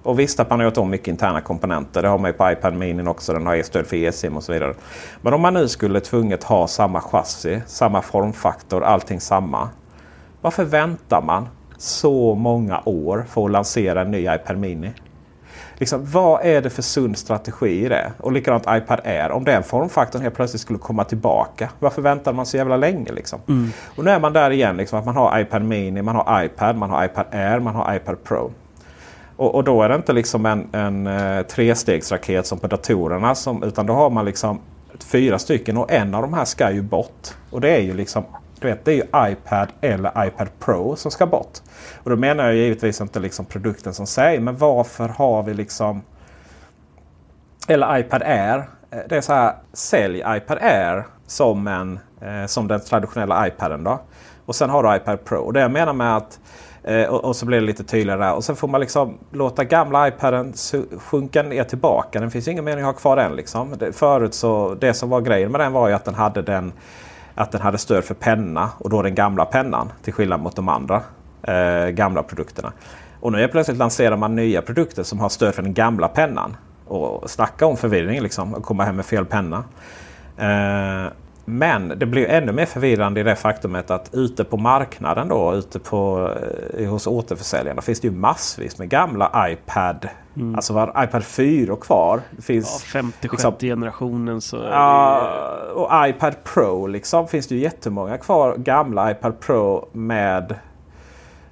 och 0.03 0.19
visst 0.19 0.39
att 0.39 0.49
man 0.49 0.59
har 0.59 0.65
gjort 0.65 0.77
om 0.77 0.89
mycket 0.89 1.07
interna 1.07 1.41
komponenter. 1.41 2.01
Det 2.01 2.07
har 2.07 2.17
man 2.17 2.29
ju 2.29 2.33
på 2.33 2.51
iPad 2.51 2.73
Mini 2.73 3.07
också. 3.07 3.33
Den 3.33 3.45
har 3.45 3.55
ju 3.55 3.63
stöd 3.63 3.87
för 3.87 3.95
eSIM 3.95 4.37
och 4.37 4.43
så 4.43 4.53
vidare. 4.53 4.73
Men 5.21 5.33
om 5.33 5.41
man 5.41 5.53
nu 5.53 5.67
skulle 5.67 5.99
tvunget 5.99 6.43
ha 6.43 6.67
samma 6.67 7.01
chassi, 7.01 7.61
samma 7.67 8.01
formfaktor, 8.01 8.83
allting 8.83 9.19
samma. 9.19 9.69
Varför 10.41 10.63
väntar 10.63 11.21
man 11.21 11.47
så 11.77 12.35
många 12.35 12.81
år 12.85 13.25
för 13.29 13.45
att 13.45 13.51
lansera 13.51 14.01
en 14.01 14.11
ny 14.11 14.21
iPad 14.21 14.57
Mini? 14.57 14.91
Liksom, 15.81 16.05
vad 16.05 16.45
är 16.45 16.61
det 16.61 16.69
för 16.69 16.81
sund 16.81 17.17
strategi 17.17 17.85
i 17.85 17.89
det? 17.89 18.11
Och 18.17 18.31
likadant 18.31 18.63
iPad 18.69 18.99
Air. 19.03 19.31
Om 19.31 19.43
den 19.43 19.63
formfaktorn 19.63 20.21
helt 20.21 20.35
plötsligt 20.35 20.61
skulle 20.61 20.79
komma 20.79 21.03
tillbaka. 21.03 21.69
Varför 21.79 22.01
väntar 22.01 22.33
man 22.33 22.45
så 22.45 22.57
jävla 22.57 22.77
länge? 22.77 23.11
Liksom? 23.11 23.39
Mm. 23.47 23.69
Och 23.95 24.05
nu 24.05 24.11
är 24.11 24.19
man 24.19 24.33
där 24.33 24.51
igen. 24.51 24.77
Liksom, 24.77 24.99
att 24.99 25.05
man 25.05 25.15
har 25.15 25.39
iPad 25.39 25.61
Mini, 25.61 26.01
man 26.01 26.15
har 26.15 26.43
iPad, 26.43 26.75
man 26.75 26.89
har 26.89 27.05
iPad 27.05 27.25
Air, 27.31 27.59
man 27.59 27.75
har 27.75 27.95
iPad 27.95 28.23
Pro. 28.23 28.51
Och, 29.41 29.55
och, 29.55 29.63
då 29.63 29.83
är 29.83 29.89
det 29.89 29.95
inte 29.95 30.13
liksom 30.13 30.45
en, 30.45 30.67
en 30.71 31.07
eh, 31.07 31.41
trestegsraket 31.41 32.47
som 32.47 32.59
på 32.59 32.67
datorerna. 32.67 33.35
Som, 33.35 33.63
utan 33.63 33.85
då 33.85 33.93
har 33.93 34.09
man 34.09 34.25
liksom 34.25 34.59
fyra 34.99 35.39
stycken 35.39 35.77
och 35.77 35.91
en 35.91 36.15
av 36.15 36.21
de 36.21 36.33
här 36.33 36.45
ska 36.45 36.71
ju 36.71 36.81
bort. 36.81 37.27
Och 37.51 37.61
det 37.61 37.69
är 37.69 37.79
ju 37.79 37.93
liksom 37.93 38.23
du 38.59 38.67
vet, 38.67 38.85
det 38.85 38.91
är 38.91 38.95
ju 38.95 39.31
iPad 39.31 39.67
eller 39.81 40.27
iPad 40.27 40.47
Pro 40.59 40.95
som 40.95 41.11
ska 41.11 41.25
bort. 41.25 41.59
Och 42.03 42.09
då 42.09 42.15
menar 42.15 42.43
jag 42.43 42.55
givetvis 42.55 43.01
inte 43.01 43.19
liksom 43.19 43.45
produkten 43.45 43.93
som 43.93 44.07
sig. 44.07 44.39
Men 44.39 44.57
varför 44.57 45.07
har 45.09 45.43
vi 45.43 45.53
liksom... 45.53 46.01
Eller 47.67 47.99
iPad 47.99 48.23
Air. 48.23 48.69
Eh, 48.91 48.99
det 49.09 49.17
är 49.17 49.21
så 49.21 49.33
här, 49.33 49.53
sälj 49.73 50.23
iPad 50.27 50.57
Air 50.61 51.05
som, 51.27 51.67
en, 51.67 51.99
eh, 52.21 52.45
som 52.45 52.67
den 52.67 52.79
traditionella 52.79 53.47
iPaden. 53.47 53.83
Då. 53.83 54.01
Och 54.45 54.55
sen 54.55 54.69
har 54.69 54.83
du 54.83 54.95
iPad 54.95 55.25
Pro. 55.25 55.39
Och 55.39 55.53
det 55.53 55.59
jag 55.59 55.71
menar 55.71 55.93
med 55.93 56.17
att 56.17 56.39
Eh, 56.83 57.09
och, 57.09 57.25
och, 57.25 57.35
så 57.35 57.45
blir 57.45 57.59
det 57.59 57.65
lite 57.65 57.83
tydligare 57.83 58.19
där. 58.19 58.33
Och 58.33 58.43
sen 58.43 58.55
får 58.55 58.67
man 58.67 58.81
liksom 58.81 59.17
låta 59.31 59.63
gamla 59.63 60.07
iPaden 60.07 60.53
sjunka 60.97 61.43
ner 61.43 61.63
tillbaka. 61.63 62.19
Den 62.19 62.31
finns 62.31 62.47
ingen 62.47 62.63
mening 62.63 62.83
att 62.83 62.93
ha 62.95 62.99
kvar 62.99 63.15
den. 63.15 63.35
Liksom. 63.35 63.73
Det, 63.77 63.93
förut 63.93 64.33
så, 64.33 64.75
det 64.79 64.93
som 64.93 65.09
var 65.09 65.21
grejen 65.21 65.51
med 65.51 65.61
den 65.61 65.73
var 65.73 65.87
ju 65.87 65.93
att 65.93 66.05
den 66.05 66.15
hade 66.15 66.41
den 66.41 66.73
att 67.35 67.51
den 67.51 67.61
hade 67.61 67.77
stöd 67.77 68.03
för 68.03 68.13
penna 68.13 68.69
och 68.77 68.89
då 68.89 69.01
den 69.01 69.15
gamla 69.15 69.45
pennan 69.45 69.91
till 70.03 70.13
skillnad 70.13 70.39
mot 70.39 70.55
de 70.55 70.69
andra 70.69 71.01
eh, 71.43 71.87
gamla 71.87 72.23
produkterna. 72.23 72.73
Och 73.19 73.31
nu 73.31 73.43
är 73.43 73.47
plötsligt 73.47 73.77
lanserar 73.77 74.17
man 74.17 74.35
nya 74.35 74.61
produkter 74.61 75.03
som 75.03 75.19
har 75.19 75.29
stöd 75.29 75.55
för 75.55 75.61
den 75.61 75.73
gamla 75.73 76.07
pennan. 76.07 76.55
Och 76.87 77.29
snacka 77.29 77.65
om 77.65 77.77
förvirring 77.77 78.21
liksom, 78.21 78.55
att 78.55 78.63
komma 78.63 78.83
hem 78.83 78.95
med 78.95 79.05
fel 79.05 79.25
penna. 79.25 79.63
Eh, 80.37 81.11
men 81.51 81.93
det 81.99 82.05
blir 82.05 82.27
ännu 82.27 82.51
mer 82.51 82.65
förvirrande 82.65 83.19
i 83.19 83.23
det 83.23 83.35
faktumet 83.35 83.91
att 83.91 84.09
ute 84.13 84.43
på 84.43 84.57
marknaden 84.57 85.27
då, 85.27 85.53
ute 85.53 85.79
på, 85.79 86.31
eh, 86.77 86.89
hos 86.89 87.07
återförsäljarna 87.07 87.81
finns 87.81 87.99
det 87.99 88.07
ju 88.07 88.13
massvis 88.13 88.77
med 88.77 88.89
gamla 88.89 89.49
iPad. 89.49 90.07
Mm. 90.35 90.55
Alltså 90.55 90.73
var 90.73 91.03
iPad 91.03 91.23
4 91.23 91.75
kvar. 91.75 92.21
Det 92.31 92.41
finns 92.41 92.85
ja, 92.93 93.01
56 93.01 93.31
liksom, 93.31 93.53
generationen. 93.59 94.41
Så 94.41 94.57
ja, 94.57 95.21
och 95.75 96.07
iPad 96.07 96.35
Pro 96.43 96.87
liksom 96.87 97.27
finns 97.27 97.47
det 97.47 97.55
ju 97.55 97.61
jättemånga 97.61 98.17
kvar. 98.17 98.55
Gamla 98.57 99.11
iPad 99.11 99.39
Pro 99.39 99.89
med 99.91 100.55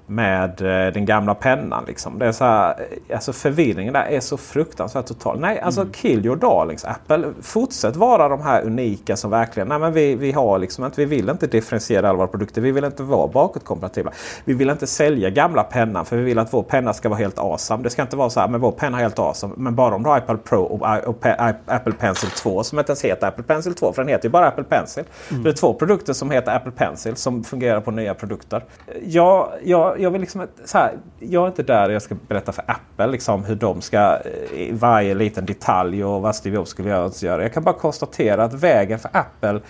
med 0.10 0.62
eh, 0.62 0.93
den 0.93 1.05
gamla 1.05 1.36
pennan. 1.36 1.84
Liksom. 1.88 2.20
Det 2.20 2.26
är 2.26 2.32
så 2.32 2.43
här, 2.43 2.70
eh, 2.70 3.16
alltså 3.16 3.34
förvirringen 3.34 3.93
där 3.93 4.03
är 4.03 4.20
så 4.20 4.38
fruktansvärt 4.38 5.05
total. 5.05 5.39
Nej, 5.39 5.60
alltså 5.60 5.82
mm. 5.82 5.93
kill 5.93 6.26
your 6.26 6.36
darlings 6.36 6.86
Apple. 6.86 7.24
Fortsätt 7.41 7.95
vara 7.95 8.30
de 8.30 8.41
här 8.41 8.62
unika 8.62 9.16
som 9.16 9.32
verkligen, 9.32 9.68
nej 9.68 9.80
men 9.80 9.93
vi, 9.93 10.16
vi 10.16 10.32
har 10.32 10.60
liksom 10.60 10.86
inte, 10.86 11.01
vi 11.01 11.05
vill 11.05 11.30
inte 11.30 11.47
differentiera 11.47 12.10
alla 12.10 12.18
våra 12.18 12.28
produkter. 12.28 12.62
Vi 12.62 12.72
vill 12.72 12.84
inte 12.84 13.03
vara 13.03 13.28
bakåtkompatibla. 13.28 14.12
Vi 14.45 14.53
vill 14.53 14.70
inte 14.70 14.88
sälja 14.88 15.30
gamla 15.30 15.64
pennan 15.64 16.05
för 16.05 16.18
vi 16.18 16.24
vill 16.24 16.39
att 16.39 16.53
vår 16.53 16.64
penna 16.64 16.93
ska 16.93 17.10
vara 17.10 17.20
helt 17.20 17.39
awesome. 17.39 17.84
Det 17.84 17.89
ska 17.89 18.01
inte 18.01 18.16
vara 18.16 18.30
så 18.30 18.39
här, 18.39 18.47
men 18.47 18.62
vår 18.62 18.72
penna 18.72 18.97
är 18.97 19.01
helt 19.01 19.20
awesome. 19.20 19.53
Men 19.57 19.76
bara 19.76 19.95
om 19.95 20.03
du 20.03 20.10
har 20.10 20.18
iPad 20.18 20.43
Pro 20.43 20.64
och, 20.64 20.82
och, 20.82 21.07
och 21.07 21.26
Apple 21.66 21.93
Pencil 21.93 22.30
2 22.30 22.64
som 22.64 22.80
inte 22.80 22.91
ens 22.91 23.05
heter 23.05 23.28
Apple 23.28 23.43
Pencil 23.43 23.74
2 23.74 23.93
för 23.93 24.01
den 24.01 24.10
heter 24.10 24.26
ju 24.26 24.32
bara 24.32 24.47
Apple 24.47 24.64
Pencil. 24.64 25.03
Mm. 25.32 25.43
Det 25.43 25.49
är 25.49 25.53
två 25.53 25.74
produkter 25.74 26.14
som 26.14 26.32
heter 26.32 26.55
Apple 26.55 26.72
Pencil 26.72 27.16
som 27.16 27.43
fungerar 27.43 27.82
på 27.82 27.91
nya 27.91 28.14
produkter. 28.14 28.64
Jag, 29.03 29.49
jag, 29.64 29.99
jag, 30.00 30.12
vill 30.12 30.22
liksom, 30.22 30.47
så 30.66 30.78
här, 30.78 30.97
jag 31.20 31.43
är 31.43 31.47
inte 31.47 31.64
där 31.64 31.89
jag 31.89 32.02
ska 32.02 32.16
berätta 32.28 32.52
för 32.52 32.64
Apple 32.68 33.08
liksom, 33.08 33.43
hur 33.43 33.56
de 33.56 33.82
ska 33.82 33.97
eh, 33.97 34.62
i 34.62 34.72
varje 34.72 35.16
liten 35.16 35.45
detalj 35.45 36.04
och 36.04 36.22
vad 36.22 36.36
Steve 36.36 36.56
Jobs 36.56 36.70
skulle 36.70 36.89
göra. 36.89 37.41
Jag 37.41 37.54
kan 37.54 37.64
bara 37.64 37.76
konstatera 37.76 38.43
att 38.43 38.54
vägen 38.54 39.00
för 39.00 39.10
Apple 39.14 39.62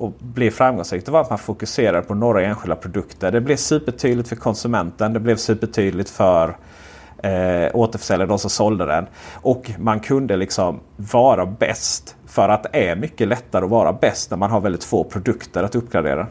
att 0.00 0.20
bli 0.20 0.50
framgångsrikt 0.50 1.08
var 1.08 1.20
att 1.20 1.30
man 1.30 1.38
fokuserar 1.38 2.02
på 2.02 2.14
några 2.14 2.42
enskilda 2.42 2.76
produkter. 2.76 3.32
Det 3.32 3.40
blev 3.40 3.56
supertydligt 3.56 4.28
för 4.28 4.36
konsumenten. 4.36 5.12
Det 5.12 5.20
blev 5.20 5.36
supertydligt 5.36 6.10
för 6.10 6.56
eh, 7.22 7.70
återförsäljare, 7.74 8.28
de 8.28 8.38
som 8.38 8.50
sålde 8.50 8.86
den. 8.86 9.06
Och 9.34 9.70
man 9.78 10.00
kunde 10.00 10.36
liksom 10.36 10.80
vara 10.96 11.46
bäst. 11.46 12.16
För 12.26 12.48
att 12.48 12.62
det 12.62 12.88
är 12.88 12.96
mycket 12.96 13.28
lättare 13.28 13.64
att 13.64 13.70
vara 13.70 13.92
bäst 13.92 14.30
när 14.30 14.38
man 14.38 14.50
har 14.50 14.60
väldigt 14.60 14.84
få 14.84 15.04
produkter 15.04 15.62
att 15.62 15.74
uppgradera. 15.74 16.26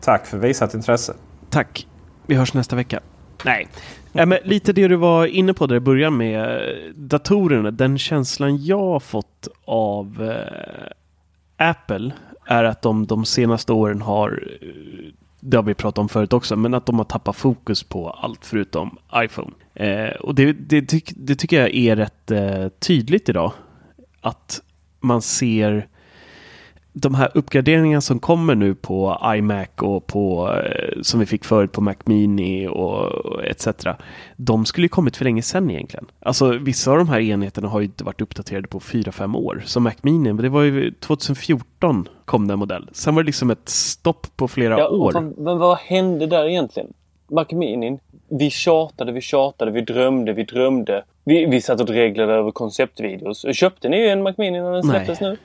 Tack 0.00 0.26
för 0.26 0.38
visat 0.38 0.74
intresse. 0.74 1.12
Tack. 1.50 1.86
Vi 2.30 2.36
hörs 2.36 2.54
nästa 2.54 2.76
vecka. 2.76 3.00
Nej. 3.44 3.68
Ja, 4.12 4.26
men 4.26 4.38
lite 4.44 4.72
det 4.72 4.88
du 4.88 4.96
var 4.96 5.26
inne 5.26 5.54
på 5.54 5.66
där 5.66 5.76
i 5.76 5.80
början 5.80 6.16
med 6.16 6.40
eh, 6.40 6.94
datorerna. 6.94 7.70
Den 7.70 7.98
känslan 7.98 8.64
jag 8.64 8.78
har 8.78 9.00
fått 9.00 9.48
av 9.64 10.30
eh, 10.30 11.68
Apple 11.68 12.12
är 12.44 12.64
att 12.64 12.82
de 12.82 13.06
de 13.06 13.24
senaste 13.24 13.72
åren 13.72 14.02
har, 14.02 14.58
eh, 14.62 14.68
det 15.40 15.56
har 15.56 15.64
vi 15.64 15.74
pratat 15.74 15.98
om 15.98 16.08
förut 16.08 16.32
också, 16.32 16.56
men 16.56 16.74
att 16.74 16.86
de 16.86 16.98
har 16.98 17.04
tappat 17.04 17.36
fokus 17.36 17.82
på 17.82 18.10
allt 18.10 18.46
förutom 18.46 18.98
iPhone. 19.14 19.50
Eh, 19.74 20.10
och 20.10 20.34
det, 20.34 20.52
det, 20.52 20.82
tyck, 20.82 21.12
det, 21.16 21.34
tycker 21.34 21.60
jag 21.60 21.74
är 21.74 21.96
rätt 21.96 22.30
eh, 22.30 22.68
tydligt 22.68 23.28
idag. 23.28 23.52
Att 24.20 24.62
man 25.00 25.22
ser 25.22 25.88
de 26.92 27.14
här 27.14 27.30
uppgraderingarna 27.34 28.00
som 28.00 28.18
kommer 28.18 28.54
nu 28.54 28.74
på 28.74 29.18
iMac 29.36 29.68
och 29.76 30.06
på 30.06 30.54
eh, 30.64 31.02
som 31.02 31.20
vi 31.20 31.26
fick 31.26 31.44
förut 31.44 31.72
på 31.72 31.80
Mac 31.80 31.94
Mini 32.04 32.68
och 32.68 33.44
etc. 33.44 33.68
De 34.36 34.64
skulle 34.64 34.84
ju 34.84 34.88
kommit 34.88 35.16
för 35.16 35.24
länge 35.24 35.42
sedan 35.42 35.70
egentligen. 35.70 36.06
Alltså 36.20 36.48
vissa 36.58 36.90
av 36.90 36.98
de 36.98 37.08
här 37.08 37.20
enheterna 37.20 37.68
har 37.68 37.80
ju 37.80 37.86
inte 37.86 38.04
varit 38.04 38.20
uppdaterade 38.20 38.68
på 38.68 38.80
4-5 38.80 39.36
år. 39.36 39.62
Som 39.64 39.82
Mac 39.82 39.92
Mini, 40.02 40.32
men 40.32 40.42
det 40.42 40.48
var 40.48 40.62
ju 40.62 40.90
2014 40.90 42.08
kom 42.24 42.48
den 42.48 42.58
modell. 42.58 42.88
Sen 42.92 43.14
var 43.14 43.22
det 43.22 43.26
liksom 43.26 43.50
ett 43.50 43.68
stopp 43.68 44.26
på 44.36 44.48
flera 44.48 44.78
Ja, 44.78 44.88
år. 44.88 45.12
fan, 45.12 45.34
men 45.38 45.58
vad 45.58 45.78
hände 45.78 46.26
där 46.26 46.48
egentligen? 46.48 46.88
Mac 47.30 47.46
Mini, 47.52 47.98
vi 48.30 48.50
tjatade, 48.50 49.12
vi 49.12 49.20
tjatade, 49.20 49.70
vi 49.70 49.80
drömde, 49.80 50.32
vi 50.32 50.44
drömde. 50.44 51.04
Vi, 51.24 51.46
vi 51.46 51.60
satt 51.60 51.80
och 51.80 51.86
dreglade 51.86 52.32
över 52.32 52.50
konceptvideos. 52.50 53.46
Köpte 53.52 53.88
ni 53.88 54.08
en 54.08 54.22
Mac 54.22 54.34
Mini 54.38 54.60
när 54.60 54.72
den 54.72 54.86
Nej. 54.86 54.96
släpptes 54.96 55.20
nu? 55.20 55.36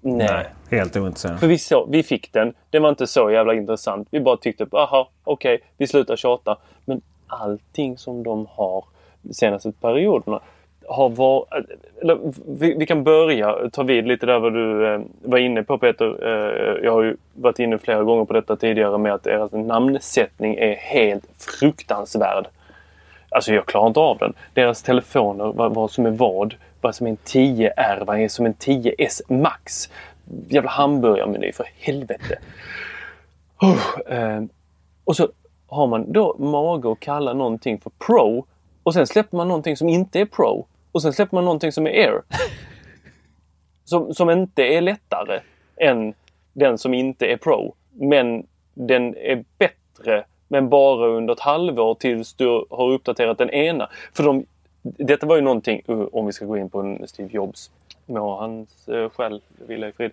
Nej. 0.00 0.46
Helt 0.70 0.96
ointresserad. 0.96 1.40
För 1.40 1.46
vi, 1.46 1.58
så, 1.58 1.86
vi 1.90 2.02
fick 2.02 2.32
den. 2.32 2.54
Den 2.70 2.82
var 2.82 2.88
inte 2.88 3.06
så 3.06 3.30
jävla 3.30 3.54
intressant. 3.54 4.08
Vi 4.10 4.20
bara 4.20 4.36
tyckte, 4.36 4.66
aha, 4.72 5.10
okej, 5.24 5.60
vi 5.76 5.86
slutar 5.86 6.16
tjata. 6.16 6.56
Men 6.84 7.00
allting 7.26 7.98
som 7.98 8.22
de 8.22 8.46
har 8.50 8.84
de 9.22 9.34
senaste 9.34 9.72
perioderna 9.72 10.40
har 10.88 11.08
varit... 11.08 11.48
Vi, 12.46 12.74
vi 12.74 12.86
kan 12.86 13.04
börja 13.04 13.70
ta 13.72 13.82
vid 13.82 14.06
lite 14.06 14.26
där 14.26 14.38
vad 14.38 14.54
du 14.54 14.94
eh, 14.94 15.00
var 15.22 15.38
inne 15.38 15.62
på 15.62 15.78
Peter. 15.78 16.26
Eh, 16.26 16.84
jag 16.84 16.92
har 16.92 17.02
ju 17.02 17.16
varit 17.34 17.58
inne 17.58 17.78
flera 17.78 18.02
gånger 18.02 18.24
på 18.24 18.32
detta 18.32 18.56
tidigare 18.56 18.98
med 18.98 19.14
att 19.14 19.22
deras 19.22 19.52
namnsättning 19.52 20.54
är 20.54 20.74
helt 20.74 21.24
fruktansvärd. 21.38 22.46
Alltså 23.30 23.52
jag 23.52 23.66
klarar 23.66 23.86
inte 23.86 24.00
av 24.00 24.18
den. 24.18 24.32
Deras 24.54 24.82
telefoner, 24.82 25.52
vad, 25.52 25.74
vad 25.74 25.90
som 25.90 26.06
är 26.06 26.10
vad. 26.10 26.54
Vad 26.80 26.94
som 26.94 27.06
är 27.06 27.10
en 27.10 27.16
10R, 27.16 28.04
vad 28.06 28.20
är 28.20 28.28
som 28.28 28.46
en 28.46 28.54
10S 28.54 29.32
Max. 29.32 29.90
Jävla 30.48 30.70
hamburgarmeny 30.70 31.52
för 31.52 31.66
helvete. 31.78 32.38
Oh, 33.60 34.14
eh, 34.16 34.42
och 35.04 35.16
så 35.16 35.28
har 35.66 35.86
man 35.86 36.12
då 36.12 36.36
mage 36.38 36.92
att 36.92 37.00
kalla 37.00 37.32
någonting 37.32 37.80
för 37.80 37.90
Pro. 37.90 38.46
Och 38.82 38.94
sen 38.94 39.06
släpper 39.06 39.36
man 39.36 39.48
någonting 39.48 39.76
som 39.76 39.88
inte 39.88 40.20
är 40.20 40.24
Pro. 40.24 40.66
Och 40.92 41.02
sen 41.02 41.12
släpper 41.12 41.34
man 41.34 41.44
någonting 41.44 41.72
som 41.72 41.86
är 41.86 41.90
Air. 41.90 42.22
Som, 43.84 44.14
som 44.14 44.30
inte 44.30 44.62
är 44.62 44.80
lättare 44.80 45.40
än 45.76 46.14
den 46.52 46.78
som 46.78 46.94
inte 46.94 47.26
är 47.26 47.36
Pro. 47.36 47.74
Men 47.92 48.46
den 48.74 49.16
är 49.16 49.44
bättre 49.58 50.24
men 50.48 50.68
bara 50.68 51.08
under 51.08 51.34
ett 51.34 51.40
halvår 51.40 51.94
tills 51.94 52.34
du 52.34 52.66
har 52.70 52.90
uppdaterat 52.92 53.38
den 53.38 53.50
ena. 53.50 53.88
För 54.14 54.22
de, 54.22 54.46
detta 54.96 55.26
var 55.26 55.36
ju 55.36 55.42
någonting, 55.42 55.82
uh, 55.88 56.06
om 56.12 56.26
vi 56.26 56.32
ska 56.32 56.44
gå 56.44 56.56
in 56.56 56.70
på 56.70 56.80
en 56.80 57.08
Steve 57.08 57.28
Jobs, 57.32 57.70
må 58.08 58.36
hans 58.36 58.88
eh, 58.88 59.10
själ 59.10 59.40
vila 59.66 59.88
i 59.88 59.92
frid. 59.92 60.10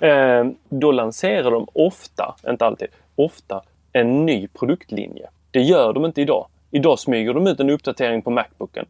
Eh, 0.00 0.44
då 0.68 0.92
lanserar 0.92 1.50
de 1.50 1.66
ofta, 1.72 2.34
inte 2.48 2.66
alltid, 2.66 2.88
ofta 3.16 3.62
en 3.92 4.26
ny 4.26 4.48
produktlinje. 4.48 5.28
Det 5.50 5.60
gör 5.60 5.92
de 5.92 6.04
inte 6.04 6.20
idag. 6.20 6.46
Idag 6.70 6.98
smyger 6.98 7.34
de 7.34 7.46
ut 7.46 7.60
en 7.60 7.70
uppdatering 7.70 8.22
på 8.22 8.30
Macbooken. 8.30 8.86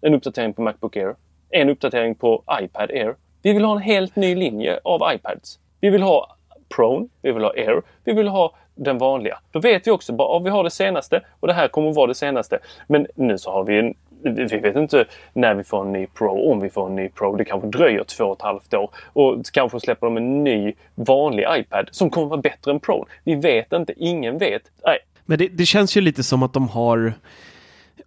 En 0.00 0.14
uppdatering 0.14 0.52
på 0.52 0.62
Macbook 0.62 0.96
Air. 0.96 1.14
En 1.50 1.70
uppdatering 1.70 2.14
på 2.14 2.42
iPad 2.60 2.90
Air. 2.90 3.14
Vi 3.42 3.52
vill 3.52 3.64
ha 3.64 3.76
en 3.76 3.82
helt 3.82 4.16
ny 4.16 4.34
linje 4.34 4.80
av 4.84 5.14
iPads. 5.14 5.58
Vi 5.80 5.90
vill 5.90 6.02
ha 6.02 6.36
Pro, 6.76 7.08
vi 7.22 7.32
vill 7.32 7.42
ha 7.42 7.50
Air, 7.50 7.82
vi 8.04 8.12
vill 8.12 8.28
ha 8.28 8.54
den 8.74 8.98
vanliga. 8.98 9.38
Då 9.50 9.60
vet 9.60 9.86
vi 9.86 9.90
också 9.90 10.12
bara 10.12 10.28
ah, 10.28 10.38
vi 10.38 10.50
har 10.50 10.64
det 10.64 10.70
senaste 10.70 11.20
och 11.40 11.48
det 11.48 11.54
här 11.54 11.68
kommer 11.68 11.90
att 11.90 11.96
vara 11.96 12.06
det 12.06 12.14
senaste. 12.14 12.58
Men 12.86 13.06
nu 13.14 13.38
så 13.38 13.50
har 13.50 13.64
vi 13.64 13.78
en 13.78 13.94
vi 14.24 14.58
vet 14.58 14.76
inte 14.76 15.04
när 15.32 15.54
vi 15.54 15.64
får 15.64 15.82
en 15.86 15.92
ny 15.92 16.06
Pro, 16.06 16.52
om 16.52 16.60
vi 16.60 16.70
får 16.70 16.86
en 16.86 16.96
ny 16.96 17.08
Pro. 17.08 17.36
Det 17.36 17.44
kanske 17.44 17.68
dröjer 17.68 18.04
två 18.04 18.24
och 18.24 18.36
ett 18.36 18.42
halvt 18.42 18.74
år. 18.74 18.90
Och 19.12 19.44
kanske 19.52 19.80
släpper 19.80 20.06
de 20.06 20.16
en 20.16 20.44
ny 20.44 20.72
vanlig 20.94 21.46
iPad 21.50 21.88
som 21.90 22.10
kommer 22.10 22.26
vara 22.26 22.40
bättre 22.40 22.70
än 22.70 22.80
Pro. 22.80 23.06
Vi 23.24 23.34
vet 23.34 23.72
inte, 23.72 23.92
ingen 23.96 24.38
vet. 24.38 24.62
Nej. 24.84 24.98
Men 25.26 25.38
det, 25.38 25.48
det 25.48 25.66
känns 25.66 25.96
ju 25.96 26.00
lite 26.00 26.22
som 26.22 26.42
att 26.42 26.52
de 26.52 26.68
har 26.68 27.12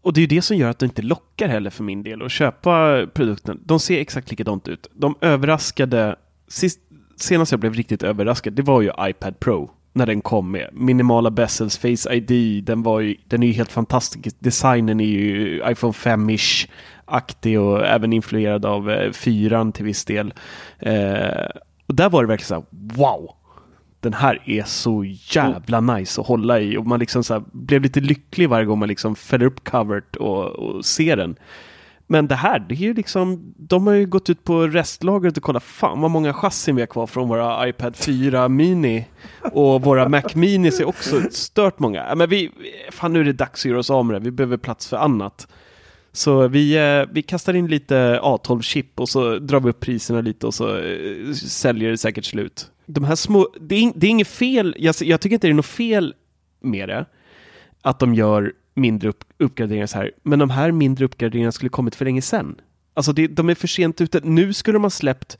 och 0.01 0.13
det 0.13 0.19
är 0.19 0.21
ju 0.21 0.27
det 0.27 0.41
som 0.41 0.57
gör 0.57 0.69
att 0.69 0.79
det 0.79 0.85
inte 0.85 1.01
lockar 1.01 1.47
heller 1.47 1.69
för 1.69 1.83
min 1.83 2.03
del 2.03 2.21
att 2.21 2.31
köpa 2.31 3.05
produkten. 3.13 3.59
De 3.65 3.79
ser 3.79 3.99
exakt 3.99 4.29
likadant 4.31 4.67
ut. 4.67 4.87
De 4.93 5.15
överraskade, 5.21 6.15
sist, 6.47 6.79
senast 7.15 7.51
jag 7.51 7.59
blev 7.59 7.73
riktigt 7.73 8.03
överraskad, 8.03 8.53
det 8.53 8.61
var 8.61 8.81
ju 8.81 8.91
iPad 8.99 9.39
Pro 9.39 9.71
när 9.93 10.05
den 10.05 10.21
kom 10.21 10.51
med. 10.51 10.69
Minimala 10.73 11.31
bezels, 11.31 11.77
Face 11.77 12.13
ID, 12.13 12.63
den, 12.63 12.83
var 12.83 12.99
ju, 12.99 13.15
den 13.27 13.43
är 13.43 13.47
ju 13.47 13.53
helt 13.53 13.71
fantastisk. 13.71 14.35
Designen 14.39 14.99
är 14.99 15.05
ju 15.05 15.61
iPhone 15.65 15.93
5-ish 15.93 16.67
aktig 17.05 17.59
och 17.59 17.85
även 17.85 18.13
influerad 18.13 18.65
av 18.65 18.91
eh, 18.91 19.11
4 19.11 19.71
till 19.71 19.85
viss 19.85 20.05
del. 20.05 20.33
Eh, 20.79 21.47
och 21.87 21.95
där 21.95 22.09
var 22.09 22.23
det 22.23 22.27
verkligen 22.27 22.47
så 22.47 22.55
här, 22.55 22.63
wow! 22.71 23.31
Den 23.99 24.13
här 24.13 24.41
är 24.45 24.63
så 24.63 25.05
jävla 25.33 25.81
nice 25.81 26.21
att 26.21 26.27
hålla 26.27 26.59
i 26.59 26.77
och 26.77 26.87
man 26.87 26.99
liksom 26.99 27.23
så 27.23 27.33
här, 27.33 27.43
blev 27.51 27.81
lite 27.81 27.99
lycklig 27.99 28.49
varje 28.49 28.65
gång 28.65 28.79
man 28.79 28.89
liksom 28.89 29.15
fäller 29.15 29.45
upp 29.45 29.69
covert 29.69 30.15
och, 30.15 30.45
och 30.45 30.85
ser 30.85 31.17
den. 31.17 31.35
Men 32.09 32.27
det 32.27 32.35
här, 32.35 32.59
det 32.59 32.75
är 32.75 32.77
ju 32.77 32.93
liksom, 32.93 33.53
de 33.57 33.87
har 33.87 33.93
ju 33.93 34.05
gått 34.05 34.29
ut 34.29 34.43
på 34.43 34.67
restlagret 34.67 35.37
och 35.37 35.43
kollat 35.43 35.63
fan 35.63 36.01
vad 36.01 36.11
många 36.11 36.33
chassin 36.33 36.75
vi 36.75 36.81
har 36.81 36.87
kvar 36.87 37.07
från 37.07 37.27
våra 37.27 37.69
iPad 37.69 37.95
4 37.95 38.49
Mini 38.49 39.05
och 39.51 39.81
våra 39.81 40.09
Mac 40.09 40.23
Minis 40.33 40.79
är 40.79 40.87
också 40.87 41.21
stört 41.31 41.79
många. 41.79 42.15
Men 42.15 42.29
vi, 42.29 42.51
fan 42.91 43.13
nu 43.13 43.19
är 43.19 43.23
det 43.23 43.33
dags 43.33 43.61
att 43.61 43.69
göra 43.69 43.79
oss 43.79 43.89
av 43.89 44.05
med 44.05 44.15
det, 44.15 44.19
vi 44.19 44.31
behöver 44.31 44.57
plats 44.57 44.87
för 44.87 44.97
annat. 44.97 45.47
Så 46.11 46.47
vi, 46.47 46.77
eh, 46.77 47.13
vi 47.13 47.21
kastar 47.21 47.53
in 47.53 47.67
lite 47.67 48.19
A12-chip 48.23 48.99
och 48.99 49.09
så 49.09 49.39
drar 49.39 49.59
vi 49.59 49.69
upp 49.69 49.79
priserna 49.79 50.21
lite 50.21 50.47
och 50.47 50.53
så 50.53 50.77
eh, 50.77 51.33
säljer 51.33 51.89
det 51.89 51.97
säkert 51.97 52.25
slut. 52.25 52.71
De 52.85 53.03
här 53.03 53.15
små, 53.15 53.49
det 53.61 53.75
är, 53.75 53.91
det 53.95 54.07
är 54.07 54.11
inget 54.11 54.27
fel, 54.27 54.75
jag, 54.77 54.95
jag 55.01 55.21
tycker 55.21 55.33
inte 55.33 55.47
det 55.47 55.51
är 55.51 55.55
något 55.55 55.65
fel 55.65 56.13
med 56.61 56.89
det, 56.89 57.05
att 57.81 57.99
de 57.99 58.13
gör 58.13 58.53
mindre 58.77 59.09
upp, 59.09 59.23
uppgraderingar 59.37 59.87
så 59.87 59.97
här, 59.97 60.11
men 60.23 60.39
de 60.39 60.49
här 60.49 60.71
mindre 60.71 61.05
uppgraderingarna 61.05 61.51
skulle 61.51 61.69
kommit 61.69 61.95
för 61.95 62.05
länge 62.05 62.21
sedan. 62.21 62.55
Alltså 62.93 63.13
det, 63.13 63.27
de 63.27 63.49
är 63.49 63.55
för 63.55 63.67
sent 63.67 64.01
ute. 64.01 64.19
Nu 64.23 64.53
skulle 64.53 64.75
de 64.75 64.83
ha 64.83 64.89
släppt 64.89 65.37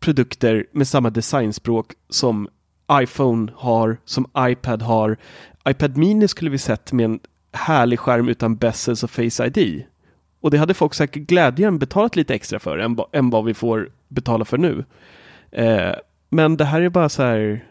produkter 0.00 0.66
med 0.72 0.88
samma 0.88 1.10
designspråk 1.10 1.92
som 2.08 2.48
iPhone 2.92 3.52
har, 3.56 3.96
som 4.04 4.26
iPad 4.38 4.82
har. 4.82 5.16
iPad 5.68 5.96
Mini 5.96 6.28
skulle 6.28 6.50
vi 6.50 6.58
sett 6.58 6.92
med 6.92 7.04
en 7.04 7.20
härlig 7.52 7.98
skärm 7.98 8.28
utan 8.28 8.56
bezels 8.56 9.04
och 9.04 9.10
Face 9.10 9.46
ID. 9.46 9.84
Och 10.40 10.50
det 10.50 10.58
hade 10.58 10.74
folk 10.74 10.94
säkert 10.94 11.22
glädjen 11.22 11.78
betalat 11.78 12.16
lite 12.16 12.34
extra 12.34 12.58
för 12.58 12.78
än, 12.78 12.98
än 13.12 13.30
vad 13.30 13.44
vi 13.44 13.54
får 13.54 13.90
betala 14.08 14.44
för 14.44 14.58
nu. 14.58 14.84
Eh, 15.50 15.92
men 16.28 16.56
det 16.56 16.64
här 16.64 16.80
är 16.80 16.88
bara 16.88 17.08
så 17.08 17.22
här, 17.22 17.64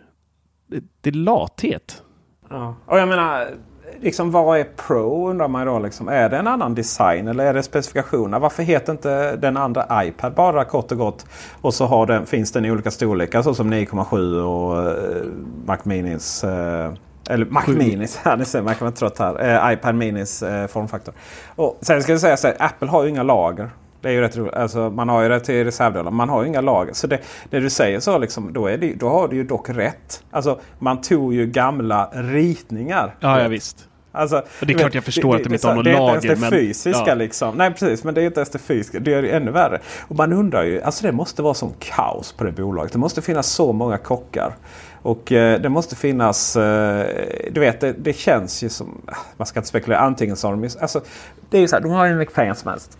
det, 0.67 0.83
det 1.01 1.09
är 1.09 1.13
lathet. 1.13 2.03
Ja. 2.49 2.75
Och 2.85 2.99
jag 2.99 3.07
menar, 3.07 3.57
liksom, 4.01 4.31
vad 4.31 4.59
är 4.59 4.63
Pro 4.63 5.29
undrar 5.29 5.47
man 5.47 5.65
då. 5.65 5.79
Liksom. 5.79 6.07
Är 6.07 6.29
det 6.29 6.37
en 6.37 6.47
annan 6.47 6.75
design 6.75 7.27
eller 7.27 7.45
är 7.45 7.53
det 7.53 7.63
specifikationer? 7.63 8.39
Varför 8.39 8.63
heter 8.63 8.91
inte 8.91 9.35
den 9.35 9.57
andra 9.57 10.03
iPad 10.03 10.33
bara 10.33 10.65
kort 10.65 10.91
och 10.91 10.97
gott? 10.97 11.25
Och 11.61 11.73
så 11.73 11.85
har 11.85 12.05
den, 12.05 12.25
finns 12.25 12.51
den 12.51 12.65
i 12.65 12.71
olika 12.71 12.91
storlekar 12.91 13.41
så 13.41 13.53
som 13.53 13.73
9,7 13.73 14.41
och 14.41 14.91
eh, 14.91 15.25
Mac 15.65 15.77
Minis. 15.83 16.43
Eh, 16.43 16.93
eller 17.29 17.45
Mac. 17.45 17.63
Minis, 17.67 18.19
ja, 18.25 18.35
ni 18.35 18.45
ser, 18.45 18.61
man 18.61 18.75
kan 18.75 18.85
vara 18.85 18.95
trött 18.95 19.19
här. 19.19 19.67
Eh, 19.67 19.73
iPad 19.73 19.95
Minis 19.95 20.43
eh, 20.43 20.67
formfaktor. 20.67 21.13
Och 21.55 21.77
sen 21.81 22.03
ska 22.03 22.11
jag 22.11 22.21
säga 22.21 22.37
så 22.37 22.47
här, 22.47 22.55
Apple 22.59 22.87
har 22.87 23.03
ju 23.03 23.09
inga 23.09 23.23
lager. 23.23 23.69
Det 24.01 24.09
är 24.09 24.13
ju 24.13 24.21
rätt 24.21 24.37
roligt. 24.37 24.53
Alltså, 24.53 24.89
man 24.89 25.09
har 25.09 25.21
ju 25.21 25.29
det 25.29 25.39
till 25.39 25.63
reservdelar. 25.63 26.11
Man 26.11 26.29
har 26.29 26.41
ju 26.41 26.47
inga 26.47 26.61
lager. 26.61 26.93
Så 26.93 27.07
det, 27.07 27.19
det 27.49 27.59
du 27.59 27.69
säger 27.69 27.99
så, 27.99 28.17
liksom, 28.17 28.53
då, 28.53 28.67
är 28.67 28.77
det, 28.77 28.93
då 28.93 29.09
har 29.09 29.27
du 29.27 29.35
ju 29.35 29.43
dock 29.43 29.69
rätt. 29.69 30.23
Alltså, 30.31 30.59
man 30.79 31.01
tog 31.01 31.33
ju 31.33 31.45
gamla 31.45 32.09
ritningar. 32.13 33.15
Ja, 33.19 33.41
ja 33.41 33.47
visst. 33.47 33.87
Alltså, 34.11 34.43
det 34.59 34.73
är 34.73 34.77
klart 34.77 34.95
jag 34.95 35.03
förstår 35.03 35.35
att 35.35 35.43
de 35.43 35.53
inte 35.53 35.67
har 35.67 35.75
någon 35.75 35.83
lager. 35.83 35.97
Det 35.97 36.11
är 36.11 36.15
inte 36.15 36.27
ens 36.27 36.39
det 36.39 36.49
men, 36.49 36.59
fysiska 36.59 37.03
ja. 37.07 37.15
liksom. 37.15 37.57
Nej 37.57 37.71
precis, 37.71 38.03
men 38.03 38.13
det 38.13 38.21
är 38.21 38.25
inte 38.25 38.39
ens 38.39 38.49
det 38.49 38.59
fysiska. 38.59 38.99
Det 38.99 39.11
gör 39.11 39.21
det 39.21 39.29
ännu 39.29 39.51
värre. 39.51 39.81
Och 40.07 40.15
man 40.15 40.33
undrar 40.33 40.63
ju, 40.63 40.81
alltså 40.81 41.05
det 41.05 41.11
måste 41.11 41.41
vara 41.41 41.53
som 41.53 41.73
kaos 41.79 42.31
på 42.31 42.43
det 42.43 42.51
bolaget. 42.51 42.93
Det 42.93 42.99
måste 42.99 43.21
finnas 43.21 43.47
så 43.47 43.73
många 43.73 43.97
kockar. 43.97 44.55
Och 45.01 45.31
eh, 45.31 45.61
det 45.61 45.69
måste 45.69 45.95
finnas, 45.95 46.55
eh, 46.55 47.07
du 47.51 47.59
vet 47.59 47.81
det, 47.81 47.93
det, 47.93 48.13
känns 48.13 48.63
ju 48.63 48.69
som, 48.69 49.01
man 49.37 49.45
ska 49.45 49.59
inte 49.59 49.69
spekulera, 49.69 49.99
antingen 49.99 50.35
så 50.35 50.47
har 50.47 50.55
de, 50.55 50.69
alltså, 50.81 51.01
det 51.49 51.57
är 51.57 51.61
ju 51.61 51.67
så 51.67 51.75
här, 51.75 51.83
de 51.83 51.91
har 51.91 52.05
ju 52.05 52.15
mycket 52.15 52.35
pengar 52.35 52.53
som 52.53 52.69
helst. 52.71 52.97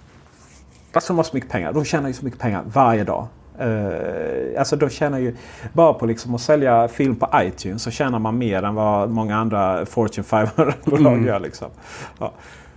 Alltså 0.98 1.14
de 1.14 1.18
har 1.18 1.24
så 1.24 1.36
mycket 1.36 1.52
pengar, 1.52 1.74
de 1.74 1.86
tjänar 1.86 2.08
ju 2.08 2.14
så 2.14 2.26
mycket 2.26 2.40
pengar 2.40 2.64
varje 2.74 3.04
dag. 3.04 3.28
Uh, 3.62 4.60
alltså 4.60 4.76
de 4.76 4.90
tjänar 4.90 5.20
ju 5.20 5.36
bara 5.74 5.94
på 5.94 6.06
liksom 6.06 6.36
att 6.36 6.42
sälja 6.42 6.88
film 6.88 7.16
på 7.16 7.30
iTunes 7.36 7.84
så 7.84 7.92
tjänar 7.92 8.20
man 8.20 8.38
mer 8.38 8.64
än 8.64 8.76
vad 8.76 9.10
många 9.10 9.38
andra 9.38 9.86
Fortune 9.86 10.28
500-bolag 10.28 11.14
mm. 11.14 11.28
gör. 11.28 11.40
Liksom. 11.40 11.68
Ja. 12.20 12.32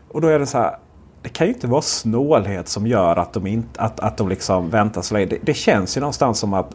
Och 0.08 0.20
då 0.20 0.28
är 0.28 0.38
det 0.38 0.46
så 0.46 0.58
här. 0.58 0.76
Det 1.22 1.28
kan 1.28 1.46
ju 1.46 1.52
inte 1.52 1.66
vara 1.66 1.82
snålhet 1.82 2.68
som 2.68 2.86
gör 2.86 3.16
att 3.16 3.32
de, 3.32 3.46
inte, 3.46 3.80
att, 3.80 4.00
att 4.00 4.16
de 4.16 4.28
liksom 4.28 4.70
väntar 4.70 5.02
så 5.02 5.14
länge. 5.14 5.26
Det, 5.26 5.38
det 5.42 5.54
känns 5.54 5.96
ju 5.96 6.00
någonstans 6.00 6.38
som 6.38 6.54
att, 6.54 6.74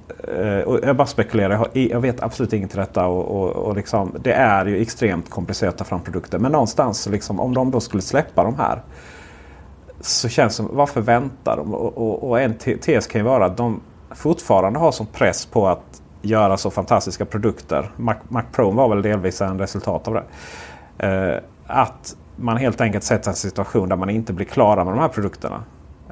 och 0.65 0.79
jag 0.83 0.95
bara 0.95 1.07
spekulerar, 1.07 1.49
jag, 1.49 1.57
har, 1.57 1.69
jag 1.73 2.01
vet 2.01 2.23
absolut 2.23 2.53
inget 2.53 2.69
till 2.69 2.79
detta. 2.79 3.05
Och, 3.05 3.41
och, 3.41 3.49
och 3.49 3.75
liksom, 3.75 4.15
det 4.23 4.33
är 4.33 4.65
ju 4.65 4.81
extremt 4.81 5.29
komplicerat 5.29 5.73
att 5.73 5.77
ta 5.77 5.83
fram 5.83 6.01
produkter. 6.01 6.39
Men 6.39 6.51
någonstans, 6.51 7.07
liksom, 7.07 7.39
om 7.39 7.53
de 7.53 7.71
då 7.71 7.79
skulle 7.79 8.01
släppa 8.01 8.43
de 8.43 8.55
här 8.55 8.81
så 10.05 10.29
känns 10.29 10.53
det 10.53 10.55
som, 10.55 10.75
varför 10.75 11.01
väntar 11.01 11.57
de? 11.57 11.73
Och, 11.73 11.97
och, 11.97 12.29
och 12.29 12.39
en 12.39 12.53
tes 12.57 13.07
kan 13.07 13.21
ju 13.21 13.25
vara 13.25 13.45
att 13.45 13.57
de 13.57 13.81
fortfarande 14.11 14.79
har 14.79 14.91
sån 14.91 15.07
press 15.07 15.45
på 15.45 15.67
att 15.67 16.01
göra 16.21 16.57
så 16.57 16.71
fantastiska 16.71 17.25
produkter. 17.25 17.91
Mac, 17.97 18.15
Mac 18.27 18.43
Pro 18.51 18.71
var 18.71 18.89
väl 18.89 19.01
delvis 19.01 19.41
en 19.41 19.59
resultat 19.59 20.07
av 20.07 20.13
det. 20.13 20.23
Eh, 21.07 21.39
att 21.67 22.15
man 22.35 22.57
helt 22.57 22.81
enkelt 22.81 23.03
sätter 23.03 23.29
en 23.29 23.35
situation 23.35 23.89
där 23.89 23.95
man 23.95 24.09
inte 24.09 24.33
blir 24.33 24.45
klara 24.45 24.83
med 24.83 24.93
de 24.93 24.99
här 24.99 25.07
produkterna. 25.07 25.63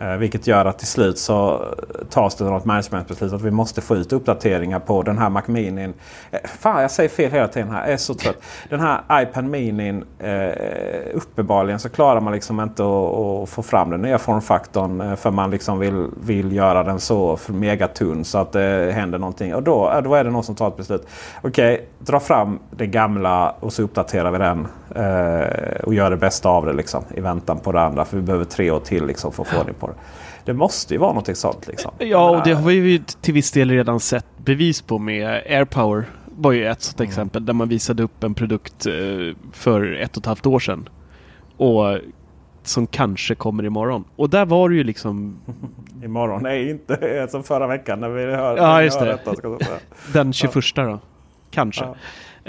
Eh, 0.04 0.18
vilket 0.18 0.47
gör 0.47 0.66
att 0.66 0.80
till 0.80 0.88
slut 0.88 1.18
så 1.18 1.66
tas 2.10 2.36
det 2.36 2.43
något 2.43 2.66
managementbeslut 2.66 3.34
att 3.34 3.41
vi 3.41 3.51
måste 3.51 3.82
få 3.82 3.95
ut 3.95 4.14
uppdateringar 4.14 4.80
på 4.80 5.04
den 5.04 5.18
här 5.18 5.30
Mac 5.30 5.41
Mini. 5.45 5.84
Eh, 6.32 6.39
fan, 6.60 6.82
jag 6.82 6.91
säger 6.91 7.10
fel 7.10 7.32
hela 7.32 7.47
tiden 7.47 7.70
här. 7.70 7.82
Jag 7.82 7.93
är 7.93 7.97
så 7.97 8.14
trött. 8.14 8.38
Den 8.70 8.80
här 8.80 9.01
iPad 9.12 9.45
Mini. 9.45 10.04
Eh, 10.20 11.14
uppenbarligen 11.14 11.80
så 11.80 11.89
klarar 11.89 12.22
man 12.22 12.34
liksom 12.34 12.60
inte 12.60 12.84
att, 12.84 13.49
få 13.49 13.64
fram 13.64 13.89
den 13.89 14.01
nya 14.01 14.18
formfaktorn. 14.18 15.01
Eh, 15.01 15.16
för 15.16 15.32
man 15.32 15.51
liksom 15.51 15.80
vill, 15.80 16.08
vill 16.24 16.51
göra 16.51 16.84
den 16.84 16.99
så 16.99 17.38
megatunn 17.47 18.26
så 18.26 18.38
att 18.38 18.51
det 18.51 18.91
händer 18.95 19.20
någonting. 19.20 19.56
Och 19.56 19.64
då, 19.64 19.91
eh, 19.91 20.01
då 20.01 20.16
är 20.16 20.24
det 20.24 20.30
någon 20.30 20.43
som 20.43 20.56
tar 20.56 20.68
ett 20.68 20.78
beslut. 20.78 21.08
Okej, 21.41 21.74
okay, 21.74 21.86
dra 21.99 22.20
fram 22.20 22.60
det 22.72 22.88
gamla 22.88 23.56
och 23.60 23.74
så 23.74 23.84
uppdaterar 23.84 24.32
vi 24.32 24.38
den. 24.38 24.68
Eh, 24.95 25.84
och 25.84 25.93
gör 25.93 26.10
det 26.10 26.18
bästa 26.18 26.49
av 26.49 26.66
det 26.66 26.74
liksom, 26.74 27.04
i 27.16 27.22
väntan 27.22 27.60
på 27.60 27.72
det 27.72 27.82
andra. 27.82 28.06
För 28.06 28.18
vi 28.18 28.24
behöver 28.24 28.45
tre 28.45 28.72
år 28.72 28.80
till 28.80 29.06
liksom, 29.06 29.32
för 29.32 29.43
att 29.43 29.49
få 29.49 29.60
ordning 29.60 29.76
på 29.80 29.88
det. 29.88 29.93
Det 30.46 30.54
måste 30.54 30.94
ju 30.94 31.00
vara 31.00 31.14
något 31.14 31.38
sånt. 31.38 31.68
Liksom. 31.68 31.91
Ja, 31.98 32.30
och 32.30 32.44
det 32.44 32.54
har 32.54 32.64
vi 32.64 32.74
ju 32.74 33.00
till 33.22 33.34
viss 33.34 33.52
del 33.52 33.70
redan 33.70 34.00
sett 34.00 34.26
bevis 34.38 34.82
på 34.82 35.00
med 35.00 35.28
AirPower. 35.50 36.06
var 36.26 36.52
ju 36.52 36.68
ett 36.68 36.82
sånt 36.82 37.00
mm. 37.00 37.10
exempel 37.10 37.46
där 37.46 37.54
man 37.54 37.70
visade 37.70 38.04
upp 38.04 38.24
en 38.24 38.34
produkt 38.34 38.86
eh, 38.86 38.94
för 39.52 39.94
ett 39.94 40.18
och 40.18 40.22
ett 40.22 40.26
halvt 40.26 40.46
år 40.46 40.60
sedan. 40.60 40.89
Och 41.58 41.98
som 42.64 42.88
kanske 42.88 43.36
kommer 43.36 43.66
imorgon. 43.66 44.04
Och 44.16 44.30
där 44.30 44.46
var 44.46 44.70
det 44.70 44.76
ju 44.76 44.84
liksom... 44.84 45.39
imorgon? 46.04 46.44
Nej, 46.44 46.70
inte 46.70 47.28
som 47.32 47.44
förra 47.44 47.68
veckan 47.68 48.00
när 48.00 48.10
vi 48.10 48.26
hör, 48.26 48.58
ja, 48.58 48.84
just 48.84 49.00
det. 49.00 49.06
Detta, 49.06 49.34
Den 50.14 50.34
21 50.34 50.56
ja. 50.76 50.84
då. 50.84 51.00
Kanske. 51.52 51.86
Ja. 51.86 51.96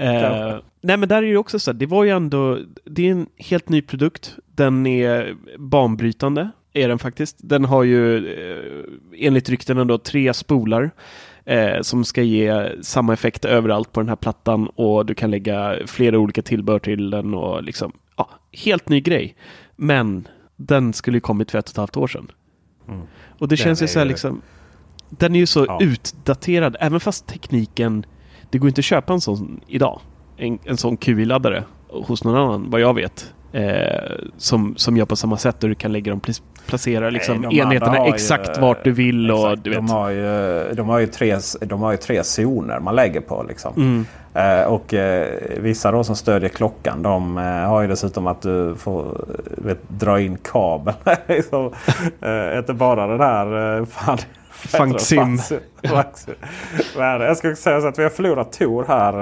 Eh, 0.02 0.56
nej 0.80 0.96
men 0.96 1.08
där 1.08 1.22
är 1.22 1.26
det 1.26 1.36
också 1.36 1.58
så 1.58 1.72
det 1.72 1.86
var 1.86 2.04
ju 2.04 2.10
ändå, 2.10 2.58
det 2.84 3.06
är 3.06 3.10
en 3.10 3.26
helt 3.36 3.68
ny 3.68 3.82
produkt. 3.82 4.36
Den 4.46 4.86
är 4.86 5.36
banbrytande, 5.58 6.50
är 6.74 6.88
den 6.88 6.98
faktiskt. 6.98 7.36
Den 7.38 7.64
har 7.64 7.82
ju 7.82 8.16
eh, 8.16 9.26
enligt 9.26 9.48
ryktena 9.48 9.84
då 9.84 9.98
tre 9.98 10.34
spolar. 10.34 10.90
Eh, 11.46 11.80
som 11.80 12.04
ska 12.04 12.22
ge 12.22 12.68
samma 12.82 13.12
effekt 13.12 13.44
överallt 13.44 13.92
på 13.92 14.00
den 14.00 14.08
här 14.08 14.16
plattan 14.16 14.66
och 14.66 15.06
du 15.06 15.14
kan 15.14 15.30
lägga 15.30 15.76
flera 15.86 16.18
olika 16.18 16.42
tillbehör 16.42 16.78
till 16.78 17.10
den 17.10 17.34
och 17.34 17.62
liksom, 17.62 17.92
ja, 18.16 18.30
helt 18.52 18.88
ny 18.88 19.00
grej. 19.00 19.36
Men 19.76 20.28
den 20.56 20.92
skulle 20.92 21.16
ju 21.16 21.20
kommit 21.20 21.50
för 21.50 21.58
ett 21.58 21.64
och 21.64 21.70
ett 21.70 21.76
halvt 21.76 21.96
år 21.96 22.06
sedan. 22.06 22.30
Mm. 22.88 23.00
Och 23.38 23.48
det 23.48 23.56
den 23.56 23.56
känns 23.56 23.82
ju 23.82 23.86
så 23.86 23.98
här 23.98 24.06
liksom, 24.06 24.42
den 25.08 25.34
är 25.34 25.38
ju 25.38 25.46
så 25.46 25.64
ja. 25.68 25.78
utdaterad, 25.82 26.76
även 26.80 27.00
fast 27.00 27.26
tekniken 27.26 28.06
det 28.50 28.58
går 28.58 28.68
inte 28.68 28.78
att 28.78 28.84
köpa 28.84 29.12
en 29.12 29.20
sån 29.20 29.60
idag. 29.66 30.00
En, 30.36 30.58
en 30.64 30.76
sån 30.76 30.96
QI-laddare 30.96 31.64
hos 31.88 32.24
någon 32.24 32.36
annan, 32.36 32.70
vad 32.70 32.80
jag 32.80 32.94
vet. 32.94 33.34
Eh, 33.52 34.12
som, 34.36 34.76
som 34.76 34.96
gör 34.96 35.06
på 35.06 35.16
samma 35.16 35.36
sätt 35.36 35.62
och 35.62 35.68
du 35.68 35.74
kan 35.74 35.92
lägga 35.92 36.10
dem 36.10 36.20
placera 36.66 37.10
liksom, 37.10 37.40
Nej, 37.40 37.58
enheterna 37.58 38.06
exakt 38.06 38.56
ju, 38.56 38.60
vart 38.60 38.84
du 38.84 38.92
vill. 38.92 39.30
Exakt, 39.30 39.52
och, 39.52 39.58
du 39.58 39.70
de, 39.70 39.90
Har 39.90 40.10
ju, 40.10 40.64
de, 40.74 40.88
har 40.88 40.98
ju 40.98 41.06
tre, 41.06 41.36
de 41.60 41.82
har 41.82 41.90
ju 41.90 41.96
tre 41.96 42.24
zoner 42.24 42.80
man 42.80 42.96
lägger 42.96 43.20
på. 43.20 43.44
Liksom. 43.48 43.72
Mm. 43.76 44.06
Eh, 44.34 44.66
och 44.66 44.94
eh, 44.94 45.26
vissa 45.56 45.90
då 45.90 46.04
som 46.04 46.16
stödjer 46.16 46.48
klockan 46.48 47.02
de 47.02 47.38
eh, 47.38 47.44
har 47.44 47.82
ju 47.82 47.88
dessutom 47.88 48.26
att 48.26 48.42
du 48.42 48.74
får 48.78 49.24
vet, 49.58 49.88
dra 49.88 50.20
in 50.20 50.38
kabel. 50.42 50.94
liksom, 51.28 51.72
eh, 52.20 52.58
inte 52.58 52.74
bara 52.74 53.06
den 53.06 53.20
här 53.20 53.78
eh, 53.78 53.84
fan, 53.86 54.18
Fangsim. 54.54 55.38
Men 56.96 57.20
jag 57.20 57.36
ska 57.36 57.56
säga 57.56 57.80
så 57.80 57.86
att 57.86 57.98
vi 57.98 58.02
har 58.02 58.10
förlorat 58.10 58.52
Tor 58.52 58.84
här. 58.88 59.12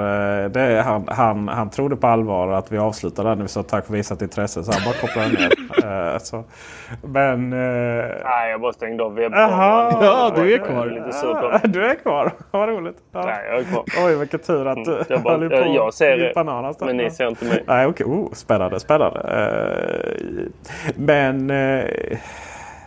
Eh, 0.45 0.51
det 0.51 0.61
är 0.61 0.83
han, 0.83 1.05
han, 1.09 1.49
han 1.49 1.71
trodde 1.71 1.97
på 1.97 2.07
allvar 2.07 2.53
att 2.53 2.73
vi 2.73 2.79
avslutade 2.79 3.35
när 3.35 3.43
vi 3.43 3.49
sa 3.49 3.63
tack 3.63 3.87
för 3.87 3.93
visat 3.93 4.23
intresse. 4.23 4.65
Så 4.65 4.73
han 4.73 4.81
bara 4.85 4.95
kopplade 4.95 5.29
ner. 5.29 5.53
Eh, 5.83 6.19
så. 6.19 6.45
Men... 7.03 7.53
Uh... 7.53 8.05
Nej, 8.25 8.51
jag 8.51 8.61
bara 8.61 8.73
stängde 8.73 9.05
av 9.05 9.15
webbkameran. 9.15 10.05
Ja, 10.05 10.33
du 10.37 10.55
är 10.55 10.59
kvar. 10.59 10.87
Lite 10.87 11.69
du 11.69 11.87
är 11.87 11.95
kvar. 11.95 12.33
Vad 12.51 12.69
roligt. 12.69 12.97
Ja. 13.13 13.25
Nej, 13.27 13.47
jag 13.51 13.59
är 13.59 13.65
kvar. 13.65 13.85
Oj, 14.07 14.17
vilken 14.17 14.41
tur 14.41 14.67
att 14.67 14.85
du 14.85 15.05
jag 15.09 15.23
bara, 15.23 15.49
på 15.49 15.73
Jag 15.75 15.95
ser 15.95 16.17
det, 16.17 16.87
men 16.87 16.97
ni 16.97 17.11
ser 17.11 17.29
inte 17.29 17.45
mig. 17.45 17.65
Nej, 17.67 17.87
okej. 17.87 18.07
Oh, 18.07 18.33
spännande, 18.33 18.81
spännande. 18.81 19.21
Men 20.97 21.53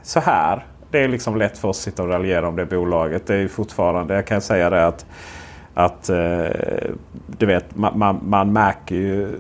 så 0.03 0.19
här 0.19 0.63
det 0.91 1.03
är 1.03 1.07
liksom 1.07 1.37
lätt 1.37 1.57
för 1.57 1.67
oss 1.67 1.77
att 1.77 1.83
sitta 1.83 2.03
och 2.03 2.09
raljera 2.09 2.47
om 2.47 2.55
det 2.55 2.65
bolaget. 2.65 3.27
Det 3.27 3.35
är 3.35 3.47
fortfarande, 3.47 4.13
jag 4.13 4.27
kan 4.27 4.41
säga 4.41 4.69
det 4.69 4.87
att, 4.87 5.05
att 5.73 6.09
eh, 6.09 6.15
du 7.27 7.45
vet, 7.45 7.75
man, 7.75 7.99
man, 7.99 8.19
man, 8.23 8.53
märker 8.53 8.95
ju, 8.95 9.37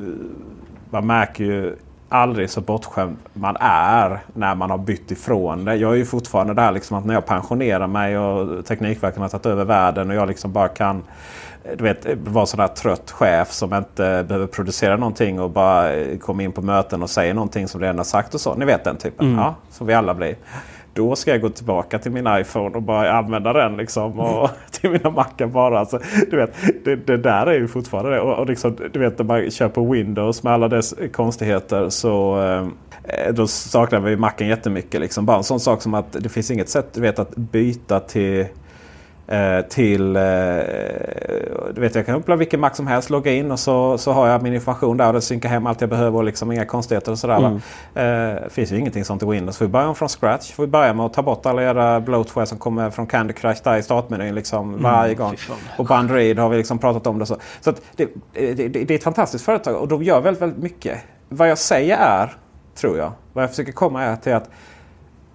man 0.89 1.07
märker 1.07 1.43
ju 1.43 1.75
aldrig 2.09 2.49
så 2.49 2.61
bortskämd 2.61 3.17
man 3.33 3.57
är 3.59 4.19
när 4.33 4.55
man 4.55 4.69
har 4.69 4.77
bytt 4.77 5.11
ifrån 5.11 5.65
det. 5.65 5.75
Jag 5.75 5.91
är 5.91 5.95
ju 5.95 6.05
fortfarande 6.05 6.53
där 6.53 6.71
liksom 6.71 6.97
att 6.97 7.05
när 7.05 7.13
jag 7.13 7.25
pensionerar 7.25 7.87
mig 7.87 8.17
och 8.17 8.65
Teknikverket 8.65 9.19
har 9.19 9.29
tagit 9.29 9.45
över 9.45 9.65
världen 9.65 10.09
och 10.09 10.15
jag 10.15 10.27
liksom 10.27 10.51
bara 10.51 10.67
kan 10.67 11.03
du 11.77 11.83
vet, 11.83 12.07
vara 12.23 12.45
sån 12.45 12.57
där 12.57 12.67
trött 12.67 13.11
chef 13.11 13.51
som 13.51 13.73
inte 13.73 14.25
behöver 14.27 14.47
producera 14.47 14.97
någonting 14.97 15.41
och 15.41 15.49
bara 15.49 15.91
komma 16.21 16.43
in 16.43 16.51
på 16.51 16.61
möten 16.61 17.03
och 17.03 17.09
säga 17.09 17.33
någonting 17.33 17.67
som 17.67 17.81
redan 17.81 17.97
har 17.97 18.03
sagt 18.03 18.33
och 18.33 18.41
så. 18.41 18.55
Ni 18.55 18.65
vet 18.65 18.83
den 18.83 18.97
typen. 18.97 19.27
Mm. 19.27 19.39
Ja, 19.39 19.55
som 19.69 19.87
vi 19.87 19.93
alla 19.93 20.13
blir. 20.13 20.35
Då 20.95 21.15
ska 21.15 21.31
jag 21.31 21.41
gå 21.41 21.49
tillbaka 21.49 21.99
till 21.99 22.11
min 22.11 22.27
iPhone 22.29 22.75
och 22.75 22.81
bara 22.81 23.11
använda 23.11 23.53
den. 23.53 23.77
Liksom, 23.77 24.19
och 24.19 24.49
till 24.71 24.89
mina 24.89 25.09
mackar. 25.09 25.47
bara. 25.47 25.79
Alltså, 25.79 25.99
du 26.31 26.37
vet, 26.37 26.53
det, 26.83 26.95
det, 26.95 27.17
där 27.17 27.45
är 27.45 27.53
ju 27.53 27.67
fortfarande 27.67 28.11
det. 28.11 28.19
Och, 28.19 28.39
och 28.39 28.45
liksom, 28.45 28.77
du 28.93 28.99
vet 28.99 29.17
när 29.17 29.25
man 29.25 29.51
kör 29.51 29.69
på 29.69 29.91
Windows 29.91 30.43
med 30.43 30.53
alla 30.53 30.67
dess 30.67 30.93
konstigheter 31.13 31.89
så 31.89 32.41
eh, 33.03 33.33
då 33.33 33.47
saknar 33.47 33.99
vi 33.99 34.17
macken 34.17 34.47
jättemycket. 34.47 35.01
Liksom. 35.01 35.25
Bara 35.25 35.37
en 35.37 35.43
sån 35.43 35.59
sak 35.59 35.81
som 35.81 35.93
att 35.93 36.11
det 36.11 36.29
finns 36.29 36.51
inget 36.51 36.69
sätt 36.69 36.87
du 36.93 37.01
vet, 37.01 37.19
att 37.19 37.35
byta 37.35 37.99
till 37.99 38.45
till... 39.69 40.15
Eh, 40.15 40.21
du 41.73 41.81
vet, 41.81 41.95
jag 41.95 42.05
kan 42.05 42.15
öppna 42.15 42.35
vilken 42.35 42.59
Mac 42.59 42.73
som 42.73 42.87
helst, 42.87 43.09
logga 43.09 43.31
in 43.31 43.51
och 43.51 43.59
så, 43.59 43.97
så 43.97 44.11
har 44.11 44.27
jag 44.27 44.43
min 44.43 44.53
information 44.53 44.97
där 44.97 45.07
och 45.07 45.13
den 45.13 45.21
synkar 45.21 45.49
hem 45.49 45.67
allt 45.67 45.81
jag 45.81 45.89
behöver 45.89 46.17
och 46.17 46.23
liksom 46.23 46.51
inga 46.51 46.65
konstigheter 46.65 47.11
och 47.11 47.19
sådär. 47.19 47.59
Mm. 47.95 48.35
Eh, 48.35 48.49
finns 48.49 48.71
ju 48.71 48.77
ingenting 48.77 49.05
sånt 49.05 49.23
i 49.23 49.25
Windows. 49.25 49.57
Får 49.57 49.65
vi 49.65 49.71
börja 49.71 49.93
från 49.93 50.09
scratch. 50.09 50.51
Får 50.51 50.63
vi 50.63 50.67
börja 50.67 50.93
med 50.93 51.05
att 51.05 51.13
ta 51.13 51.21
bort 51.21 51.45
alla 51.45 51.63
era 51.63 51.99
bloatware 51.99 52.45
som 52.45 52.57
kommer 52.57 52.89
från 52.89 53.07
Candy 53.07 53.33
Crush 53.33 53.61
där 53.63 53.77
i 53.77 53.83
startmenyn 53.83 54.35
liksom 54.35 54.69
mm, 54.69 54.83
varje 54.83 55.15
gång. 55.15 55.35
Och 55.77 55.87
på 55.87 55.93
Android 55.93 56.39
har 56.39 56.49
vi 56.49 56.57
liksom 56.57 56.79
pratat 56.79 57.07
om 57.07 57.19
det. 57.19 57.25
Så, 57.25 57.37
så 57.61 57.73
det, 57.95 58.07
det, 58.33 58.53
det, 58.53 58.67
det, 58.67 58.93
är 58.93 58.95
ett 58.95 59.03
fantastiskt 59.03 59.45
företag 59.45 59.75
och 59.75 59.87
de 59.87 60.03
gör 60.03 60.21
väldigt, 60.21 60.41
väldigt 60.41 60.63
mycket. 60.63 60.99
Vad 61.29 61.49
jag 61.49 61.57
säger 61.57 61.97
är, 61.97 62.37
tror 62.75 62.97
jag, 62.97 63.11
vad 63.33 63.43
jag 63.43 63.49
försöker 63.49 63.71
komma 63.71 64.03
är 64.03 64.15
till 64.15 64.33
att 64.33 64.49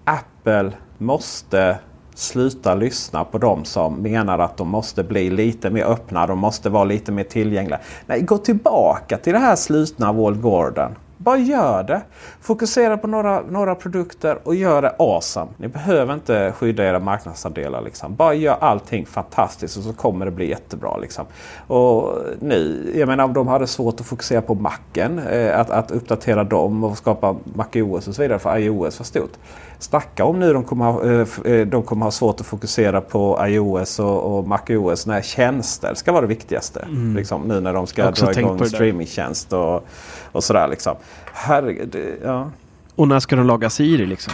Apple 0.04 0.72
måste 0.98 1.78
sluta 2.14 2.74
lyssna 2.74 3.24
på 3.24 3.38
dem 3.38 3.64
som 3.64 3.94
menar 3.94 4.38
att 4.38 4.56
de 4.56 4.68
måste 4.68 5.04
bli 5.04 5.30
lite 5.30 5.70
mer 5.70 5.84
öppna. 5.84 6.26
De 6.26 6.38
måste 6.38 6.70
vara 6.70 6.84
lite 6.84 7.12
mer 7.12 7.24
tillgängliga. 7.24 7.80
Nej, 8.06 8.22
gå 8.22 8.38
tillbaka 8.38 9.16
till 9.18 9.32
det 9.32 9.38
här 9.38 9.56
slutna 9.56 10.12
Wall 10.12 10.36
Gordon. 10.36 10.94
Bara 11.22 11.38
gör 11.38 11.82
det. 11.82 12.02
Fokusera 12.40 12.96
på 12.96 13.06
några, 13.06 13.42
några 13.42 13.74
produkter 13.74 14.38
och 14.44 14.54
gör 14.54 14.82
det 14.82 14.94
awesome. 14.98 15.50
Ni 15.56 15.68
behöver 15.68 16.14
inte 16.14 16.52
skydda 16.52 16.84
era 16.84 16.98
marknadsandelar. 16.98 17.82
Liksom. 17.82 18.14
Bara 18.14 18.34
gör 18.34 18.56
allting 18.60 19.06
fantastiskt 19.06 19.76
och 19.76 19.82
så 19.82 19.92
kommer 19.92 20.24
det 20.24 20.30
bli 20.30 20.48
jättebra. 20.48 20.96
Liksom. 20.96 21.26
Och 21.66 22.18
nu, 22.40 22.92
jag 22.96 23.08
menar 23.08 23.24
om 23.24 23.32
de 23.32 23.48
hade 23.48 23.66
svårt 23.66 24.00
att 24.00 24.06
fokusera 24.06 24.42
på 24.42 24.54
Macen, 24.54 25.18
eh, 25.18 25.60
att, 25.60 25.70
att 25.70 25.90
uppdatera 25.90 26.44
dem 26.44 26.84
och 26.84 26.98
skapa 26.98 27.36
MacOS 27.54 28.08
och 28.08 28.14
så 28.14 28.22
vidare 28.22 28.38
för 28.38 28.58
iOS 28.58 28.98
var 28.98 29.04
stort. 29.04 29.32
Snacka 29.78 30.24
om 30.24 30.40
nu 30.40 30.52
de 30.52 30.64
kommer, 30.64 30.84
ha, 30.84 31.04
eh, 31.04 31.52
eh, 31.52 31.66
de 31.66 31.82
kommer 31.82 32.06
ha 32.06 32.10
svårt 32.10 32.40
att 32.40 32.46
fokusera 32.46 33.00
på 33.00 33.38
iOS 33.46 33.98
och, 33.98 34.38
och 34.38 34.48
MacOS 34.48 35.06
när 35.06 35.22
tjänster 35.22 35.94
ska 35.94 36.12
vara 36.12 36.22
det 36.22 36.26
viktigaste. 36.26 36.80
Mm. 36.80 37.16
Liksom, 37.16 37.42
nu 37.42 37.60
när 37.60 37.72
de 37.72 37.86
ska 37.86 38.10
dra 38.10 38.32
igång 38.32 38.64
streamingtjänst 38.64 39.52
och, 39.52 39.86
och 40.32 40.44
sådär. 40.44 40.68
Liksom. 40.68 40.96
Herregud, 41.32 41.96
ja. 42.24 42.50
Och 42.96 43.08
när 43.08 43.20
ska 43.20 43.36
de 43.36 43.46
laga 43.46 43.70
Siri 43.70 44.06
liksom? 44.06 44.32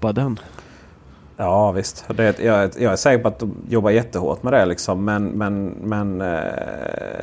Bara 0.00 0.12
den. 0.12 0.38
Ja 1.36 1.72
visst. 1.72 2.08
Det, 2.16 2.40
är- 2.40 2.46
jag, 2.46 2.70
jag 2.78 2.92
är 2.92 2.96
säker 2.96 3.22
på 3.22 3.28
att 3.28 3.38
de 3.38 3.54
jobbar 3.68 3.90
jättehårt 3.90 4.42
med 4.42 4.52
det. 4.52 4.66
Liksom. 4.66 5.04
Men, 5.04 5.24
men, 5.24 5.66
men 5.82 6.20
eh, 6.20 6.26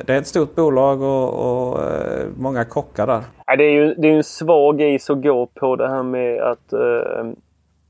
det 0.06 0.14
är 0.14 0.18
ett 0.18 0.26
stort 0.26 0.54
bolag 0.54 1.02
och, 1.02 1.28
och 1.72 1.82
eh, 1.82 2.26
många 2.36 2.64
kockar 2.64 3.06
där. 3.06 3.22
Det 3.58 3.64
är 3.64 3.70
ju 3.70 3.94
det 3.94 4.08
är 4.08 4.12
en 4.16 4.24
svag 4.24 4.80
is 4.80 5.10
att 5.10 5.22
gå 5.22 5.46
på 5.46 5.76
det 5.76 5.88
här 5.88 6.02
med 6.02 6.42
att 6.42 6.72
eh, 6.72 7.30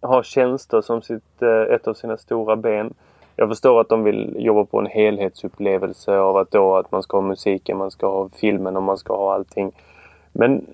ha 0.09 0.23
tjänster 0.23 0.81
som 0.81 1.03
sitt, 1.03 1.43
eh, 1.43 1.75
ett 1.75 1.89
av 1.89 1.95
sina 1.95 2.17
stora 2.17 2.57
ben. 2.57 2.95
Jag 3.37 3.49
förstår 3.49 3.81
att 3.81 3.89
de 3.89 4.05
vill 4.05 4.37
jobba 4.39 4.65
på 4.65 4.79
en 4.79 4.87
helhetsupplevelse 4.87 6.19
av 6.19 6.37
att 6.37 6.51
då 6.51 6.77
att 6.77 6.93
man 6.93 7.03
ska 7.03 7.17
ha 7.17 7.23
musiken, 7.23 7.79
man 7.79 7.91
ska 7.91 8.07
ha 8.07 8.29
filmen 8.41 8.77
och 8.77 8.83
man 8.83 8.97
ska 8.99 9.17
ha 9.17 9.35
allting. 9.35 9.73
Men 10.33 10.66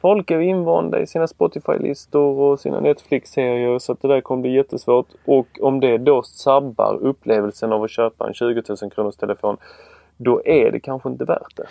folk 0.00 0.30
är 0.30 0.38
ju 0.38 0.48
invanda 0.48 1.00
i 1.00 1.06
sina 1.06 1.26
Spotify-listor 1.26 2.38
och 2.38 2.60
sina 2.60 2.80
Netflix-serier 2.80 3.78
så 3.78 3.92
att 3.92 4.02
det 4.02 4.08
där 4.08 4.20
kommer 4.20 4.42
bli 4.42 4.54
jättesvårt. 4.54 5.06
Och 5.24 5.46
om 5.60 5.80
det 5.80 5.98
då 5.98 6.22
sabbar 6.22 6.98
upplevelsen 7.02 7.72
av 7.72 7.82
att 7.82 7.90
köpa 7.90 8.26
en 8.26 8.34
20 8.34 8.62
000 8.82 8.90
kronors 8.90 9.16
telefon 9.16 9.56
då 10.16 10.42
är 10.44 10.70
det 10.70 10.80
kanske 10.80 11.08
inte 11.08 11.24
värt 11.24 11.56
det. 11.56 11.66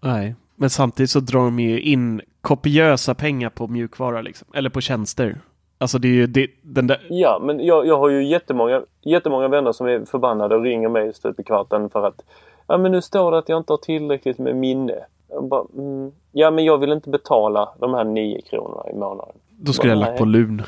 Nej, 0.00 0.34
men 0.56 0.70
samtidigt 0.70 1.10
så 1.10 1.20
drar 1.20 1.40
de 1.40 1.60
ju 1.60 1.80
in 1.80 2.20
kopiösa 2.40 3.14
pengar 3.14 3.50
på 3.50 3.66
mjukvara 3.66 4.22
liksom. 4.22 4.48
Eller 4.54 4.70
på 4.70 4.80
tjänster. 4.80 5.38
Alltså 5.78 5.98
det 5.98 6.08
är 6.08 6.12
ju 6.12 6.26
det, 6.26 6.50
den 6.62 6.86
där... 6.86 7.06
Ja, 7.08 7.40
men 7.42 7.66
jag, 7.66 7.86
jag 7.86 7.98
har 7.98 8.08
ju 8.08 8.24
jättemånga, 8.24 8.82
jättemånga 9.02 9.48
vänner 9.48 9.72
som 9.72 9.86
är 9.86 10.04
förbannade 10.04 10.56
och 10.56 10.62
ringer 10.62 10.88
mig 10.88 11.14
stup 11.14 11.40
i 11.40 11.42
kvarten 11.42 11.90
för 11.90 12.06
att 12.06 12.22
Ja 12.66 12.78
men 12.78 12.92
nu 12.92 13.02
står 13.02 13.30
det 13.30 13.38
att 13.38 13.48
jag 13.48 13.58
inte 13.58 13.72
har 13.72 13.78
tillräckligt 13.78 14.38
med 14.38 14.56
minne. 14.56 14.94
Jag 15.34 15.48
bara, 15.48 15.64
mm, 15.78 16.12
ja 16.32 16.50
men 16.50 16.64
jag 16.64 16.78
vill 16.78 16.92
inte 16.92 17.10
betala 17.10 17.68
de 17.80 17.94
här 17.94 18.04
9 18.04 18.40
kronorna 18.50 18.90
i 18.90 18.94
månaden. 18.94 19.34
Då 19.50 19.72
skulle 19.72 19.92
jag 19.92 20.00
Bara, 20.00 20.06
lagt 20.06 20.18
på 20.18 20.24
lun. 20.24 20.62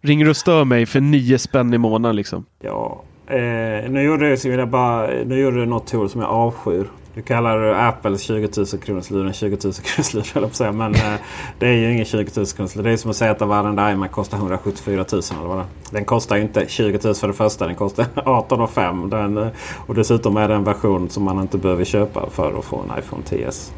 Ringer 0.00 0.28
och 0.28 0.36
stör 0.36 0.64
mig 0.64 0.86
för 0.86 1.00
nio 1.00 1.38
spänn 1.38 1.74
i 1.74 1.78
månaden 1.78 2.16
liksom. 2.16 2.44
Ja. 2.60 3.02
Eh, 3.26 3.90
nu 3.90 4.02
gjorde 4.02 4.30
du, 4.30 4.36
så 4.36 4.48
vill 4.48 4.58
jag 4.58 4.68
bara, 4.68 5.06
nu 5.06 5.40
gjorde 5.40 5.56
du 5.56 5.66
något 5.66 5.86
Tor 5.86 6.08
som 6.08 6.20
jag 6.20 6.30
avskyr. 6.30 6.86
Du 7.14 7.22
kallar 7.22 7.88
Apples 7.88 8.22
20 8.22 8.48
000 8.56 8.66
kronors 8.66 9.10
lur 9.10 9.26
en 9.26 9.32
20 9.32 9.48
000 9.64 9.72
kronors 9.72 10.14
lur 10.14 10.40
höll 10.40 10.50
säga. 10.50 10.72
Men 10.72 10.94
eh, 10.94 11.14
det 11.58 11.66
är 11.66 11.72
ju 11.72 11.92
ingen 11.92 12.04
20 12.04 12.30
000 12.36 12.46
kronors 12.46 12.76
lur. 12.76 12.82
Det 12.82 12.90
är 12.90 12.96
som 12.96 13.10
att 13.10 13.16
säga 13.16 13.30
att 13.30 13.40
varenda 13.40 13.92
iMac 13.92 14.10
kostar 14.10 14.38
174 14.38 15.04
000 15.12 15.22
eller 15.38 15.48
vad 15.48 15.56
det 15.56 15.62
är. 15.62 15.66
Den 15.90 16.04
kostar 16.04 16.36
ju 16.36 16.42
inte 16.42 16.66
20 16.68 16.98
000 17.04 17.14
för 17.14 17.28
det 17.28 17.34
första. 17.34 17.66
Den 17.66 17.74
kostar 17.74 18.06
18 18.24 18.68
500. 18.68 19.18
Den, 19.18 19.38
eh, 19.38 19.48
och 19.86 19.94
dessutom 19.94 20.36
är 20.36 20.48
det 20.48 20.54
en 20.54 20.64
version 20.64 21.10
som 21.10 21.22
man 21.22 21.40
inte 21.40 21.58
behöver 21.58 21.84
köpa 21.84 22.30
för 22.30 22.58
att 22.58 22.64
få 22.64 22.76
en 22.76 22.98
iPhone 22.98 23.22
10s. 23.22 23.72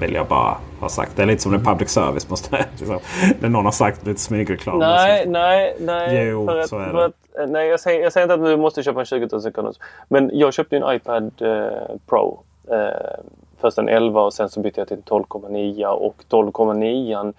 Vill 0.00 0.14
jag 0.14 0.26
bara 0.26 0.56
ha 0.80 0.88
sagt. 0.88 1.16
Det 1.16 1.22
är 1.22 1.26
lite 1.26 1.42
som 1.42 1.54
en 1.54 1.64
public 1.64 1.90
service. 1.90 2.30
Måste 2.30 2.66
liksom. 2.78 2.98
När 3.40 3.48
någon 3.48 3.64
har 3.64 3.72
sagt 3.72 4.06
lite 4.06 4.20
smygreklam. 4.20 4.78
Nej, 4.78 5.26
nej, 5.26 5.76
nej. 5.80 6.26
Jo, 6.26 6.46
för 6.46 6.58
att, 6.58 6.68
så 6.68 6.78
är 6.78 6.92
det. 6.92 7.04
Att, 7.04 7.50
nej 7.50 7.68
jag, 7.68 7.80
säger, 7.80 8.02
jag 8.02 8.12
säger 8.12 8.24
inte 8.24 8.34
att 8.34 8.44
du 8.44 8.56
måste 8.56 8.82
köpa 8.82 9.00
en 9.00 9.06
20 9.06 9.28
000 9.32 9.52
kronors. 9.52 9.76
Men 10.08 10.30
jag 10.32 10.54
köpte 10.54 10.76
en 10.76 10.96
iPad 10.96 11.32
eh, 11.40 11.96
Pro. 12.06 12.40
Eh, 12.70 13.20
först 13.60 13.78
en 13.78 13.88
11 13.88 14.22
och 14.22 14.34
sen 14.34 14.48
så 14.48 14.60
bytte 14.60 14.80
jag 14.80 14.88
till 14.88 14.96
en 14.96 15.02
12,9 15.02 15.84
och 15.86 16.16
12,9 16.28 17.32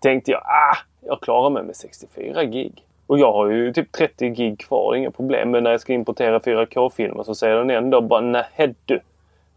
tänkte 0.00 0.30
jag 0.30 0.40
ah, 0.44 0.76
jag 1.00 1.20
klarar 1.20 1.50
mig 1.50 1.62
med 1.62 1.76
64 1.76 2.44
gig. 2.44 2.84
Och 3.06 3.18
jag 3.18 3.32
har 3.32 3.46
ju 3.46 3.72
typ 3.72 3.92
30 3.92 4.28
gig 4.28 4.58
kvar, 4.60 4.94
inga 4.94 5.10
problem. 5.10 5.50
Men 5.50 5.62
när 5.64 5.70
jag 5.70 5.80
ska 5.80 5.92
importera 5.92 6.38
4K-filmer 6.38 7.22
så 7.22 7.34
säger 7.34 7.56
den 7.56 7.70
ändå 7.70 8.00
bara 8.00 8.20
nej 8.20 8.74
du. 8.84 9.00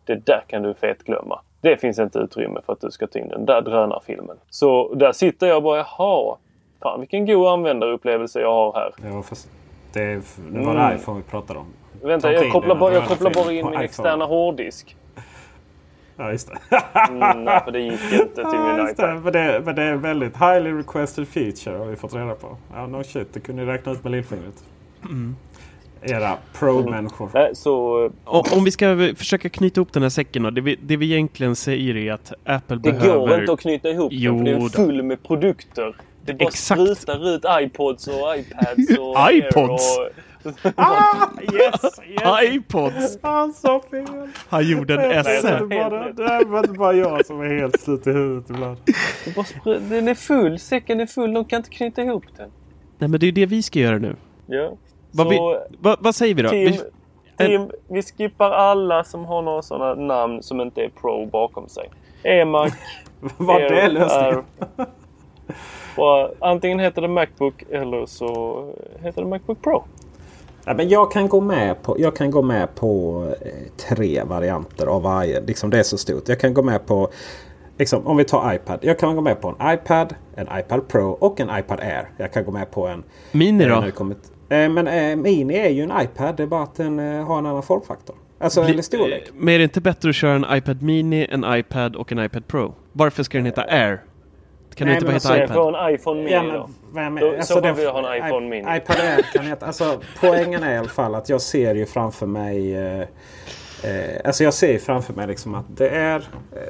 Det 0.05 0.15
där 0.25 0.43
kan 0.47 0.61
du 0.61 0.73
fet 0.73 1.03
glömma. 1.03 1.39
Det 1.61 1.77
finns 1.77 1.99
inte 1.99 2.19
utrymme 2.19 2.61
för 2.65 2.73
att 2.73 2.81
du 2.81 2.91
ska 2.91 3.07
ta 3.07 3.19
in 3.19 3.27
den 3.29 3.45
där 3.45 3.61
drönarfilmen. 3.61 4.37
Så 4.49 4.93
där 4.93 5.11
sitter 5.11 5.47
jag 5.47 5.63
bara, 5.63 5.77
jaha. 5.77 6.35
Fan 6.81 6.99
vilken 6.99 7.25
god 7.25 7.47
användarupplevelse 7.47 8.41
jag 8.41 8.53
har 8.53 8.73
här. 8.73 8.93
Ja, 9.11 9.23
fast 9.23 9.49
det, 9.93 9.99
det 10.51 10.59
var 10.65 10.75
Mm. 10.75 10.95
iPhone 10.95 11.17
vi 11.17 11.23
pratade 11.23 11.59
om. 11.59 11.65
Vänta, 12.01 12.27
Ta 12.27 12.33
jag 12.33 12.51
kopplar, 12.51 12.75
bara, 12.75 12.93
jag 12.93 13.07
kopplar 13.07 13.31
bara 13.33 13.51
in 13.53 13.65
min 13.69 13.79
externa 13.79 14.25
hårddisk. 14.25 14.95
Ja, 16.17 16.31
just 16.31 16.47
det. 16.47 16.77
Mm, 17.09 17.43
nej, 17.43 17.61
för 17.65 17.71
det 17.71 17.79
gick 17.79 18.13
inte 18.13 18.35
till 18.35 18.59
min 18.67 18.85
det. 18.85 18.91
iPad. 18.91 19.23
Men, 19.23 19.33
det, 19.33 19.61
men 19.65 19.75
det 19.75 19.83
är 19.83 19.91
en 19.91 20.01
väldigt 20.01 20.37
highly 20.37 20.71
requested 20.71 21.27
feature 21.27 21.77
har 21.77 21.85
vi 21.85 21.95
fått 21.95 22.13
reda 22.15 22.35
på. 22.35 22.57
Ja, 22.73 22.87
no 22.87 23.03
shit. 23.03 23.33
Det 23.33 23.39
kunde 23.39 23.65
ni 23.65 23.71
räkna 23.71 23.91
ut 23.91 24.03
med 24.03 24.11
lillfingret. 24.11 24.63
Mm. 25.03 25.35
Era 26.01 26.37
pro-människor. 26.59 27.29
Nej, 27.33 27.55
så... 27.55 28.03
Om, 28.23 28.43
om 28.53 28.63
vi 28.63 28.71
ska 28.71 29.13
försöka 29.17 29.49
knyta 29.49 29.79
ihop 29.81 29.93
den 29.93 30.03
här 30.03 30.09
säcken 30.09 30.43
då. 30.43 30.49
Det 30.49 30.61
vi, 30.61 30.75
det 30.81 30.97
vi 30.97 31.05
egentligen 31.13 31.55
säger 31.55 31.95
är 31.97 32.11
att 32.13 32.33
Apple 32.45 32.75
Det 32.75 32.91
behöver... 32.91 33.17
går 33.27 33.39
inte 33.39 33.53
att 33.53 33.59
knyta 33.59 33.89
ihop 33.89 34.09
Jo 34.13 34.43
den 34.43 34.45
för 34.45 34.53
det 34.53 34.83
är 34.83 34.85
full 34.85 35.03
med 35.03 35.23
produkter. 35.23 35.95
Det 36.25 36.33
bara 36.33 36.47
Exakt. 36.47 36.81
sprutar 36.81 37.35
ut 37.35 37.43
iPods 37.61 38.07
och 38.07 38.37
iPads 38.37 38.97
och 38.99 39.31
iPods? 39.31 39.97
Och... 39.97 40.07
Ah, 40.75 41.27
yes, 41.53 41.99
yes. 42.09 42.53
iPods! 42.53 43.17
Han 43.21 43.53
sa 43.53 43.81
fel. 43.91 44.05
Han 44.49 44.67
gjorde 44.69 44.93
en 44.93 44.99
Det 44.99 45.15
esse. 45.15 45.47
är 45.49 45.59
bara, 45.65 46.11
det 46.11 46.23
är 46.23 46.77
bara 46.77 46.93
jag 46.93 47.25
som 47.25 47.41
är 47.41 47.59
helt 47.59 47.81
slut 47.81 48.07
i 48.07 48.11
huvudet 48.11 48.49
ibland. 48.49 48.77
Den 49.89 50.07
är 50.07 50.15
full, 50.15 50.59
säcken 50.59 50.99
är 50.99 51.05
full, 51.05 51.33
de 51.33 51.45
kan 51.45 51.57
inte 51.57 51.69
knyta 51.69 52.01
ihop 52.03 52.23
den. 52.37 52.49
Nej 52.97 53.09
men 53.09 53.19
det 53.19 53.27
är 53.27 53.31
det 53.31 53.45
vi 53.45 53.63
ska 53.63 53.79
göra 53.79 53.97
nu. 53.97 54.15
Ja. 54.45 54.71
Vad, 55.11 55.27
Så, 55.27 55.29
vi, 55.29 55.59
vad, 55.79 55.97
vad 56.01 56.15
säger 56.15 56.35
vi 56.35 56.41
då? 56.41 56.49
team, 56.49 56.71
Vi, 57.37 57.45
team, 57.47 57.71
vi 57.87 58.01
skippar 58.03 58.51
alla 58.51 59.03
som 59.03 59.25
har 59.25 59.41
några 59.41 59.61
sådana 59.61 59.93
namn 59.95 60.43
som 60.43 60.61
inte 60.61 60.81
är 60.81 60.89
Pro 60.89 61.25
bakom 61.25 61.69
sig. 61.69 61.89
EMAC, 62.23 62.73
Var 63.37 63.59
det 63.59 63.87
lösningen? 63.87 64.43
Bara, 65.97 66.29
antingen 66.39 66.79
heter 66.79 67.01
det 67.01 67.07
Macbook 67.07 67.63
eller 67.71 68.05
så 68.05 68.57
heter 69.01 69.21
det 69.21 69.27
Macbook 69.27 69.61
Pro. 69.61 69.83
Ja, 70.65 70.73
men 70.73 70.89
jag, 70.89 71.11
kan 71.11 71.29
gå 71.29 71.41
med 71.41 71.81
på, 71.83 71.95
jag 71.99 72.15
kan 72.15 72.31
gå 72.31 72.41
med 72.41 72.75
på 72.75 73.23
eh, 73.41 73.51
tre 73.87 74.23
varianter 74.23 74.85
av 74.85 75.01
varje. 75.01 75.41
Liksom 75.41 75.69
det 75.69 75.79
är 75.79 75.83
så 75.83 75.97
stort. 75.97 76.29
Jag 76.29 76.39
kan 76.39 76.53
gå 76.53 76.61
med 76.63 76.85
på 76.85 77.09
Liksom, 77.77 78.07
om 78.07 78.17
vi 78.17 78.23
tar 78.23 78.53
iPad. 78.53 78.79
Jag 78.81 78.99
kan 78.99 79.15
gå 79.15 79.21
med 79.21 79.41
på 79.41 79.55
en 79.59 79.73
iPad, 79.73 80.15
en 80.35 80.47
iPad 80.59 80.87
Pro 80.87 81.09
och 81.11 81.39
en 81.39 81.49
iPad 81.59 81.79
Air. 81.79 82.09
Jag 82.17 82.33
kan 82.33 82.45
gå 82.45 82.51
med 82.51 82.71
på 82.71 82.87
en... 82.87 83.03
Mini 83.31 83.63
eh, 83.63 83.81
då? 83.85 83.91
kommer 83.91 84.15
till- 84.15 84.57
eh, 84.57 84.69
men 84.69 84.87
eh, 84.87 85.15
Mini 85.15 85.53
är 85.55 85.69
ju 85.69 85.81
en 85.83 85.91
iPad. 86.01 86.35
Det 86.37 86.43
är 86.43 86.47
bara 86.47 86.63
att 86.63 86.75
den 86.75 86.99
eh, 86.99 87.25
har 87.27 87.37
en 87.37 87.45
annan 87.45 87.63
formfaktor. 87.63 88.15
Alltså 88.39 88.61
Bli- 88.63 88.71
eller 88.73 88.81
storlek. 88.83 89.29
Men 89.33 89.53
är 89.53 89.57
det 89.57 89.63
inte 89.63 89.81
bättre 89.81 90.09
att 90.09 90.15
köra 90.15 90.35
en 90.35 90.57
iPad 90.57 90.81
Mini, 90.81 91.27
en 91.31 91.45
iPad 91.47 91.95
och 91.95 92.11
en 92.11 92.19
iPad 92.19 92.47
Pro? 92.47 92.73
Varför 92.91 93.23
ska 93.23 93.37
den 93.37 93.45
heta 93.45 93.61
Air? 93.63 94.01
Kan 94.75 94.87
Nej, 94.87 94.93
det 94.95 94.97
inte 94.97 95.05
men 95.05 95.11
bara 95.13 95.15
alltså, 95.15 95.33
heta 95.33 95.41
Jag 95.41 95.45
iPad? 95.45 95.55
får 95.55 95.77
en 95.87 95.95
iPhone 95.95 96.23
Mini 96.23 96.31
Ja, 96.31 96.67
men, 96.93 97.15
vem, 97.15 97.15
Då- 97.29 97.35
alltså, 97.35 97.53
så 97.53 97.59
den- 97.59 97.75
vill 97.75 97.87
ha 97.87 98.13
en 98.13 98.25
iPhone 98.25 98.49
Mini. 98.49 98.77
iPad 98.77 98.95
Air 98.99 99.25
kan 99.33 99.45
heta, 99.45 99.65
alltså, 99.65 100.01
poängen 100.21 100.63
är 100.63 100.73
i 100.73 100.77
alla 100.77 100.89
fall 100.89 101.15
att 101.15 101.29
jag 101.29 101.41
ser 101.41 101.75
ju 101.75 101.85
framför 101.85 102.25
mig 102.25 102.75
eh, 102.75 102.99
eh, 102.99 104.21
Alltså 104.25 104.43
jag 104.43 104.53
ser 104.53 104.71
ju 104.71 104.79
framför 104.79 105.13
mig 105.13 105.27
liksom 105.27 105.55
att 105.55 105.65
det 105.77 105.89
är, 105.89 106.15
eh, 106.15 106.21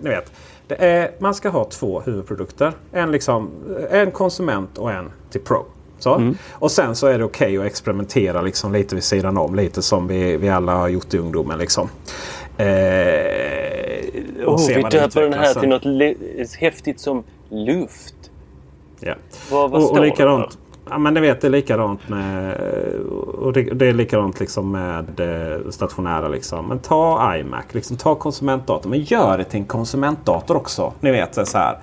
ni 0.01 0.09
vet, 0.09 0.31
det 0.67 0.75
är, 0.85 1.11
man 1.19 1.35
ska 1.35 1.49
ha 1.49 1.65
två 1.65 1.99
huvudprodukter. 2.01 2.73
En, 2.91 3.11
liksom, 3.11 3.49
en 3.91 4.11
konsument 4.11 4.77
och 4.77 4.91
en 4.91 5.11
till 5.31 5.41
Pro. 5.41 5.65
Så. 5.99 6.15
Mm. 6.15 6.37
Och 6.51 6.71
sen 6.71 6.95
så 6.95 7.07
är 7.07 7.17
det 7.17 7.23
okej 7.23 7.57
att 7.57 7.65
experimentera 7.65 8.41
liksom 8.41 8.73
lite 8.73 8.95
vid 8.95 9.03
sidan 9.03 9.37
om. 9.37 9.55
Lite 9.55 9.81
som 9.81 10.07
vi, 10.07 10.37
vi 10.37 10.49
alla 10.49 10.75
har 10.75 10.87
gjort 10.87 11.13
i 11.13 11.17
ungdomen. 11.17 11.59
Liksom. 11.59 11.89
Eh, 12.57 14.45
och 14.45 14.53
Oh, 14.53 14.67
vi 14.67 14.81
döper 14.91 15.21
den 15.21 15.33
här 15.33 15.53
till 15.53 15.69
något 15.69 16.55
häftigt 16.55 16.99
som 16.99 17.23
luft. 17.53 18.15
Ja. 18.99 19.15
Vad, 19.51 19.71
vad 19.71 19.83
och, 19.83 19.91
och 19.91 19.95
det 19.95 20.05
likadant. 20.05 20.57
Ja, 20.89 20.97
men 20.97 21.13
det 21.13 21.21
vet 21.21 21.41
det 21.41 21.47
är 21.47 21.51
likadant 21.51 22.09
med 22.09 22.57
och 23.43 23.53
det, 23.53 23.61
det 23.61 23.87
är 23.87 23.93
likadant 23.93 24.39
liksom 24.39 24.71
med 24.71 25.19
eh, 25.19 25.69
stationära. 25.69 26.27
Liksom. 26.27 26.65
Men 26.67 26.79
ta 26.79 27.35
iMac, 27.37 27.65
liksom, 27.71 27.97
ta 27.97 28.15
konsumentdator. 28.15 28.89
Men 28.89 29.01
gör 29.01 29.37
det 29.37 29.43
till 29.43 29.59
en 29.59 29.65
konsumentdator 29.65 30.57
också. 30.57 30.93
Ni 30.99 31.11
vet 31.11 31.33
det 31.33 31.45
så 31.45 31.57
här. 31.57 31.77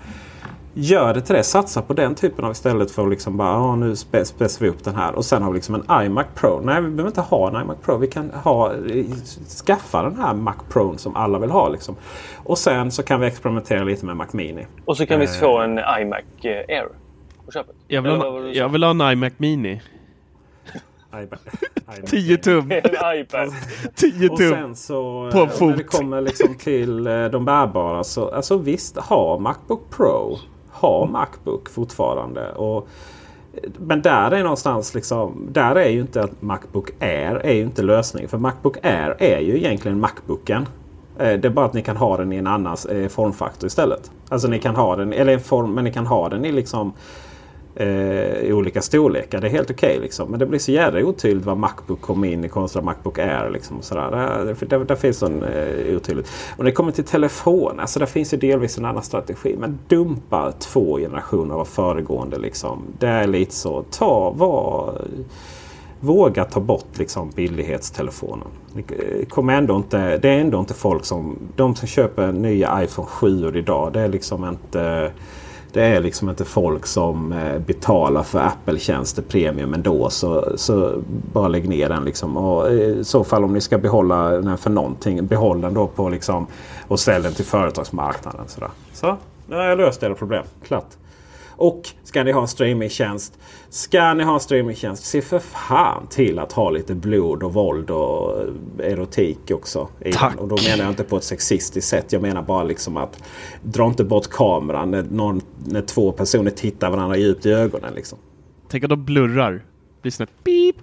Gör 0.75 1.15
det 1.15 1.21
till 1.21 1.35
det. 1.35 1.43
Satsa 1.43 1.83
på 1.83 1.93
den 1.93 2.15
typen 2.15 2.45
av 2.45 2.53
istället 2.53 2.91
för 2.91 3.03
att 3.03 3.11
liksom 3.11 3.37
bara 3.37 3.49
ja, 3.53 3.77
nu 3.77 3.97
spe, 3.97 4.25
spetsar 4.25 4.65
vi 4.65 4.71
upp 4.71 4.85
den 4.85 4.95
här. 4.95 5.13
Och 5.15 5.25
sen 5.25 5.43
har 5.43 5.51
vi 5.51 5.55
liksom 5.57 5.75
en 5.75 6.03
iMac 6.07 6.27
Pro. 6.35 6.61
Nej, 6.65 6.81
vi 6.83 6.89
behöver 6.89 7.11
inte 7.11 7.21
ha 7.21 7.49
en 7.49 7.63
iMac 7.63 7.77
Pro. 7.83 7.97
Vi 7.97 8.07
kan 8.07 8.31
ha, 8.31 8.73
skaffa 9.67 10.03
den 10.03 10.17
här 10.17 10.35
Mac 10.35 10.55
Pro 10.69 10.99
som 10.99 11.17
alla 11.17 11.39
vill 11.39 11.51
ha. 11.51 11.69
Liksom. 11.69 11.97
Och 12.37 12.59
sen 12.59 12.91
så 12.91 13.03
kan 13.03 13.21
vi 13.21 13.27
experimentera 13.27 13.85
lite 13.85 14.07
med 14.07 14.17
Mac 14.17 14.27
Mini. 14.33 14.67
Och 14.85 14.97
så 14.97 15.07
kan 15.07 15.21
vi 15.21 15.27
Eh. 15.27 15.31
få 15.33 15.59
en 15.59 15.79
iMac 15.79 16.23
eh, 16.43 16.51
Air 16.51 16.89
på 17.47 17.53
köpet. 17.53 17.77
Jag 17.89 18.03
vill, 18.03 18.13
ha, 18.13 18.41
jag 18.41 18.69
vill 18.69 18.83
ha 18.83 18.91
en 18.91 19.01
iMac 19.01 19.33
Mini. 19.37 19.81
iMac. 21.15 21.41
10 22.07 22.37
tum. 22.37 22.71
En 22.73 23.21
iPad. 23.21 23.53
10 23.95 24.29
Och 24.31 24.39
tum. 24.39 24.51
sen 24.51 24.77
så 24.77 25.31
På 25.33 25.39
eh, 25.39 25.45
en 25.45 25.51
fot. 25.51 25.61
när 25.71 25.77
det 25.77 25.85
kommer 25.85 26.21
liksom 26.21 26.55
till 26.55 27.07
eh, 27.07 27.25
de 27.25 27.45
bärbara 27.45 28.05
så 28.05 28.29
alltså 28.35 28.57
visst 28.57 28.97
ha 28.97 29.39
Macbook 29.39 29.91
Pro. 29.91 30.39
Ha 30.81 31.07
Macbook 31.07 31.69
fortfarande. 31.69 32.53
Och, 32.53 32.89
men 33.79 34.03
där 34.03 34.31
är 34.31 34.43
någonstans 34.43 34.95
liksom, 34.95 35.49
där 35.53 35.75
är 35.75 35.89
ju 35.89 36.01
inte 36.01 36.23
att 36.23 36.43
Macbook 36.43 36.91
Air 37.01 37.41
är 37.45 37.53
ju 37.53 37.63
inte 37.63 37.83
lösningen. 37.83 38.29
För 38.29 38.39
Macbook 38.39 38.77
Air 38.83 39.17
är 39.19 39.41
ju 39.41 39.57
egentligen 39.57 40.01
Macbooken. 40.01 40.67
Eh, 41.19 41.39
det 41.39 41.45
är 41.45 41.51
bara 41.51 41.67
att 41.67 41.75
ni 41.75 41.83
kan 41.83 41.97
ha 41.97 42.17
den 42.17 42.33
i 42.33 42.37
en 42.37 42.47
annan 42.47 42.77
eh, 42.91 43.09
formfaktor 43.09 43.67
istället. 43.67 44.11
Alltså 44.29 44.49
ni 44.49 44.59
kan 44.59 44.77
ha 44.77 44.97
den, 44.97 45.13
eller 45.13 45.33
en 45.33 45.41
form, 45.41 45.75
men 45.75 45.85
ni 45.85 45.93
kan 45.93 46.07
ha 46.07 46.29
den 46.29 46.45
i 46.45 46.53
liksom 46.53 46.93
eh, 47.81 48.49
i 48.49 48.53
olika 48.53 48.83
storlekar. 48.83 49.41
Det 49.41 49.47
är 49.47 49.51
helt 49.51 49.71
okej. 49.71 49.99
liksom. 50.01 50.31
Men 50.31 50.39
det 50.39 50.47
blir 50.47 50.59
så 50.59 50.73
jävla 50.73 51.01
otydligt 51.01 51.47
vad 51.47 51.57
Macbook 51.57 52.01
kom 52.01 52.25
in 52.25 52.45
i 52.45 52.49
kontra 52.49 52.83
Macbook 52.83 53.19
Air. 53.19 53.51
Liksom, 53.51 53.79
och 53.79 53.85
sådär. 53.85 54.11
Där, 54.11 54.67
där, 54.67 54.85
där 54.85 54.97
finns 54.97 55.23
en 55.23 55.43
eh, 55.43 55.97
otydligt. 55.97 56.29
Och 56.51 56.59
när 56.59 56.65
det 56.65 56.73
kommer 56.73 56.93
till 56.93 57.05
telefon. 57.05 57.81
Alltså 57.81 57.99
där 57.99 58.07
finns 58.07 58.35
ju 58.35 58.39
delvis 58.39 58.79
en 58.79 58.85
annan 58.85 59.03
strategi. 59.03 59.57
Men 59.59 59.79
dumpa 59.89 60.53
två 60.53 60.99
generationer 60.99 61.55
av 61.55 61.65
föregående. 61.65 62.39
Liksom. 62.39 62.83
Det 62.99 63.09
är 63.09 63.27
lite 63.27 63.55
så. 63.55 63.85
Ta, 63.91 64.31
var, 64.31 64.95
Våga 66.03 66.45
ta 66.45 66.61
bort 66.61 66.99
liksom 66.99 67.31
billighetstelefonen. 67.31 68.49
Det, 68.73 68.95
eh, 68.95 69.27
kommer 69.27 69.55
ändå 69.55 69.77
inte, 69.77 70.19
det 70.19 70.29
är 70.29 70.39
ändå 70.39 70.61
inte 70.61 70.75
folk 70.75 71.05
som... 71.05 71.39
De 71.57 71.77
som 71.77 71.89
köper 71.89 72.33
nya 72.33 72.85
iPhone 72.85 73.09
7 73.09 73.53
idag. 73.55 73.93
Det 73.93 74.01
är 74.01 74.09
liksom 74.09 74.45
inte... 74.45 75.13
Det 75.73 75.83
är 75.83 76.01
liksom 76.01 76.31
inte 76.31 76.45
folk 76.45 76.87
som 76.87 77.33
eh, 77.33 77.59
betalar 77.59 78.23
för 78.23 78.39
Apple-tjänster 78.39 79.23
premium 79.23 79.75
ändå. 79.75 80.11
Så, 80.11 80.53
så 80.57 81.03
bara 81.33 81.49
lägg 81.49 81.69
ner 81.69 81.89
den. 81.89 82.05
Liksom. 82.05 82.37
Och 82.37 82.69
eh, 82.69 82.75
I 82.75 83.05
så 83.05 83.25
fall 83.25 83.45
om 83.45 83.53
ni 83.53 83.61
ska 83.61 83.79
behålla 83.79 84.31
den 84.31 84.59
för 84.59 84.71
någonting. 84.71 85.27
Behåll 85.27 85.61
den 85.61 85.75
då 85.75 85.87
på 85.87 86.09
liksom, 86.09 86.47
och 86.89 87.01
sälj 87.01 87.25
den 87.25 87.35
till 87.35 87.45
företagsmarknaden. 87.45 88.49
Sådär. 88.49 88.71
Så 88.93 89.17
nu 89.47 89.57
har 89.57 89.65
jag 89.65 89.79
löst 89.79 90.03
era 90.03 90.15
problem. 90.15 90.45
Klart. 90.65 90.87
Och 91.61 91.91
ska 92.05 92.25
ni 92.25 92.33
ha 92.33 92.41
en 92.41 92.49
streamingtjänst. 92.49 93.39
Ska 93.69 94.15
ni 94.15 94.25
ha 94.25 94.35
en 94.35 94.41
streamingtjänst. 94.41 95.05
Se 95.05 95.23
för 95.23 95.39
fan 95.39 96.07
till 96.07 96.39
att 96.39 96.53
ha 96.53 96.71
lite 96.71 96.95
blod 96.95 97.43
och 97.43 97.55
våld 97.55 97.91
och 97.91 98.43
erotik 98.79 99.51
också. 99.51 99.89
Tack. 100.13 100.41
Och 100.41 100.49
då 100.49 100.57
menar 100.69 100.85
jag 100.85 100.93
inte 100.93 101.05
på 101.05 101.17
ett 101.17 101.25
sexistiskt 101.25 101.91
sätt. 101.91 102.13
Jag 102.13 102.23
menar 102.23 102.43
bara 102.43 102.65
liksom 102.65 102.97
att 102.97 103.23
dra 103.63 103.87
inte 103.87 104.05
bort 104.05 104.29
kameran 104.29 104.91
när, 104.91 105.03
någon, 105.03 105.41
när 105.67 105.83
två 105.83 106.13
personer 106.13 106.51
tittar 106.51 106.91
varandra 106.91 107.17
djupt 107.17 107.47
i 107.47 107.53
ögonen. 107.53 107.95
Liksom. 107.95 108.19
Tänk 108.69 108.85
att 108.85 108.91
de 108.91 109.05
blurrar. 109.05 109.63
Blir 110.03 110.19
här 110.19 110.29
beep. 110.45 110.77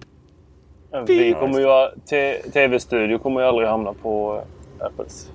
Vi 1.08 1.34
kommer 1.34 1.60
ju 1.60 2.52
TV-studio 2.52 3.18
kommer 3.18 3.42
ju 3.42 3.48
aldrig 3.48 3.68
hamna 3.68 3.94
på 3.94 4.42
eh, 4.80 4.86
Apples 4.86 5.32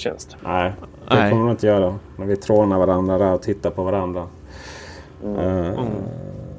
tjänst. 0.00 0.36
Nej, 0.44 0.72
det 1.08 1.14
Nej. 1.14 1.30
kommer 1.30 1.44
de 1.44 1.50
inte 1.50 1.66
göra. 1.66 1.98
När 2.16 2.26
vi 2.26 2.36
trånar 2.36 2.78
varandra 2.78 3.18
där 3.18 3.34
och 3.34 3.42
tittar 3.42 3.70
på 3.70 3.82
varandra. 3.84 4.26
Eh, 5.24 5.84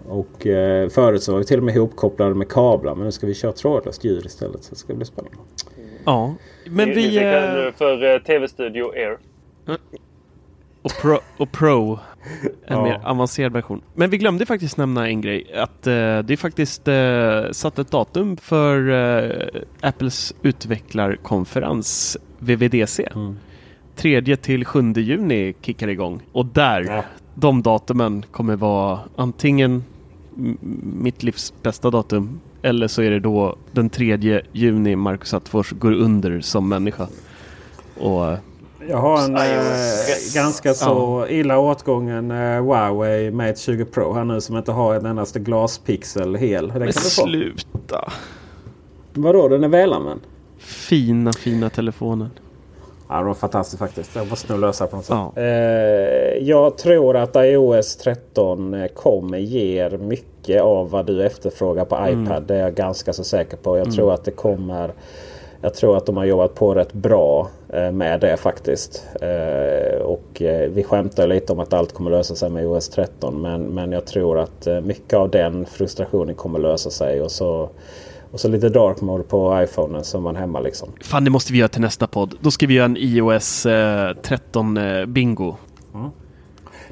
Och 0.08 0.48
eh, 0.48 0.90
förut 0.90 1.24
så 1.24 1.32
var 1.32 1.40
vi 1.40 1.46
till 1.46 1.58
och 1.58 1.64
med 1.64 1.76
ihopkopplade 1.76 2.36
med 2.36 2.50
kablar. 2.50 2.96
Men 2.96 3.06
nu 3.06 3.12
ska 3.12 3.28
vi 3.28 3.34
köra 3.34 3.52
trådlöst 3.52 4.04
ljud 4.04 4.26
istället. 4.26 4.64
Så 4.64 4.70
det 4.70 4.76
ska 4.80 4.94
bli 4.94 5.06
spännande. 5.06 5.38
Ja. 6.06 6.36
Men 6.70 6.90
vi, 6.90 6.96
vi... 6.96 7.02
fick 7.04 7.22
eh, 7.22 7.72
för 7.78 8.20
TV-studio 8.20 8.92
Air. 8.96 9.18
Och 10.84 10.92
Pro, 11.02 11.18
och 11.38 11.52
Pro 11.52 12.00
en 12.66 12.78
Ja. 12.78 12.84
mer 12.84 13.02
avancerad 13.06 13.54
version. 13.54 13.82
Men 13.94 14.10
vi 14.10 14.18
glömde 14.18 14.46
faktiskt 14.46 14.78
nämna 14.78 15.08
en 15.08 15.22
grej. 15.22 15.54
Att 15.56 15.88
eh, 15.88 15.94
det 16.20 16.34
är 16.34 16.38
faktiskt 16.38 16.88
eh, 16.88 17.52
satt 17.52 17.80
ett 17.80 17.92
datum 17.92 18.38
för 18.38 18.90
eh, 18.90 19.48
Apples 19.82 20.34
utvecklarkonferens 20.42 22.18
VVDC. 22.42 23.04
Mm. 23.16 23.36
3 23.96 24.36
till 24.38 24.66
7 24.66 24.94
juni 24.96 25.54
kickar 25.62 25.88
igång. 25.88 26.22
Och 26.32 26.46
där, 26.46 26.82
Ja. 26.82 27.04
de 27.36 27.62
datumen 27.62 28.26
kommer 28.32 28.56
vara 28.56 29.00
antingen 29.16 29.84
mitt 31.02 31.24
livs 31.24 31.54
bästa 31.64 31.90
datum 31.90 32.40
eller 32.62 32.88
så 32.88 33.02
är 33.02 33.12
det 33.12 33.20
då 33.20 33.56
den 33.72 33.90
3 33.90 34.42
juni 34.52 34.96
Marcus 34.96 35.34
Attefors 35.34 35.72
går 35.72 35.92
under 35.94 36.42
som 36.42 36.70
människa. 36.70 37.08
Och 38.00 38.38
Jag 38.90 38.98
har 38.98 39.24
en 39.24 39.38
iOS. 39.38 40.34
ganska 40.36 40.74
så 40.74 41.28
illa 41.30 41.60
åtgången 41.60 42.32
eh, 42.32 42.38
Huawei 42.64 43.32
Mate 43.32 43.56
20 43.60 43.86
Pro 43.86 44.14
här 44.14 44.24
nu 44.24 44.42
som 44.42 44.58
inte 44.58 44.72
har 44.72 44.96
en 44.96 45.06
endaste 45.06 45.40
glaspixel 45.40 46.36
hel. 46.36 46.62
Den 46.68 46.72
kan 46.72 46.80
men 46.80 46.88
du 46.88 46.94
få. 46.94 47.00
sluta! 47.10 48.12
Vadå, 49.14 49.48
den 49.48 49.64
är 49.64 49.68
välanvänd? 49.68 50.22
Fina, 50.62 51.34
fina 51.34 51.70
telefonen. 51.70 52.30
Ja, 53.12 53.18
det 53.18 53.24
var 53.24 53.34
fantastiskt 53.34 53.80
faktiskt. 53.80 54.16
Jag 54.16 54.30
måste 54.30 54.52
nog 54.52 54.62
lösa 54.62 54.88
på 54.88 54.96
något 54.96 55.06
sätt. 55.06 55.18
Ja. 55.36 55.42
Eh, 55.42 56.38
jag 56.42 56.78
tror 56.78 57.18
att 57.18 57.36
iOS 57.36 57.96
13 57.96 58.74
eh, 58.74 58.88
kommer 58.88 59.38
ger 59.38 59.98
mycket 59.98 60.62
av 60.62 60.90
vad 60.90 61.06
du 61.06 61.26
efterfrågar 61.26 61.86
på 61.86 61.96
iPad. 62.10 62.44
Det 62.44 62.56
är 62.56 62.60
jag 62.60 62.74
ganska 62.74 63.14
så 63.14 63.24
säker 63.24 63.58
på. 63.58 63.78
Jag 63.78 63.94
tror 63.94 64.14
att 64.14 64.24
det 64.24 64.32
kommer... 64.32 64.92
Jag 65.64 65.74
tror 65.74 65.98
att 65.98 66.06
de 66.06 66.18
har 66.18 66.26
jobbat 66.26 66.56
på 66.56 66.76
rätt 66.76 66.94
bra 66.94 67.50
eh, 67.70 67.92
med 67.92 68.20
det 68.20 68.38
faktiskt. 68.38 69.08
Eh, 69.22 70.02
och 70.02 70.42
vi 70.70 70.84
skämtar 70.88 71.28
lite 71.28 71.54
om 71.54 71.60
att 71.60 71.74
allt 71.74 71.94
kommer 71.94 72.12
lösa 72.12 72.36
sig 72.36 72.50
med 72.50 72.64
iOS 72.64 72.90
13. 72.90 73.42
Men, 73.42 73.62
men 73.62 73.92
jag 73.92 74.06
tror 74.06 74.40
att 74.40 74.68
mycket 74.84 75.14
av 75.14 75.30
den 75.30 75.66
frustrationen 75.66 76.36
kommer 76.36 76.60
lösa 76.60 76.90
sig. 76.90 77.22
Och 77.22 77.32
så, 77.32 77.70
och 78.32 78.40
så 78.40 78.48
lite 78.48 78.70
dark 78.70 79.02
mode 79.02 79.24
på 79.24 79.64
iPhonen 79.64 80.04
som 80.04 80.24
man 80.24 80.36
hemma 80.36 80.60
liksom. 80.60 80.90
Fan, 81.02 81.24
det 81.24 81.30
måste 81.30 81.54
vi 81.54 81.60
göra 81.60 81.70
till 81.70 81.82
nästa 81.82 82.08
podd. 82.08 82.36
Då 82.42 82.52
ska 82.52 82.68
vi 82.68 82.74
göra 82.74 82.86
en 82.86 82.98
iOS 82.98 83.66
eh, 83.66 84.14
13 84.22 84.78
eh, 84.78 85.06
bingo. 85.06 85.56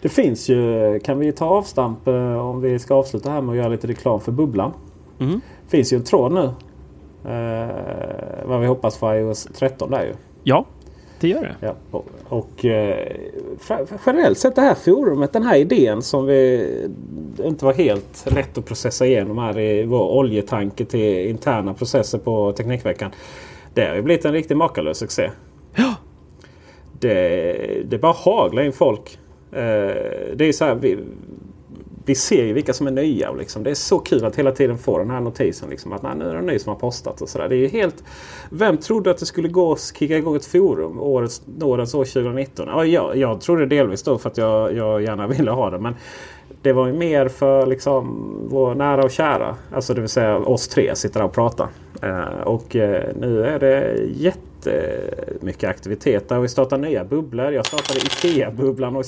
Det 0.01 0.09
finns 0.09 0.49
ju, 0.49 0.99
kan 0.99 1.19
vi 1.19 1.31
ta 1.31 1.45
avstamp 1.45 2.07
eh, 2.07 2.45
om 2.47 2.61
vi 2.61 2.79
ska 2.79 2.95
avsluta 2.95 3.31
här 3.31 3.41
med 3.41 3.51
att 3.51 3.57
göra 3.57 3.67
lite 3.67 3.87
reklam 3.87 4.19
för 4.19 4.31
Bubblan. 4.31 4.73
Mm. 5.19 5.41
finns 5.67 5.93
ju 5.93 5.97
en 5.97 6.03
tråd 6.03 6.31
nu. 6.31 6.43
Eh, 7.31 7.67
vad 8.45 8.59
vi 8.59 8.67
hoppas 8.67 8.97
för 8.97 9.15
iOS 9.15 9.47
13 9.53 9.91
där 9.91 10.03
ju. 10.03 10.13
Ja, 10.43 10.65
det 11.19 11.27
gör 11.27 11.41
det. 11.41 11.55
Ja, 11.59 11.75
och 11.91 12.05
och 12.29 12.65
eh, 12.65 13.07
generellt 14.05 14.37
sett 14.37 14.55
det 14.55 14.61
här 14.61 14.75
forumet, 14.75 15.33
den 15.33 15.43
här 15.43 15.57
idén 15.57 16.01
som 16.01 16.25
vi 16.25 16.67
inte 17.43 17.65
var 17.65 17.73
helt 17.73 18.25
lätt 18.31 18.57
att 18.57 18.65
processa 18.65 19.05
igenom 19.05 19.37
här 19.37 19.59
i 19.59 19.83
vår 19.83 20.09
oljetanke 20.09 20.85
till 20.85 21.29
interna 21.29 21.73
processer 21.73 22.17
på 22.17 22.51
Teknikveckan. 22.51 23.11
Det 23.73 23.85
har 23.85 23.95
ju 23.95 24.01
blivit 24.01 24.25
en 24.25 24.33
riktigt 24.33 24.57
makalös 24.57 24.97
succé. 24.97 25.31
Ja. 25.75 25.95
Det, 26.99 27.89
det 27.89 27.97
bara 27.97 28.15
haglar 28.17 28.63
in 28.63 28.73
folk. 28.73 29.19
Eh, 29.51 29.57
det 30.35 30.45
är 30.45 30.51
så 30.51 30.65
här, 30.65 30.75
vi, 30.75 30.97
vi 32.09 32.15
ser 32.15 32.45
ju 32.45 32.53
vilka 32.53 32.73
som 32.73 32.87
är 32.87 32.91
nya. 32.91 33.29
och 33.29 33.37
Liksom. 33.37 33.63
Det 33.63 33.69
är 33.69 33.75
så 33.75 33.99
kul 33.99 34.25
att 34.25 34.35
hela 34.35 34.51
tiden 34.51 34.77
få 34.77 34.97
den 34.97 35.09
här 35.09 35.19
notisen. 35.19 35.69
Liksom, 35.69 35.93
att 35.93 36.03
nej, 36.03 36.11
nu 36.15 36.25
är 36.25 36.33
det 36.33 36.39
en 36.39 36.45
ny 36.45 36.59
som 36.59 36.73
har 36.73 36.79
postat. 36.79 37.21
och 37.21 37.29
så 37.29 37.37
där. 37.37 37.49
Det 37.49 37.55
är 37.55 37.57
ju 37.57 37.67
helt... 37.67 38.03
Vem 38.49 38.77
trodde 38.77 39.11
att 39.11 39.17
det 39.17 39.25
skulle 39.25 39.47
gå 39.47 39.71
att 39.71 39.93
kicka 39.99 40.17
igång 40.17 40.35
ett 40.35 40.45
forum 40.45 40.99
årets, 40.99 41.41
årets 41.61 41.93
år 41.93 42.05
2019? 42.05 42.67
Ja, 42.67 42.85
jag, 42.85 43.17
jag 43.17 43.41
trodde 43.41 43.65
delvis 43.65 44.03
då 44.03 44.17
för 44.17 44.29
att 44.29 44.37
jag, 44.37 44.73
jag 44.73 45.01
gärna 45.01 45.27
ville 45.27 45.51
ha 45.51 45.69
det. 45.69 45.79
Men 45.79 45.95
det 46.61 46.73
var 46.73 46.87
ju 46.87 46.93
mer 46.93 47.27
för 47.27 47.65
liksom, 47.65 48.33
vår 48.49 48.75
nära 48.75 49.03
och 49.03 49.11
kära. 49.11 49.55
Alltså 49.73 49.93
det 49.93 50.01
vill 50.01 50.09
säga 50.09 50.37
oss 50.37 50.67
tre 50.67 50.95
sitter 50.95 51.19
där 51.19 51.25
och 51.25 51.33
pratar. 51.33 51.67
Eh, 52.01 52.41
och 52.43 52.75
eh, 52.75 53.03
nu 53.19 53.45
är 53.45 53.59
det 53.59 53.95
jättemycket 54.15 55.69
aktivitet. 55.69 56.29
Där 56.29 56.39
vi 56.39 56.47
startar 56.47 56.77
nya 56.77 57.03
bubblor. 57.03 57.51
Jag 57.51 57.65
startade 57.65 57.99
Ikea-bubblan. 57.99 58.95
Och 58.95 59.05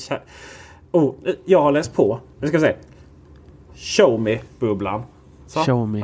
oh, 0.91 1.13
jag 1.45 1.61
har 1.61 1.71
läst 1.71 1.95
på. 1.95 2.19
Nu 2.39 2.47
ska 2.47 2.57
vi 2.57 2.63
se. 2.63 2.73
Show 3.81 4.19
me-bubblan. 4.19 5.03
Show 5.65 5.87
me. 5.87 6.03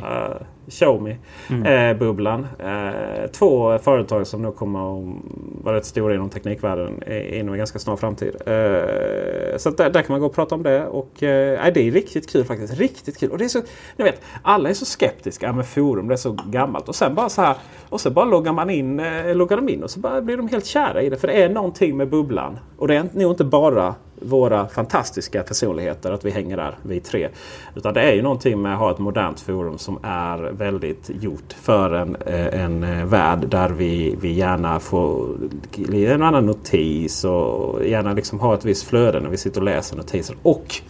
Show 0.68 1.02
me. 1.02 1.16
Eh, 1.48 1.96
bubblan. 1.98 2.46
Eh, 2.58 3.30
två 3.30 3.78
företag 3.78 4.26
som 4.26 4.42
nog 4.42 4.56
kommer 4.56 4.98
att 4.98 5.14
vara 5.64 5.76
rätt 5.76 5.84
stora 5.84 6.14
inom 6.14 6.30
teknikvärlden 6.30 7.02
inom 7.32 7.52
en 7.52 7.58
ganska 7.58 7.78
snar 7.78 7.96
framtid. 7.96 8.34
Eh, 8.46 9.56
så 9.56 9.70
där, 9.70 9.90
där 9.90 10.02
kan 10.02 10.14
man 10.14 10.20
gå 10.20 10.26
och 10.26 10.34
prata 10.34 10.54
om 10.54 10.62
det. 10.62 10.86
Och, 10.86 11.08
nej, 11.20 11.72
det 11.74 11.88
är 11.88 11.90
riktigt 11.90 12.30
kul 12.32 12.44
faktiskt. 12.44 12.78
Riktigt 12.78 13.18
kul. 13.18 13.30
Och 13.30 13.38
det 13.38 13.44
är 13.44 13.48
så, 13.48 13.62
ni 13.96 14.04
vet, 14.04 14.20
alla 14.42 14.68
är 14.68 14.74
så 14.74 14.84
skeptiska. 14.84 15.46
Ja, 15.46 15.52
men 15.52 15.64
forum 15.64 16.08
det 16.08 16.14
är 16.14 16.16
så 16.16 16.36
gammalt. 16.46 16.88
Och 16.88 16.94
sen 16.94 17.14
bara 17.14 17.28
så 17.28 17.42
här. 17.42 17.56
Och 17.88 18.00
så 18.00 18.10
bara 18.10 18.24
loggar 18.24 18.52
man 18.52 18.70
in, 18.70 19.02
loggar 19.34 19.56
de 19.56 19.68
in 19.68 19.82
och 19.82 19.90
så 19.90 20.20
blir 20.22 20.36
de 20.36 20.48
helt 20.48 20.66
kära 20.66 21.02
i 21.02 21.10
det. 21.10 21.16
För 21.16 21.28
det 21.28 21.42
är 21.42 21.48
någonting 21.48 21.96
med 21.96 22.08
bubblan. 22.08 22.58
Och 22.76 22.88
det 22.88 22.96
är 22.96 23.08
nog 23.12 23.32
inte 23.32 23.44
bara 23.44 23.94
våra 24.20 24.68
fantastiska 24.68 25.42
personligheter 25.42 26.12
att 26.12 26.24
vi 26.24 26.30
hänger 26.30 26.56
där, 26.56 26.78
vi 26.82 27.00
tre. 27.00 27.28
Utan 27.74 27.94
det 27.94 28.00
är 28.00 28.12
ju 28.12 28.22
någonting 28.22 28.62
med 28.62 28.72
att 28.72 28.78
ha 28.78 28.90
ett 28.90 28.98
modernt 28.98 29.40
forum 29.40 29.78
som 29.78 29.98
är 30.02 30.38
väldigt 30.38 31.10
gjort 31.20 31.52
för 31.52 31.90
en, 31.90 32.16
eh, 32.16 32.60
en 32.64 32.84
eh, 32.84 33.04
värld 33.04 33.48
där 33.48 33.68
vi, 33.68 34.16
vi 34.20 34.32
gärna 34.32 34.80
får 34.80 35.36
en 35.92 36.22
annan 36.22 36.46
notis 36.46 37.24
och 37.24 37.84
gärna 37.84 38.12
liksom 38.12 38.40
ha 38.40 38.54
ett 38.54 38.64
visst 38.64 38.86
flöde 38.86 39.20
när 39.20 39.30
vi 39.30 39.36
sitter 39.36 39.60
och 39.60 39.64
läser 39.64 39.96
notiser. 39.96 40.36
Och 40.42 40.82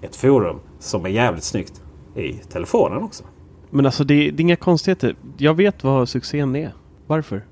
ett 0.00 0.16
forum 0.16 0.60
som 0.78 1.04
är 1.04 1.10
jävligt 1.10 1.44
snyggt 1.44 1.82
i 2.14 2.32
telefonen 2.32 3.02
också. 3.02 3.24
Men 3.70 3.86
alltså 3.86 4.04
det, 4.04 4.14
det 4.14 4.40
är 4.40 4.40
inga 4.40 4.56
konstigheter. 4.56 5.16
Jag 5.36 5.54
vet 5.54 5.84
vad 5.84 6.08
succén 6.08 6.56
är. 6.56 6.72
Varför? 7.06 7.42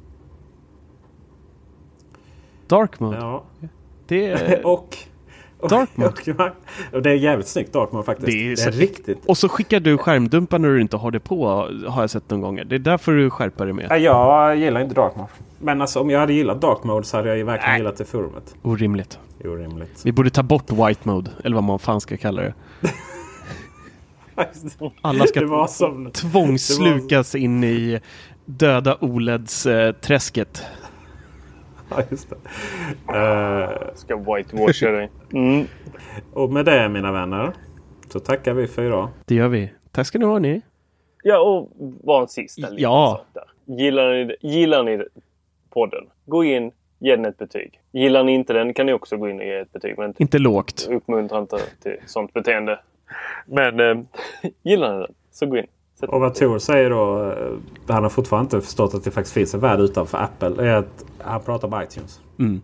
Dark 2.66 3.00
mode. 3.00 3.16
Ja. 3.16 3.44
Det 4.06 4.26
är... 4.26 4.60
och, 4.66 4.72
och, 4.72 4.96
Dark 5.62 5.88
och 6.92 7.02
det 7.02 7.10
är 7.10 7.14
jävligt 7.14 7.48
snyggt 7.48 7.72
Dark 7.72 7.92
mode 7.92 8.04
faktiskt. 8.04 8.26
Det 8.26 8.52
är, 8.52 8.56
Det 8.56 8.76
är 8.76 8.80
riktigt. 8.80 9.18
Och 9.26 9.38
så 9.38 9.48
skickar 9.48 9.80
du 9.80 9.98
skärmdumpar 9.98 10.58
när 10.58 10.68
du 10.68 10.80
inte 10.80 10.96
har 10.96 11.10
det 11.10 11.20
på, 11.20 11.46
har 11.86 12.02
jag 12.02 12.10
sett 12.10 12.30
någon 12.30 12.40
gånger. 12.40 12.64
Det 12.64 12.74
är 12.74 12.78
därför 12.78 13.12
du 13.12 13.30
skärpa 13.30 13.64
dig 13.64 13.72
med. 13.72 13.86
Nej, 13.90 14.02
jag 14.02 14.56
gillar 14.56 14.80
inte 14.80 14.94
Dark 14.94 15.16
mode. 15.16 15.28
Men 15.58 15.80
alltså 15.80 16.00
om 16.00 16.10
jag 16.10 16.20
hade 16.20 16.32
gillat 16.32 16.60
Dark 16.60 16.84
mode 16.84 17.06
så 17.06 17.16
hade 17.16 17.28
jag 17.28 17.38
ju 17.38 17.44
verkligen 17.44 17.76
gillat 17.76 17.96
det 17.96 18.04
forumet. 18.04 18.54
Orimligt. 18.62 19.18
Orimligt. 19.44 20.00
Vi 20.04 20.12
borde 20.12 20.30
ta 20.30 20.42
bort 20.42 20.70
white 20.72 21.00
mode, 21.08 21.30
eller 21.44 21.54
vad 21.54 21.64
man 21.64 21.78
fan 21.78 22.00
ska 22.00 22.16
kalla 22.16 22.42
det. 22.42 22.54
Alla 25.02 25.26
ska 25.26 25.40
Det 25.40 25.46
var 25.46 25.66
som- 27.26 27.38
in 27.38 27.64
i 27.64 28.00
döda 28.44 28.96
OLEDs-träsket. 29.00 30.62
Ja, 31.96 32.02
just 32.10 32.30
det. 32.30 32.36
Eh, 33.18 33.94
Ska 33.94 34.16
whitewasha 34.16 34.90
dig. 34.90 35.10
Mm. 35.32 35.66
och 36.32 36.50
med 36.52 36.64
det 36.64 36.88
mina 36.88 37.12
vänner 37.12 37.52
så 38.08 38.20
tackar 38.20 38.54
vi 38.54 38.66
för 38.66 38.84
idag. 38.84 39.08
Det 39.26 39.34
gör 39.34 39.48
vi. 39.48 39.70
Tack 39.92 40.06
ska 40.06 40.18
ni 40.18 40.24
ha 40.24 40.38
ni. 40.38 40.60
Ja, 41.22 41.38
och 41.40 41.68
bara 42.04 42.22
en 42.22 42.28
sista 42.28 42.60
liten 42.68 42.78
Ja. 42.82 43.16
sak 43.18 43.26
där. 43.66 43.76
Gillar 43.76 44.10
ni, 44.24 44.36
gillar 44.40 44.82
ni 44.84 45.02
podden? 45.70 46.04
Gå 46.26 46.44
in, 46.44 46.72
ge 46.98 47.16
den 47.16 47.24
ett 47.24 47.38
betyg. 47.38 47.80
Gillar 47.92 48.24
ni 48.24 48.32
inte 48.34 48.52
den 48.52 48.74
kan 48.74 48.86
ni 48.86 48.92
också 48.92 49.16
gå 49.16 49.28
in 49.28 49.38
och 49.40 49.44
ge 49.46 49.54
ett 49.58 49.72
betyg. 49.72 49.94
Men 49.98 50.14
Inte 50.18 50.38
lågt. 50.38 50.88
uppmuntra 50.90 51.38
inte 51.38 51.58
till 51.82 51.96
sånt 52.06 52.32
beteende. 52.32 52.78
Men 53.46 53.80
eh, 53.80 53.98
gillar 54.62 54.92
ni 54.94 54.98
den 55.00 55.14
så 55.30 55.46
gå 55.46 55.56
in. 55.56 55.66
Och 56.02 56.20
vad 56.20 56.34
Tor 56.34 56.58
säger 56.58 56.90
då, 56.90 57.30
eh, 57.30 57.94
han 57.94 58.02
har 58.02 58.10
fortfarande 58.10 58.56
inte 58.56 58.66
förstått 58.66 58.94
att 58.94 59.04
det 59.04 59.10
faktiskt 59.10 59.34
finns 59.34 59.54
en 59.54 59.60
värld 59.60 59.80
utanför 59.80 60.18
Apple. 60.18 60.68
Är 60.70 60.76
att 60.76 61.04
han 61.18 61.40
pratar 61.40 61.68
om 61.68 61.82
iTunes. 61.82 62.20
Mm. 62.38 62.60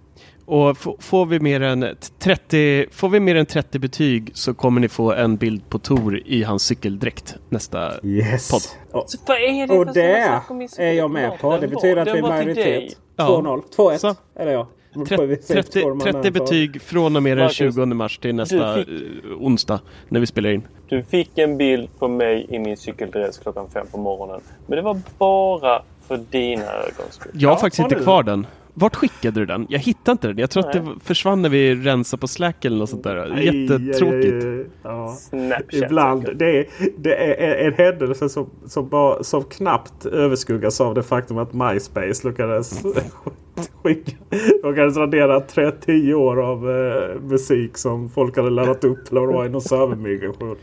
Och 0.46 0.76
får 1.00 1.26
vi, 1.26 1.40
mer 1.40 1.60
än 1.60 1.86
30, 2.18 2.86
får 2.92 3.08
vi 3.08 3.20
mer 3.20 3.34
än 3.34 3.46
30 3.46 3.78
betyg 3.78 4.30
så 4.34 4.54
kommer 4.54 4.80
ni 4.80 4.88
få 4.88 5.12
en 5.12 5.36
bild 5.36 5.68
på 5.68 5.78
Tor 5.78 6.20
i 6.26 6.42
hans 6.42 6.62
cykeldräkt 6.62 7.36
nästa 7.48 7.92
Yes. 8.02 8.50
podd. 8.50 8.62
Och, 9.00 9.06
Vad 9.26 9.36
är 9.36 9.66
det 9.66 9.78
och 9.78 9.86
för 9.86 9.94
det 9.94 10.16
är 10.16 10.40
så 10.68 10.82
jag 10.82 11.10
med 11.10 11.38
på. 11.40 11.56
Det 11.56 11.68
betyder 11.68 11.96
att 11.96 12.14
vi 12.14 12.18
är 12.18 12.22
majoritet. 12.22 12.96
Ja. 13.16 13.26
2-0. 13.28 13.62
2-1 13.76 13.98
Så. 13.98 14.14
är 14.34 14.46
det 14.46 14.52
jag. 14.52 14.66
30, 15.08 15.36
30, 15.36 15.82
30 16.02 16.30
betyg 16.30 16.82
från 16.82 17.16
och 17.16 17.22
med 17.22 17.36
den 17.36 17.44
Marcus, 17.44 17.56
20 17.56 17.86
mars 17.86 18.18
till 18.18 18.34
nästa 18.34 18.74
fick- 18.76 18.88
eh, 18.88 19.30
onsdag 19.40 19.80
när 20.08 20.20
vi 20.20 20.26
spelar 20.26 20.50
in. 20.50 20.62
Du 20.88 21.02
fick 21.02 21.38
en 21.38 21.56
bild 21.58 21.88
på 21.98 22.08
mig 22.08 22.46
i 22.50 22.58
min 22.58 22.76
cykeldress 22.76 23.38
klockan 23.38 23.68
fem 23.74 23.86
på 23.92 23.98
morgonen. 23.98 24.40
Men 24.66 24.76
det 24.76 24.82
var 24.82 25.00
bara 25.18 25.82
för 26.08 26.16
dina 26.30 26.62
ögons 26.72 27.14
skull. 27.14 27.32
Jag 27.34 27.48
har 27.48 27.56
Ja, 27.56 27.60
faktiskt 27.60 27.78
har 27.78 27.86
inte 27.86 27.96
du? 27.98 28.02
kvar 28.02 28.22
den. 28.22 28.46
Vart 28.76 28.96
skickade 28.96 29.40
du 29.40 29.46
den? 29.46 29.66
Jag 29.70 29.78
hittade 29.78 30.12
inte 30.12 30.26
den. 30.26 30.38
Jag 30.38 30.50
tror 30.50 30.68
att 30.68 30.74
Nej. 30.74 30.84
det 30.94 31.04
försvann 31.04 31.42
när 31.42 31.48
vi 31.48 31.74
rensade 31.74 32.20
på 32.20 32.28
Slack 32.28 32.64
eller 32.64 32.76
något 32.76 32.90
sånt 32.90 33.04
där. 33.04 33.36
Jättetråkigt. 33.38 34.44
Aj, 34.44 34.66
Ja. 34.82 35.16
Snapchat. 35.18 35.72
Ibland. 35.74 36.28
Det 36.36 36.58
är, 36.58 36.66
det 36.98 37.14
är 37.14 37.66
en 37.66 37.72
händelse 37.72 38.28
som, 38.28 38.50
som, 38.66 38.88
bara, 38.88 39.22
som 39.24 39.44
knappt 39.44 40.06
överskuggas 40.06 40.80
av 40.80 40.94
det 40.94 41.02
faktum 41.02 41.38
att 41.38 41.52
MySpace 41.52 42.28
lyckades. 42.28 42.82
De 43.54 43.88
lyckades 43.88 44.96
radera 44.96 45.40
30 45.40 46.14
år 46.14 46.42
av 46.42 46.70
eh, 46.70 47.20
musik 47.20 47.78
som 47.78 48.10
folk 48.10 48.36
hade 48.36 48.50
laddat 48.50 48.84
upp. 48.84 49.10
Eller 49.10 49.20
vad 49.20 49.30
det 49.30 49.34
var 49.34 49.46
i 49.46 49.48
någon 49.48 49.60
servermigration. 49.60 50.56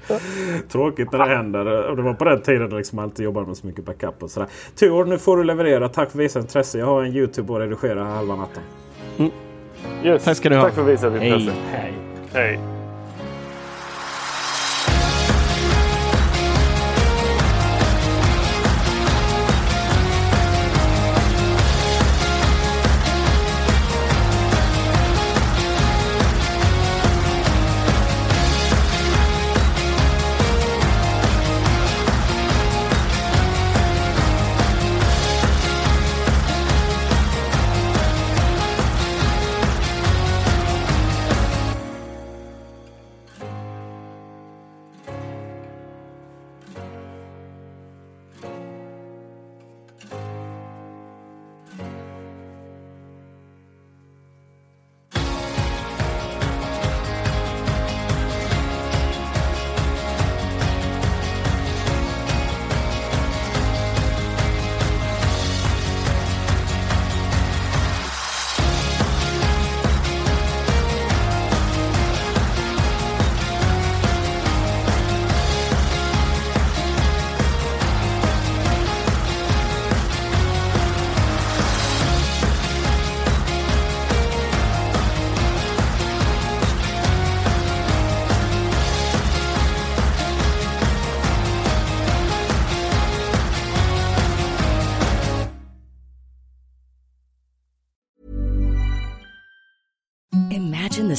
Tråkigt 0.72 1.12
när 1.12 1.20
det 1.20 1.36
händer. 1.36 1.89
Och 1.89 1.96
det 1.96 2.02
var 2.02 2.14
på 2.14 2.26
den 2.26 2.42
tiden 2.42 2.70
det 2.70 2.78
liksom 2.78 3.00
alltid 3.00 3.24
jobbade 3.26 3.48
med 3.48 3.58
så 3.58 3.68
mycket 3.68 3.86
backup 3.86 4.24
och 4.24 4.32
sådär. 4.32 4.50
Tur, 4.76 5.06
nu 5.06 5.18
får 5.18 5.38
du 5.38 5.44
leverera. 5.44 5.89
Tack 5.89 6.12
för 6.12 6.18
visat 6.18 6.44
intresse. 6.44 6.80
Jag 6.80 6.86
har 6.86 7.04
en 7.04 7.16
YouTube 7.16 7.54
att 7.54 7.60
redigera 7.60 8.04
halva 8.04 8.36
natten. 8.36 8.64
Yes. 10.04 10.24
Tack 10.24 10.38
ska 10.38 10.50
ni 10.50 10.56
ha. 10.56 10.64
Tack 10.64 10.74
för 10.74 10.84
visat 10.84 11.14
Hej. 11.14 11.28
intresse. 11.28 11.58
Hej. 11.72 11.94
Hej. 12.34 12.60
Imagine 12.60 12.80